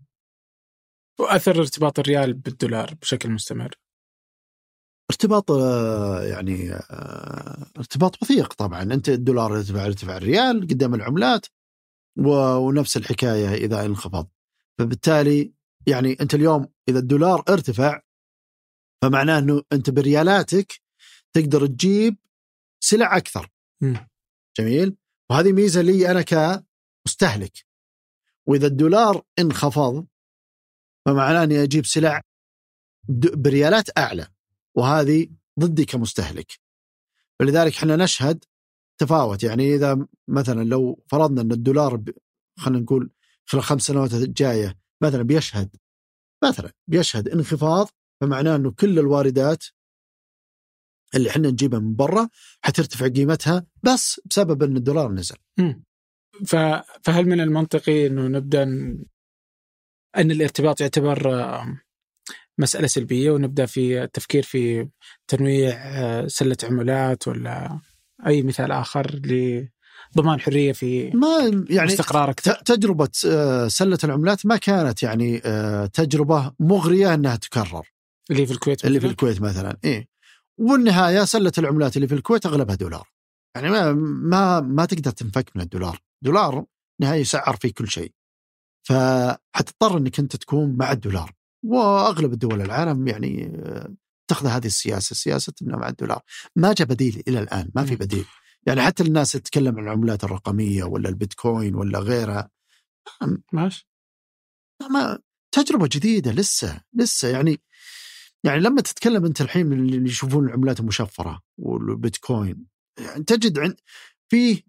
[1.19, 3.75] وأثر ارتباط الريال بالدولار بشكل مستمر.
[5.11, 8.81] ارتباط آه، يعني آه، ارتباط وثيق طبعا.
[8.81, 11.45] أنت الدولار يرتفع يرتفع الريال قدام العملات
[12.57, 14.27] ونفس الحكاية إذا انخفض.
[14.79, 15.53] فبالتالي
[15.87, 18.01] يعني أنت اليوم إذا الدولار ارتفع
[19.01, 20.81] فمعناه إنه أنت بريالاتك
[21.35, 22.17] تقدر تجيب
[22.83, 23.49] سلع أكثر.
[23.81, 23.95] م.
[24.59, 24.97] جميل؟
[25.31, 27.65] وهذه ميزة لي أنا كمستهلك.
[28.47, 30.05] وإذا الدولار انخفض
[31.05, 32.21] فمعناه أني أجيب سلع
[33.33, 34.27] بريالات أعلى
[34.75, 35.27] وهذه
[35.59, 36.51] ضدي كمستهلك.
[37.39, 38.43] فلذلك إحنا نشهد
[38.97, 39.43] تفاوت.
[39.43, 42.03] يعني إذا مثلا لو فرضنا أن الدولار
[42.59, 43.11] خلينا نقول
[43.45, 45.75] خلال الخمس سنوات الجاية مثلا بيشهد
[46.43, 47.87] مثلا بيشهد انخفاض
[48.21, 49.63] فمعناه أنه كل الواردات
[51.15, 52.29] اللي إحنا نجيبها من برا
[52.61, 55.35] حترتفع قيمتها بس بسبب أن الدولار نزل.
[57.03, 58.65] فهل من المنطقي أنه نبدأ
[60.17, 61.29] أن الارتباط يعتبر
[62.57, 64.87] مسألة سلبية ونبدأ في التفكير في
[65.27, 67.79] تنويع آه، سلة عملات ولا
[68.27, 69.21] أي مثال آخر
[70.15, 76.53] لضمان حرية في ما يعني استقرارك؟ تجربة آه، سلة العملات ما كانت يعني آه، تجربة
[76.59, 77.91] مغرية أنها تكرر.
[78.31, 80.07] اللي في الكويت اللي في الكويت مثلا إيه.
[80.57, 83.07] والنهاية سلة العملات اللي في الكويت أغلبها دولار.
[83.55, 85.99] يعني ما ما ما تقدر تنفك من الدولار.
[86.21, 86.65] دولار
[87.01, 88.11] نهايه يسعر في كل شيء.
[88.87, 91.33] فحتضطر إنك أنت تكون مع الدولار.
[91.65, 93.95] وأغلب الدول العالم يعني آه،
[94.27, 96.21] تأخذ هذه السياسة سياسة إنه مع الدولار.
[96.55, 98.25] ما جاء بديل إلى الآن ما في بديل.
[98.67, 102.49] يعني حتى الناس تتكلم عن العملات الرقمية ولا البيتكوين ولا غيرها.
[103.53, 103.87] ماشي.
[104.91, 105.19] ما
[105.51, 107.27] تجربة جديدة لسه لسه.
[107.27, 107.61] يعني
[108.43, 112.65] يعني لما تتكلم أنت الحين من اللي يشوفون العملات المشفرة والبيتكوين
[112.99, 113.75] يعني تجد عند
[114.29, 114.63] في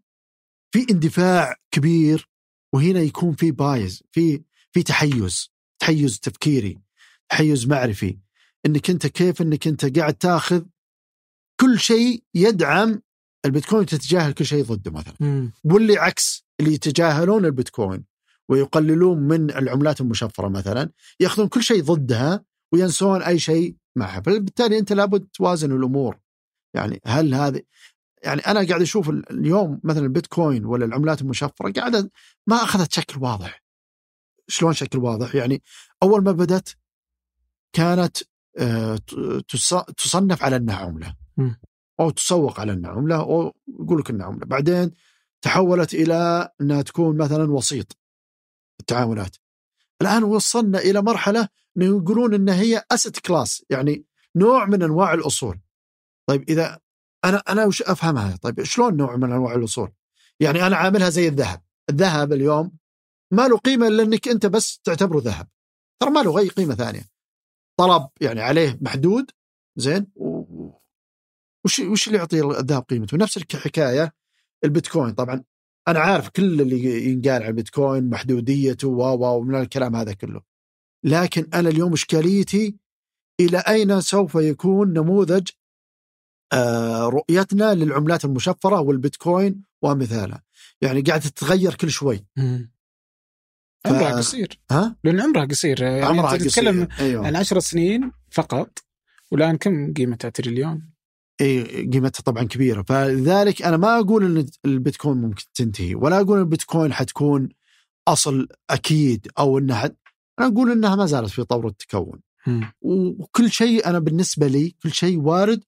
[0.74, 2.28] في اندفاع كبير
[2.76, 4.42] وهنا يكون في بايز في
[4.72, 6.78] في تحيز تحيز تفكيري
[7.28, 8.18] تحيز معرفي.
[8.66, 10.62] إنك أنت كيف إنك أنت قاعد تاخذ
[11.60, 13.02] كل شيء يدعم
[13.44, 15.14] البيتكوين تتجاهل كل شيء ضده مثلا.
[15.20, 15.52] مم.
[15.64, 18.04] واللي عكس اللي يتجاهلون البيتكوين
[18.48, 20.90] ويقللون من العملات المشفرة مثلا
[21.20, 24.20] يأخذون كل شيء ضدها وينسون أي شيء معها.
[24.20, 26.18] فبالتالي أنت لابد توازن الأمور.
[26.74, 27.62] يعني هل هذه
[28.26, 32.10] يعني أنا قاعد أشوف ال- اليوم مثلا البيتكوين ولا العملات المشفرة قاعدة
[32.46, 33.62] ما أخذت شكل واضح.
[34.48, 35.62] شلون شكل واضح؟ يعني
[36.02, 36.76] أول ما بدت
[37.72, 38.16] كانت
[38.58, 38.98] آه،
[39.96, 41.16] تصنف على أنها عملة.
[42.00, 44.46] أو تسوق على أنها عملة أو يقول لك أنها عملة.
[44.46, 44.90] بعدين
[45.42, 47.96] تحولت إلى أنها تكون مثلا وسيط
[48.80, 49.36] التعاملات.
[50.02, 54.04] الآن وصلنا إلى مرحلة إنه يقولون إن هي asset class يعني
[54.36, 55.60] نوع من أنواع الأصول.
[56.26, 56.80] طيب إذا
[57.24, 59.92] أنا أنا وش أفهمها؟ طيب شلون نوع من أنواع الاصول
[60.40, 61.62] يعني أنا عاملها زي الذهب.
[61.90, 62.72] الذهب اليوم
[63.32, 65.48] ما له قيمة إلا إنك أنت بس تعتبره ذهب.
[66.00, 67.02] ترى ما له أي قيمة ثانية.
[67.76, 69.30] طلب يعني عليه محدود
[69.76, 70.06] زين.
[71.64, 74.14] وش وش اللي يعطي الذهب قيمته؟ نفس الحكاية
[74.64, 75.14] البيتكوين.
[75.14, 75.44] طبعا
[75.88, 80.40] أنا عارف كل اللي ينقال عن البيتكوين محدوديته و و ومن الكلام هذا كله.
[81.04, 82.76] لكن أنا اليوم إشكاليتي
[83.40, 85.48] إلى أين سوف يكون نموذج
[87.08, 90.42] رؤيتنا للعملات المشفرة والبيتكوين وامثالها
[90.80, 92.26] يعني قاعدة تتغير كل شوي.
[92.36, 94.60] ف- عمرها قصير.
[94.70, 95.82] ها؟ لأن عمرها قصير.
[95.82, 97.06] يعني عمرها أنت تتكلم قصير.
[97.06, 97.26] أيوه.
[97.26, 98.78] عن 10 سنين فقط
[99.30, 100.90] والآن كم قيمتها؟ تريليون؟
[101.40, 101.62] إي
[101.92, 102.82] قيمتها طبعا كبيرة.
[102.82, 107.48] فلذلك أنا ما أقول إن البيتكوين ممكن تنتهي ولا أقول إن البيتكوين حتكون
[108.08, 109.96] أصل أكيد أو إنها حت...
[110.38, 112.20] أنا أقول إنها ما زالت في طور التكون.
[112.46, 112.72] مم.
[112.80, 115.64] وكل شيء أنا بالنسبة لي كل شيء وارد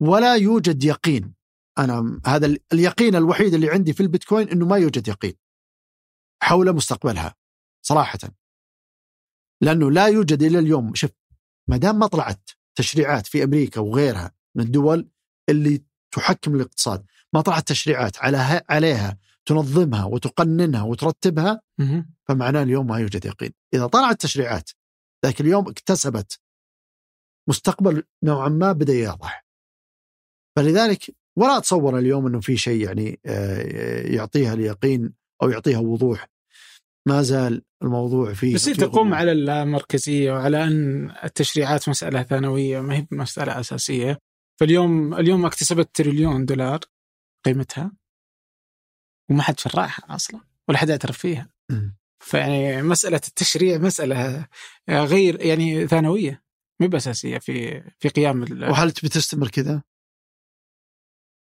[0.00, 1.34] ولا يوجد يقين.
[1.78, 5.34] أنا هذا ال- اليقين الوحيد اللي عندي في البيتكوين إنه ما يوجد يقين.
[6.42, 7.34] حول مستقبلها
[7.82, 8.18] صراحة.
[9.62, 11.10] لأنه لا يوجد إلى اليوم شوف
[11.68, 15.10] ما دام ما طلعت تشريعات في أمريكا وغيرها من الدول
[15.48, 15.82] اللي
[16.14, 21.62] تحكم الاقتصاد ما طلعت تشريعات على عليها تنظمها وتقننها وترتبها.
[22.28, 23.52] فمعناه اليوم ما يوجد يقين.
[23.74, 24.70] إذا طلعت تشريعات
[25.26, 26.40] ذاك اليوم اكتسبت
[27.48, 29.46] مستقبل نوعا ما بدأ يوضح
[30.60, 35.12] فلذلك ولا أتصور اليوم أنه في شيء يعني آه، يعطيها اليقين
[35.42, 36.28] أو يعطيها وضوح
[37.08, 39.14] ما زال الموضوع فيه بس تقوم.
[39.14, 44.18] على اللامركزيه وعلى أن التشريعات مسألة ثانوية ما هي مسألة أساسية
[44.60, 46.80] فاليوم اليوم اكتسبت تريليون دولار
[47.44, 47.92] قيمتها
[49.30, 51.96] وما حد شرعها أصلا ولا حد اعترف فيها مم.
[52.22, 54.46] فيعني مسألة التشريع مسألة
[54.90, 56.42] غير يعني ثانوية
[56.80, 59.82] مو بأساسية في في قيام وهل تبي تستمر كذا؟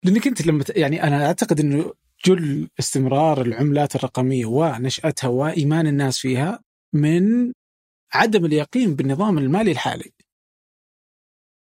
[0.04, 1.94] لأنك أنت لما يعني أنا أعتقد إنه
[2.26, 7.52] جل استمرار العملات الرقمية ونشأتها وإيمان الناس فيها من
[8.12, 10.12] عدم اليقين بالنظام المالي الحالي.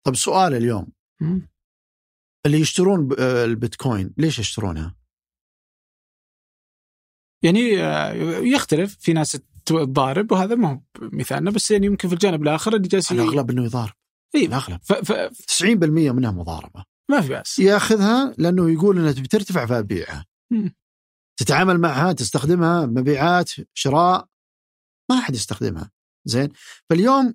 [0.05, 0.87] طب سؤال اليوم
[1.21, 1.49] مم.
[2.45, 4.95] اللي يشترون آه، البيتكوين ليش يشترونها؟
[7.43, 12.43] يعني آه، يختلف في ناس تضارب وهذا ما هو مثالنا بس يعني يمكن في الجانب
[12.43, 13.93] الآخر اللي جالس الأغلب أنه يضارب
[14.35, 14.93] اي الأغلب ف...
[14.93, 15.11] ف...
[15.61, 17.59] 90% منها مضاربة ما في بأس.
[17.59, 20.25] ياخذها لأنه يقول إنها تبي ترتفع فابيعها.
[21.37, 24.27] تتعامل معها تستخدمها مبيعات شراء.
[25.11, 25.91] ما حد يستخدمها.
[26.25, 26.49] زين؟
[26.89, 27.33] فاليوم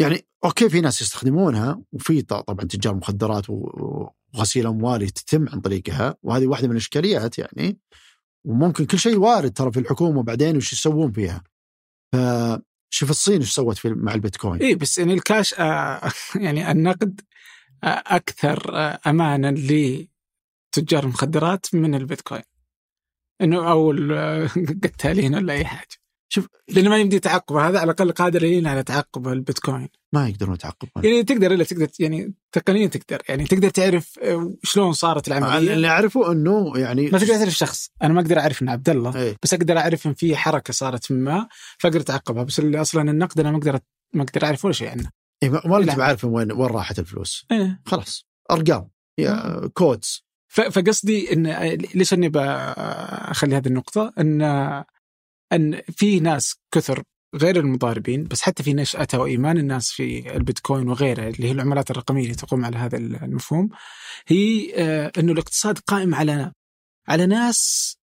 [0.00, 6.46] يعني أوكي في ناس يستخدمونها وفي طبعا تجار مخدرات وغسيل أموال تتم عن طريقها وهذه
[6.46, 7.78] واحدة من الإشكاليات يعني.
[8.46, 11.42] وممكن كل شيء وارد ترى في الحكومة بعدين وش يسوون فيها.
[12.12, 16.12] فشوف الصين إيش سوت في مع البيتكوين؟ اي بس يعني الكاش آه
[16.44, 17.20] يعني النقد
[17.88, 18.70] أكثر
[19.06, 22.42] امانا لتجار المخدرات من البيتكوين.
[23.40, 24.46] إنه أو ال- آه،
[24.84, 25.88] قتالين ولا اي حاجة.
[26.28, 29.88] شوف لأنه ما يمدي تعقبه هذا على الأقل قادرين على تعقب البيتكوين.
[30.12, 31.04] ما يقدرون يتعقبون.
[31.04, 33.22] يعني تقدر إلا تقدر يعني تقنيا تقدر.
[33.28, 34.20] يعني تقدر تعرف
[34.62, 35.72] شلون صارت العملية.
[35.74, 37.90] اللي أعرفه إنه يعني ما تقدر تعرف شخص.
[38.02, 39.36] أنا ما أقدر أعرف إن عبد الله إيه.
[39.42, 41.48] بس أقدر أعرف إن في حركة صارت ما
[41.78, 42.42] فأقدر أتعقبها.
[42.42, 43.78] بس اللي أصلا النقد أنا ما أقدر
[44.14, 45.10] ما أقدر أعرف ولا شيء عنه.
[45.42, 45.96] إيه، ما انت لا.
[45.96, 47.46] بعرف وين وين راحت الفلوس.
[47.52, 47.82] إيه.
[47.86, 48.90] خلاص أرقام.
[49.18, 51.46] يا كودز فقصدي إن
[51.94, 54.42] ليش أني بخلي هذه النقطة؟ إن
[55.52, 57.02] إن في ناس كثر
[57.34, 62.22] غير المضاربين بس حتى في نشأتها وإيمان الناس في البيتكوين وغيرها اللي هي العملات الرقمية
[62.22, 63.68] اللي تقوم على هذا المفهوم
[64.26, 66.52] هي آه، أنه الاقتصاد قائم على
[67.08, 67.94] على ناس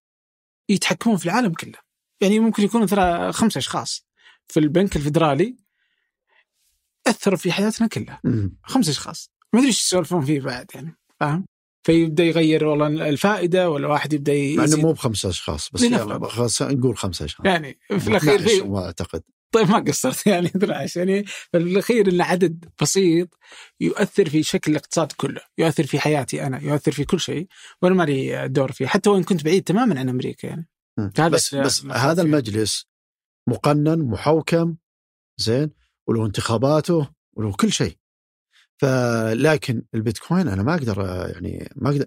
[0.68, 1.78] يتحكمون في العالم كله.
[2.20, 4.06] يعني ممكن يكونوا ترى خمسة أشخاص
[4.48, 5.56] في البنك الفدرالي
[7.06, 8.20] أثروا في حياتنا كلها.
[8.24, 8.56] مم.
[8.62, 9.30] خمسة أشخاص.
[9.52, 11.44] ما أدري إيش يسولفون فيه بعد يعني فاهم؟
[11.86, 15.84] فيبدأ يغير والله الفائدة ولا واحد يبدأ مع إنه مو بخمسة أشخاص بس
[16.28, 17.46] خلاص نقول خمسة أشخاص.
[17.46, 19.22] يعني في الأخير 12 في ما أعتقد.
[19.52, 23.38] طيب ما قصرت يعني 12 يعني بالاخير انه عدد بسيط
[23.80, 27.46] يؤثر في شكل الاقتصاد كله، يؤثر في حياتي أنا، يؤثر في كل شيء
[27.82, 30.68] وأنا ما لي دور فيه، حتى وإن كنت بعيد تماما عن أمريكا يعني.
[31.30, 32.86] بس بس هذا المجلس
[33.48, 34.76] مقنن محوكم
[35.40, 35.70] زين
[36.08, 37.96] وله انتخاباته وله كل شيء.
[38.80, 41.00] فلكن البيتكوين أنا ما أقدر
[41.34, 42.06] يعني ما أقدر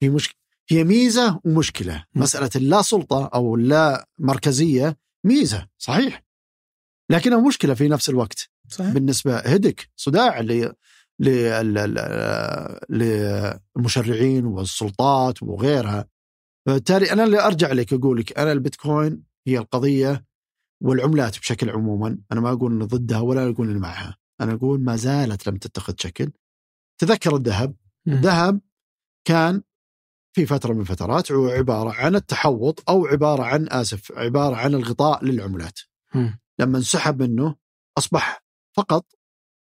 [0.00, 0.36] في مشكله
[0.70, 6.24] هي ميزة ومشكلة، مسألة اللا سلطة أو اللا مركزية ميزة صحيح.
[7.10, 8.50] لكنها مشكلة في نفس الوقت.
[8.68, 8.92] صحيح.
[8.92, 10.72] بالنسبة هدك صداع ل
[12.90, 16.08] للمشرعين والسلطات وغيرها.
[16.66, 20.25] فبالتالي أنا اللي أرجع لك أقول لك أنا البيتكوين هي القضية
[20.82, 24.96] والعملات بشكل عموما أنا ما أقول اني ضدها ولا أقول اني معها أنا أقول ما
[24.96, 26.32] زالت لم تتخذ شكل
[26.98, 27.74] تذكر الذهب
[28.08, 28.60] الذهب
[29.24, 29.62] كان
[30.36, 35.80] في فترة من الفترات عبارة عن التحوط أو عبارة عن آسف عبارة عن الغطاء للعملات.
[36.14, 36.28] م.
[36.58, 37.56] لما انسحب منه
[37.98, 38.44] أصبح
[38.76, 39.06] فقط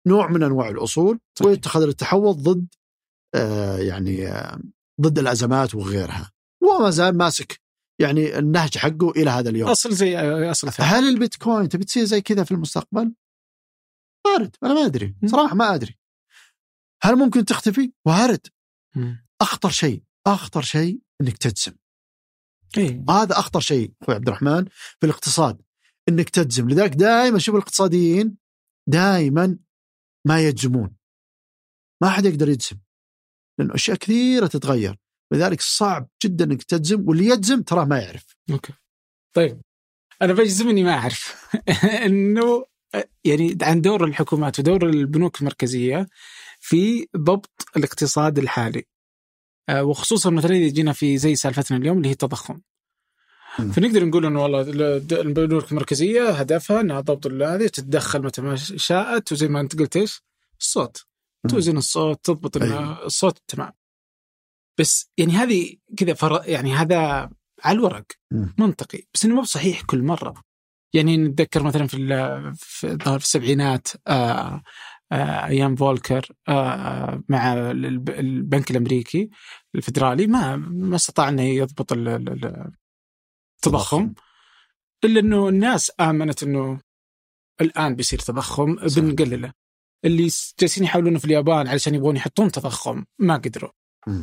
[0.07, 1.47] نوع من أنواع الأصول صحيح.
[1.49, 2.67] ويتخذ التحوط ضد
[3.35, 4.59] آه يعني آه
[5.01, 6.31] ضد الأزمات وغيرها.
[6.61, 7.61] وما زال ماسك
[7.99, 9.69] يعني النهج حقه إلى هذا اليوم.
[9.69, 10.17] أصل زي
[10.51, 13.13] أصل هل البيتكوين تبي تصير زي كذا في المستقبل؟
[14.25, 15.99] وارد أنا ما أدري صراحة ما أدري.
[17.01, 18.47] هل ممكن تختفي؟ وارد.
[19.41, 21.73] أخطر شيء أخطر شيء إنك تجزم
[22.77, 24.65] إيه؟ هذا أخطر شيء أخوي عبد الرحمن
[24.99, 25.61] في الاقتصاد
[26.09, 28.37] إنك تجزم لذلك دائما شوف الاقتصاديين
[28.87, 29.59] دائما
[30.27, 30.95] ما يجزمون
[32.01, 32.77] ما حد يقدر يجزم
[33.59, 34.99] لأنه أشياء كثيرة تتغير
[35.33, 38.35] لذلك صعب جدا إنك تجزم واللي يجزم تراه ما يعرف.
[38.51, 38.73] أوكي.
[39.33, 39.61] طيب.
[40.21, 41.49] أنا بجزم اني ما أعرف.
[42.05, 42.65] إنه
[43.23, 46.07] يعني عن دور الحكومات ودور البنوك المركزية
[46.59, 48.83] في ضبط الاقتصاد الحالي.
[49.69, 52.61] آه، وخصوصا مثلا إذا جينا في زي سالفتنا اليوم اللي هي التضخم.
[53.57, 54.61] فنقدر نقول إنه والله
[55.11, 60.21] البنوك المركزية هدفها إنها ضبط هذه تتدخل متى ما شاءت وزي ما أنت قلت إيش؟
[60.59, 61.05] الصوت.
[61.49, 63.05] توزن الصوت تضبط أيوه.
[63.05, 63.71] الصوت تمام.
[64.79, 66.41] بس يعني هذه كذا فر...
[66.45, 67.29] يعني هذا
[67.63, 68.05] على الورق
[68.57, 70.33] منطقي بس إنه مو بصحيح كل مرة.
[70.93, 71.97] يعني نتذكر مثلا في
[72.55, 74.63] في, في السبعينات آه
[75.11, 79.29] آه، أيام فولكر آه، مع البنك الأمريكي
[79.75, 82.63] الفدرالي ما ما استطاع إنه يضبط التضخم.
[85.03, 86.81] إلا إنه الناس آمنت إنه
[87.61, 89.53] الآن بيصير تضخم بنقلله.
[90.05, 90.29] اللي
[90.59, 93.71] جالسين يحاولون في اليابان علشان يبغون يحطون تضخم ما قدروا.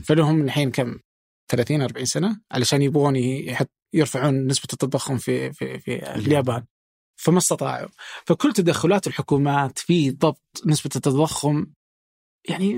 [0.04, 0.98] فلهم الحين كم؟
[1.50, 6.66] 30 40 سنة علشان يبغون يحط يرفعون نسبة التضخم في في في اليابان.
[7.20, 7.88] فما استطاعوا.
[8.26, 11.66] فكل تدخلات الحكومات في ضبط نسبة التضخم
[12.48, 12.74] يعني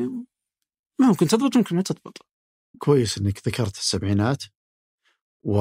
[1.01, 2.27] ممكن تضبط ممكن ما تضبط.
[2.79, 4.45] كويس إنك ذكرت السبعينات
[5.45, 5.59] و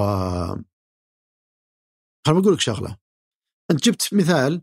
[2.28, 2.98] خليني أقول لك شغلة.
[3.72, 4.62] أنت جبت مثال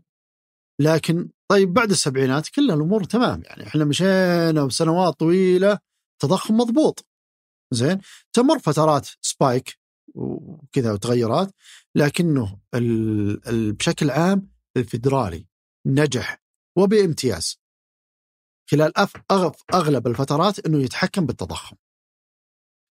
[0.81, 5.79] لكن طيب بعد السبعينات كل الأمور تمام يعني إحنا مشينا بسنوات طويلة
[6.19, 7.05] تضخم مضبوط
[7.73, 8.01] زين
[8.33, 9.79] تمر فترات سبايك
[10.15, 11.51] وكذا وتغيرات
[11.95, 12.59] لكنه
[13.49, 15.47] بشكل عام الفدرالي
[15.85, 16.43] نجح
[16.77, 17.59] وبامتياز
[18.71, 18.93] خلال
[19.73, 21.75] أغلب الفترات إنه يتحكم بالتضخم.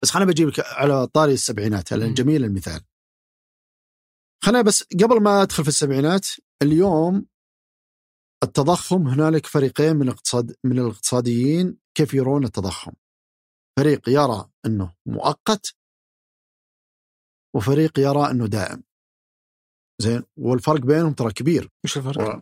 [0.03, 2.81] بس خليني بجيب لك على طاري السبعينات على جميل المثال.
[4.45, 6.27] خلينا بس قبل ما أدخل في السبعينات
[6.63, 7.27] اليوم
[8.43, 12.93] التضخم هنالك فريقين من الاقتصاد من الاقتصاديين كيف يرون التضخم.
[13.79, 15.77] فريق يرى أنه مؤقت
[17.55, 18.83] وفريق يرى أنه دائم.
[20.03, 21.71] زين والفرق بينهم ترى كبير.
[21.85, 22.41] إيش الفرق؟ و...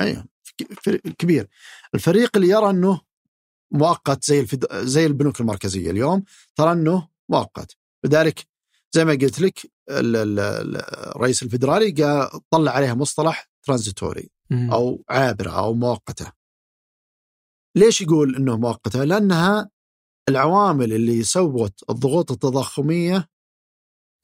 [0.00, 0.26] أيوه
[1.18, 1.48] كبير.
[1.94, 3.00] الفريق اللي يرى أنه
[3.72, 4.66] مؤقت زي الفد...
[4.72, 6.24] زي البنوك المركزية اليوم
[6.56, 7.76] ترى أنه مؤقت.
[8.04, 8.46] لذلك
[8.94, 16.32] زي ما قلت لك الرئيس الفدرالي قال طلع عليها مصطلح ترانزيتوري أو عابرة أو مؤقتة.
[17.76, 19.70] ليش يقول أنه مؤقتة؟ لأنها
[20.28, 23.28] العوامل اللي سوت الضغوط التضخمية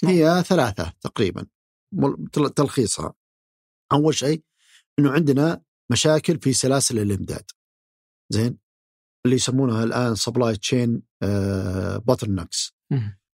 [0.05, 0.43] هي نعم.
[0.43, 1.47] ثلاثة تقريبا
[2.57, 3.15] تلخيصها
[3.93, 4.43] أول شيء
[4.99, 7.51] أنه عندنا مشاكل في سلاسل الإمداد
[8.33, 8.59] زين
[9.25, 11.03] اللي يسمونها الآن supply chain
[12.07, 12.75] bottlenecks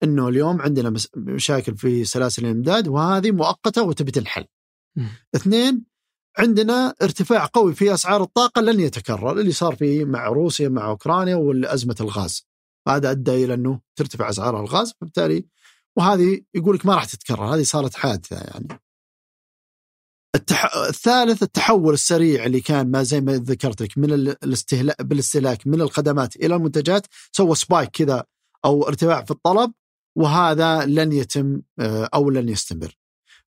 [0.04, 4.46] إنه اليوم عندنا مشاكل في سلاسل الإمداد وهذه مؤقتة وتبي تنحل.
[5.36, 5.86] اثنين
[6.38, 11.36] عندنا ارتفاع قوي في أسعار الطاقة لن يتكرر اللي صار فيه مع روسيا مع أوكرانيا
[11.36, 12.48] وازمه الغاز.
[12.88, 15.46] هذا أدى إلى أنه ترتفع أسعار الغاز فبالتالي
[15.98, 18.68] وهذه يقول لك ما راح تتكرر هذه صارت حادثة يعني.
[20.36, 20.76] التح...
[20.76, 26.36] الثالث التحول السريع اللي كان ما زي ما ذكرت لك من الاستهلاك بالاستهلاك من الخدمات
[26.36, 28.26] إلى المنتجات سوى سبايك كذا
[28.66, 29.74] أو ارتفاع في الطلب
[30.18, 32.98] وهذا لن يتم آه، أو لن يستمر.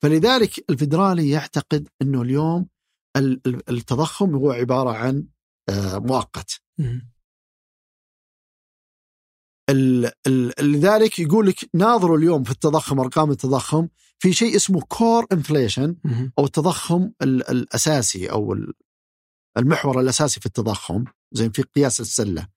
[0.03, 2.69] فلذلك الفدرالي يعتقد أنه اليوم
[3.69, 5.27] التضخم هو عبارة عن
[10.60, 15.97] لذلك يقول لك ناظروا اليوم في التضخم أرقام التضخم في شيء اسمه core inflation
[16.39, 18.56] أو التضخم الأساسي أو
[19.59, 22.48] المحور الأساسي في التضخم زي في قياس السلة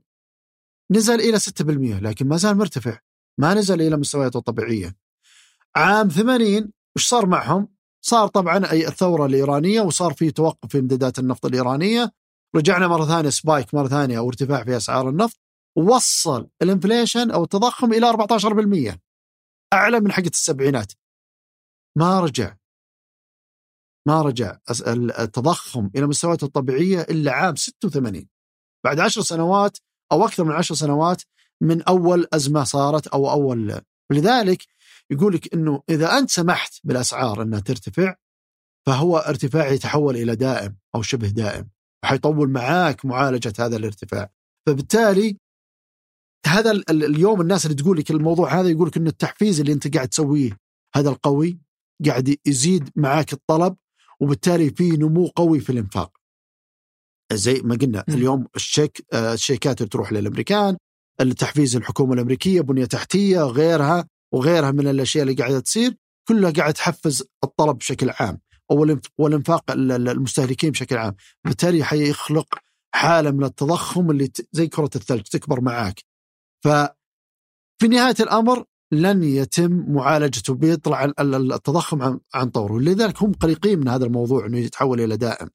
[0.92, 3.00] نزل إلى 6% لكن ما زال مرتفع
[3.40, 4.98] ما نزل إلى مستوياته الطبيعية.
[5.76, 7.68] عام 80 وش صار معهم؟
[8.06, 12.12] صار طبعا أي الثورة الإيرانية وصار في توقف في امدادات النفط الإيرانية.
[12.56, 15.40] رجعنا مرة ثانية spike مرة ثانية أو ارتفاع في أسعار النفط
[15.78, 19.00] وصل ال inflation أو التضخم إلى 14%
[19.74, 20.94] أعلى من حقة السبعينات.
[21.98, 22.56] ما رجع.
[24.10, 24.58] ما رجع.
[25.20, 28.28] التضخم إلى مستوياته الطبيعية إلا عام 86
[28.86, 29.78] بعد عشر سنوات
[30.12, 31.22] أو أكثر من عشر سنوات
[31.62, 33.82] من أول أزمة صارت أو أول.
[34.12, 34.64] لذلك
[35.12, 38.16] يقول لك إنه إذا أنت سمحت بالأسعار إنها ترتفع
[38.88, 41.70] فهو ارتفاع يتحول إلى دائم أو شبه دائم
[42.04, 44.30] وحيطول معاك معالجة هذا الارتفاع.
[44.68, 45.38] فبالتالي
[46.46, 50.08] هذا اليوم الناس اللي تقول لك الموضوع هذا يقول لك انه التحفيز اللي أنت قاعد
[50.08, 50.58] تسويه
[50.96, 51.60] هذا القوي
[52.06, 53.76] قاعد يزيد معاك الطلب
[54.22, 56.18] وبالتالي في نمو قوي في الإنفاق.
[57.34, 58.14] زي ما قلنا م.
[58.14, 60.78] اليوم الشيك آه، الشيكات اللي تروح للأمريكان
[61.22, 65.96] التحفيز الحكومة الأمريكية بنية تحتية غيرها وغيرها من الأشياء اللي قاعدة تصير
[66.28, 68.40] كلها قاعد تحفز الطلب بشكل عام
[69.18, 71.16] والإنفاق المستهلكين بشكل عام.
[71.46, 72.48] بالتالي حيخلق
[72.96, 76.04] حالة من التضخم اللي زي كرة الثلج تكبر معاك.
[76.64, 83.88] ففي نهاية الأمر لن يتم معالجته بيطلع التضخم عن عن طوره لذلك هم قلقين من
[83.88, 85.50] هذا الموضوع إنه يتحول إلى دائم.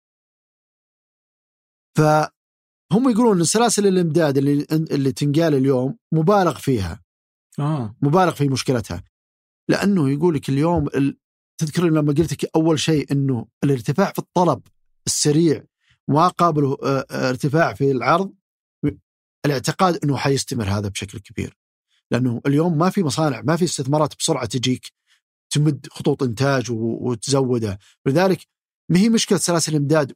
[1.97, 7.03] فهم يقولون إن سلاسل الإمداد اللي اللي تنقال اليوم مبالغ فيها.
[7.59, 7.97] آه.
[8.03, 9.05] مبالغ في مشكلتها.
[9.69, 11.19] لأنه يقول لك اليوم ال...
[11.61, 14.63] تذكر لما قلت لك أول شيء إنه الارتفاع في الطلب
[15.07, 15.65] السريع
[16.09, 18.33] ما قابله آه، آه، ارتفاع في العرض
[19.47, 21.64] الاعتقاد إنه حيستمر هذا بشكل كبير.
[22.11, 24.93] لأنه اليوم ما في مصانع ما في استثمارات بسرعة تجيك
[25.51, 28.47] تمد خطوط إنتاج وتزودها لذلك
[28.89, 30.13] ما هي مشكلة سلاسل الإمداد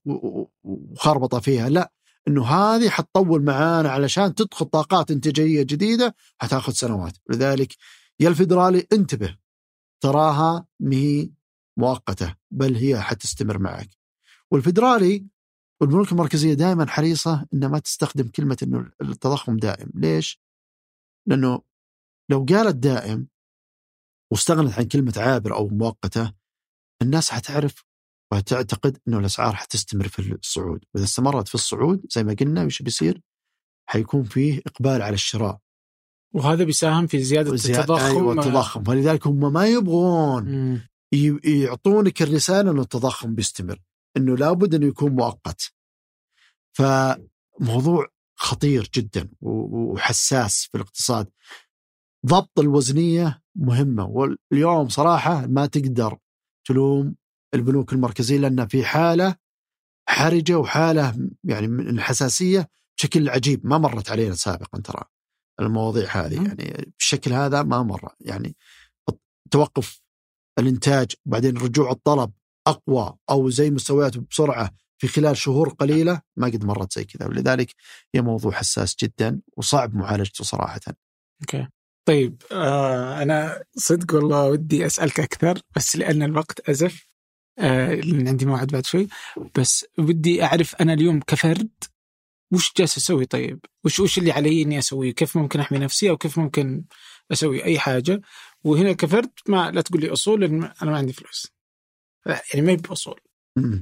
[0.65, 1.93] وخربطه فيها لا
[2.29, 7.17] إنه هذه حتطول معانا علشان تدخل طاقات إنتاجية جديدة حتاخذ سنوات.
[7.31, 7.75] لذلك
[8.21, 9.39] يا الفدرالي انتبه
[10.01, 11.31] تراها مهي
[11.77, 13.89] مؤقتة بل هي حتستمر معك.
[14.51, 15.27] والفدرالي
[15.81, 19.91] والبنوك المركزية دائما حريصة إنها ما تستخدم كلمة إنه التضخم دائم.
[19.95, 20.41] ليش؟
[21.27, 21.63] لأنه
[22.31, 23.29] لو قالت دائم
[24.33, 26.33] واستغنت عن كلمة عابر أو مؤقتة
[27.03, 27.85] الناس حتعرف
[28.33, 30.85] وتعتقد أنه الأسعار حتستمر في الصعود.
[30.95, 33.21] وإذا استمرت في الصعود زي ما قلنا وش بيصير؟
[33.89, 35.59] حيكون فيه إقبال على الشراء.
[36.35, 38.85] وهذا بيساهم في زيادة التضخم أيوة التضخم.
[38.85, 40.83] فلذلك هم ما يبغون.
[41.45, 43.79] يعطونك الرسالة أنه التضخم بيستمر
[44.17, 45.73] أنه لابد أنه يكون مؤقت.
[46.73, 48.07] فموضوع
[48.37, 51.31] خطير جدا وحساس في الاقتصاد.
[52.27, 56.19] ضبط الوزنية مهمة واليوم صراحة ما تقدر
[56.69, 57.15] تلوم
[57.55, 59.37] البنوك المركزية لأنها في حالة
[60.09, 62.69] حرجة وحالة يعني من الحساسية
[62.99, 65.05] بشكل عجيب ما مرت علينا سابقا ترى
[65.61, 68.57] المواضيع هذه يعني بالشكل هذا ما مر يعني
[69.51, 70.03] توقف
[70.59, 72.33] الإنتاج وبعدين رجوع الطلب
[72.67, 77.75] أقوى أو زي مستوياته بسرعة في خلال شهور قليلة ما قد مرت زي كذا ولذلك
[78.15, 80.81] هي موضوع حساس جدا وصعب معالجته صراحة.
[81.41, 81.69] أوكي.
[82.09, 87.09] طيب آه أنا صدق والله ودي أسألك أكثر بس لأن الوقت أزف
[87.59, 89.09] آه لأن عندي موعد بعد شوي
[89.59, 91.71] بس ودي أعرف أنا اليوم كفرد
[92.53, 96.17] وش جالس أسوي طيب؟ وش وش اللي علي إني أسويه؟ كيف ممكن أحمي نفسي أو
[96.17, 96.85] كيف ممكن
[97.33, 98.21] أسوي أي حاجة؟
[98.65, 101.53] وهنا كفرد ما لا تقول لي أصول لأن أنا ما عندي فلوس.
[102.27, 103.21] يعني ما يبي اصول.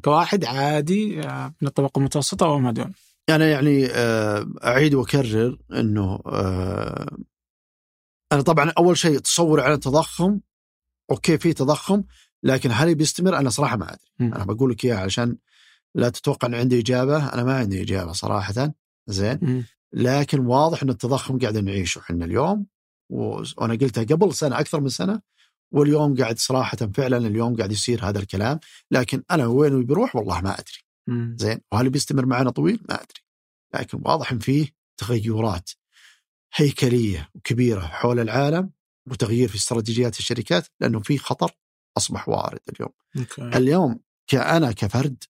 [0.04, 2.92] كواحد عادي آه، من الطبقة المتوسطة أو ما دون.
[3.28, 7.16] أنا يعني آه، أعيد وأكرر إنه آه،
[8.32, 10.40] أنا طبعا أول شيء تصور على التضخم
[11.10, 12.02] أوكي في تضخم
[12.42, 14.10] لكن هل بيستمر أنا صراحة ما أدري.
[14.20, 15.36] أنا بقول لك إياها علشان
[15.94, 17.32] لا تتوقع ان عندي إجابة.
[17.32, 18.74] أنا ما عندي إجابة صراحة.
[19.06, 19.64] زين.
[19.92, 22.66] لكن واضح إن التضخم قاعد نعيشه إحنا اليوم
[23.10, 25.20] وأنا قلتها قبل سنة أكثر من سنة
[25.72, 28.60] واليوم قاعد صراحة فعلا اليوم قاعد يصير هذا الكلام.
[28.90, 31.36] لكن أنا وين بيروح؟ والله ما أدري.
[31.36, 31.60] زين.
[31.72, 33.22] وهل بيستمر معنا طويل؟ ما أدري.
[33.74, 35.70] لكن واضح إن فيه تغيرات.
[36.56, 38.70] هيكلية وكبيره حول العالم
[39.10, 41.50] وتغيير في استراتيجيات الشركات لأنه في خطر
[41.96, 42.92] أصبح وارد اليوم.
[43.18, 43.56] okay.
[43.56, 45.24] اليوم كأنا كفرد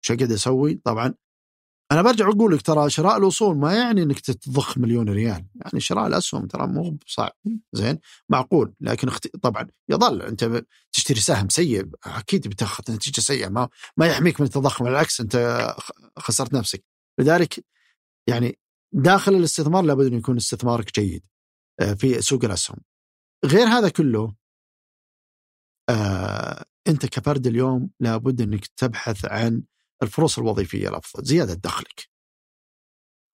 [0.00, 1.14] شو قاعد أسوي؟ طبعا
[1.92, 6.06] أنا برجع أقول لك ترى شراء الأصول ما يعني إنك تضخ مليون ريال، يعني شراء
[6.06, 7.32] الأسهم ترى مو صعب
[7.72, 7.98] زين
[8.28, 9.36] معقول لكن اخت...
[9.36, 14.84] طبعا يظل أنت تشتري سهم سيء أكيد بتاخذ نتيجة سيئة ما ما يحميك من التضخم
[14.84, 15.66] بالعكس أنت
[16.18, 16.84] خسرت نفسك
[17.18, 17.64] لذلك
[18.28, 18.58] يعني
[18.96, 21.22] داخل الاستثمار لابد أن يكون استثمارك جيد
[21.80, 22.78] آه، في سوق الأسهم.
[23.44, 24.34] غير هذا كله
[25.88, 29.62] آه، أنت كفرد اليوم لابد أنك تبحث عن
[30.02, 32.08] الفرص الوظيفية الأفضل زيادة دخلك.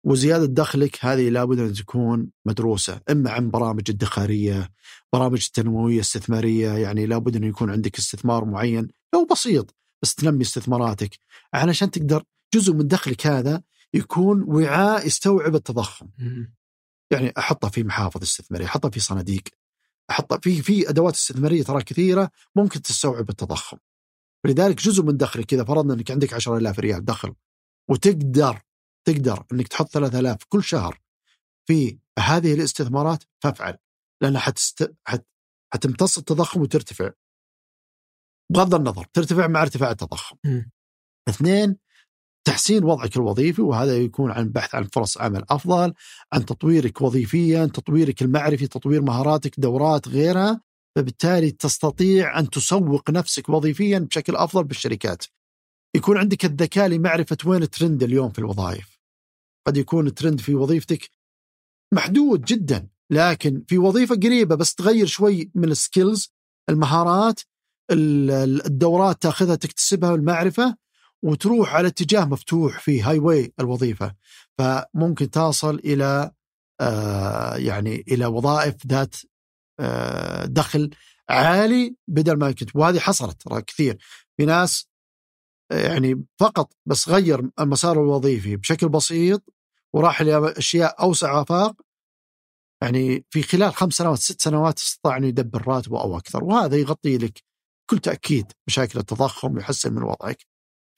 [0.04, 4.70] وزيادة دخلك هذه لابد أن تكون مدروسة إما عن برامج الادخارية
[5.12, 11.18] برامج تنموية استثمارية يعني لابد أن يكون عندك استثمار معين لو بسيط بس تنمي استثماراتك
[11.54, 12.24] علشان تقدر
[12.54, 13.62] جزء من دخلك هذا
[13.94, 16.08] يكون وعاء يستوعب التضخم.
[17.10, 19.42] يعني أحطه في محافظ استثماريه أحطه في صناديق
[20.10, 23.76] أحطه في في أدوات استثمارية ترى كثيرة ممكن تستوعب التضخم.
[24.46, 27.34] لذلك جزء من دخلك إذا فرضنا إنك عندك 10000 ريال دخل
[27.90, 28.60] وتقدر
[29.04, 31.00] تقدر إنك تحط 3000 كل شهر
[31.68, 33.78] في هذه الاستثمارات فافعل.
[34.22, 34.94] لانها حتست...
[35.04, 35.26] حت...
[35.74, 37.10] حتمتص التضخم وترتفع.
[38.52, 40.36] بغض النظر ترتفع مع ارتفاع التضخم.
[41.28, 41.76] اثنين
[42.44, 45.92] تحسين وضعك الوظيفي وهذا يكون عن بحث عن فرص عمل أفضل،
[46.32, 50.60] عن تطويرك وظيفيا، تطويرك المعرفي، تطوير مهاراتك، دورات غيرها،
[50.96, 55.24] فبالتالي تستطيع أن تسوق نفسك وظيفيا بشكل أفضل بالشركات.
[55.96, 58.98] يكون عندك الذكاء لمعرفة وين الترند اليوم في الوظائف.
[59.66, 61.10] قد يكون الترند في وظيفتك
[61.94, 66.32] محدود جدا، لكن في وظيفة قريبة بس تغير شوي من ال skills،
[66.70, 67.40] المهارات،
[67.90, 70.76] الدورات تاخذها تكتسبها والمعرفه
[71.24, 74.14] وتروح على اتجاه مفتوح في highway الوظيفة
[74.58, 76.30] فممكن تصل إلى
[76.80, 79.16] آه يعني إلى وظائف ذات
[79.80, 80.90] آه دخل
[81.28, 83.98] عالي بدل ما كنت وهذه حصلت ترى كثير
[84.36, 84.88] في ناس
[85.72, 89.42] يعني فقط بس غير المسار الوظيفي بشكل بسيط
[89.92, 91.82] وراح لاشياء أوسع افاق
[92.82, 97.18] يعني في خلال خمس سنوات ست سنوات استطاع إنه يدبر راتبه أو أكثر وهذا يغطي
[97.18, 97.42] لك
[97.88, 100.46] بكل تأكيد مشاكل التضخم ويحسن من وضعك.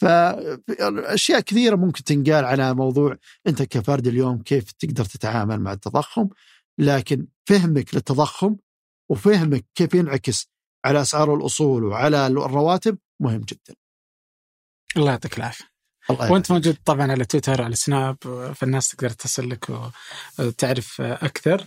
[0.01, 3.17] فأشياء كثيرة ممكن تنقال على موضوع
[3.47, 6.29] أنت كفرد اليوم كيف تقدر تتعامل مع التضخم
[6.79, 8.57] لكن فهمك للتضخم
[9.11, 10.51] وفهمك كيف ينعكس
[10.85, 13.75] على أسعار الأصول وعلى الرواتب مهم جدا.
[14.97, 15.65] الله يعطيك العافية.
[16.11, 18.17] وأنت موجود طبعا على تويتر على سناب
[18.55, 19.67] فالناس تقدر تصل لك
[20.39, 21.67] وتعرف أكثر.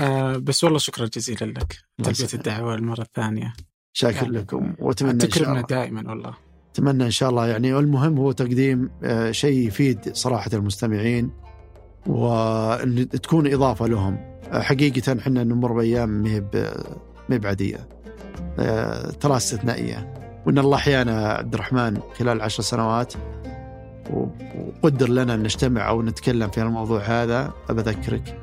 [0.00, 1.78] آه، بس والله شكرا جزيلا لك.
[2.04, 3.52] تلبية الدعوة المرة الثانية.
[3.92, 6.51] شاكر يعني لكم وأتمنى تكرمنا دائما والله.
[6.72, 7.46] أتمنى إن شاء الله.
[7.46, 11.30] يعني المهم هو تقديم آه، شيء يفيد صراحة المستمعين
[12.06, 14.16] وإن تكون إضافة لهم.
[14.52, 16.30] آه، حقيقة إحنا نمر بأيام ما
[17.30, 17.88] هي بعاديه
[18.58, 20.14] آه، ترى استثنائية.
[20.46, 23.14] وإن الله أحيانا عبد الرحمن خلال عشر سنوات
[24.10, 28.38] وقدر لنا أن نجتمع أو نتكلم في الموضوع هذا أذكرك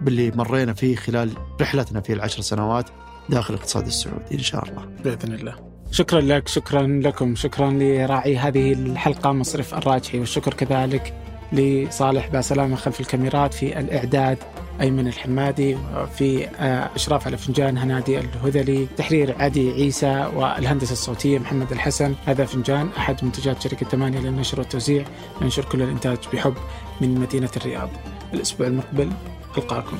[0.00, 1.30] باللي مرينا فيه خلال
[1.60, 2.86] رحلتنا في العشر سنوات
[3.28, 4.84] داخل الاقتصاد السعودي إن شاء الله.
[5.04, 5.73] بإذن الله.
[5.94, 11.14] شكرا لك شكرا لكم شكرا لراعي هذه الحلقة مصرف الراجحي والشكر كذلك
[11.52, 14.38] لصالح باسلامة خلف الكاميرات في الإعداد
[14.80, 21.72] أيمن الحمادي وفي آه، إشراف على فنجان هنادي الهذلي تحرير عدي عيسى والهندسة الصوتية محمد
[21.72, 22.14] الحسن.
[22.26, 25.04] هذا فنجان أحد منتجات شركة ثمانية للنشر والتوزيع.
[25.42, 26.54] ننشر كل الإنتاج بحب
[27.00, 27.88] من مدينة الرياض.
[28.34, 29.10] الأسبوع المقبل
[29.58, 29.96] ألقاكم.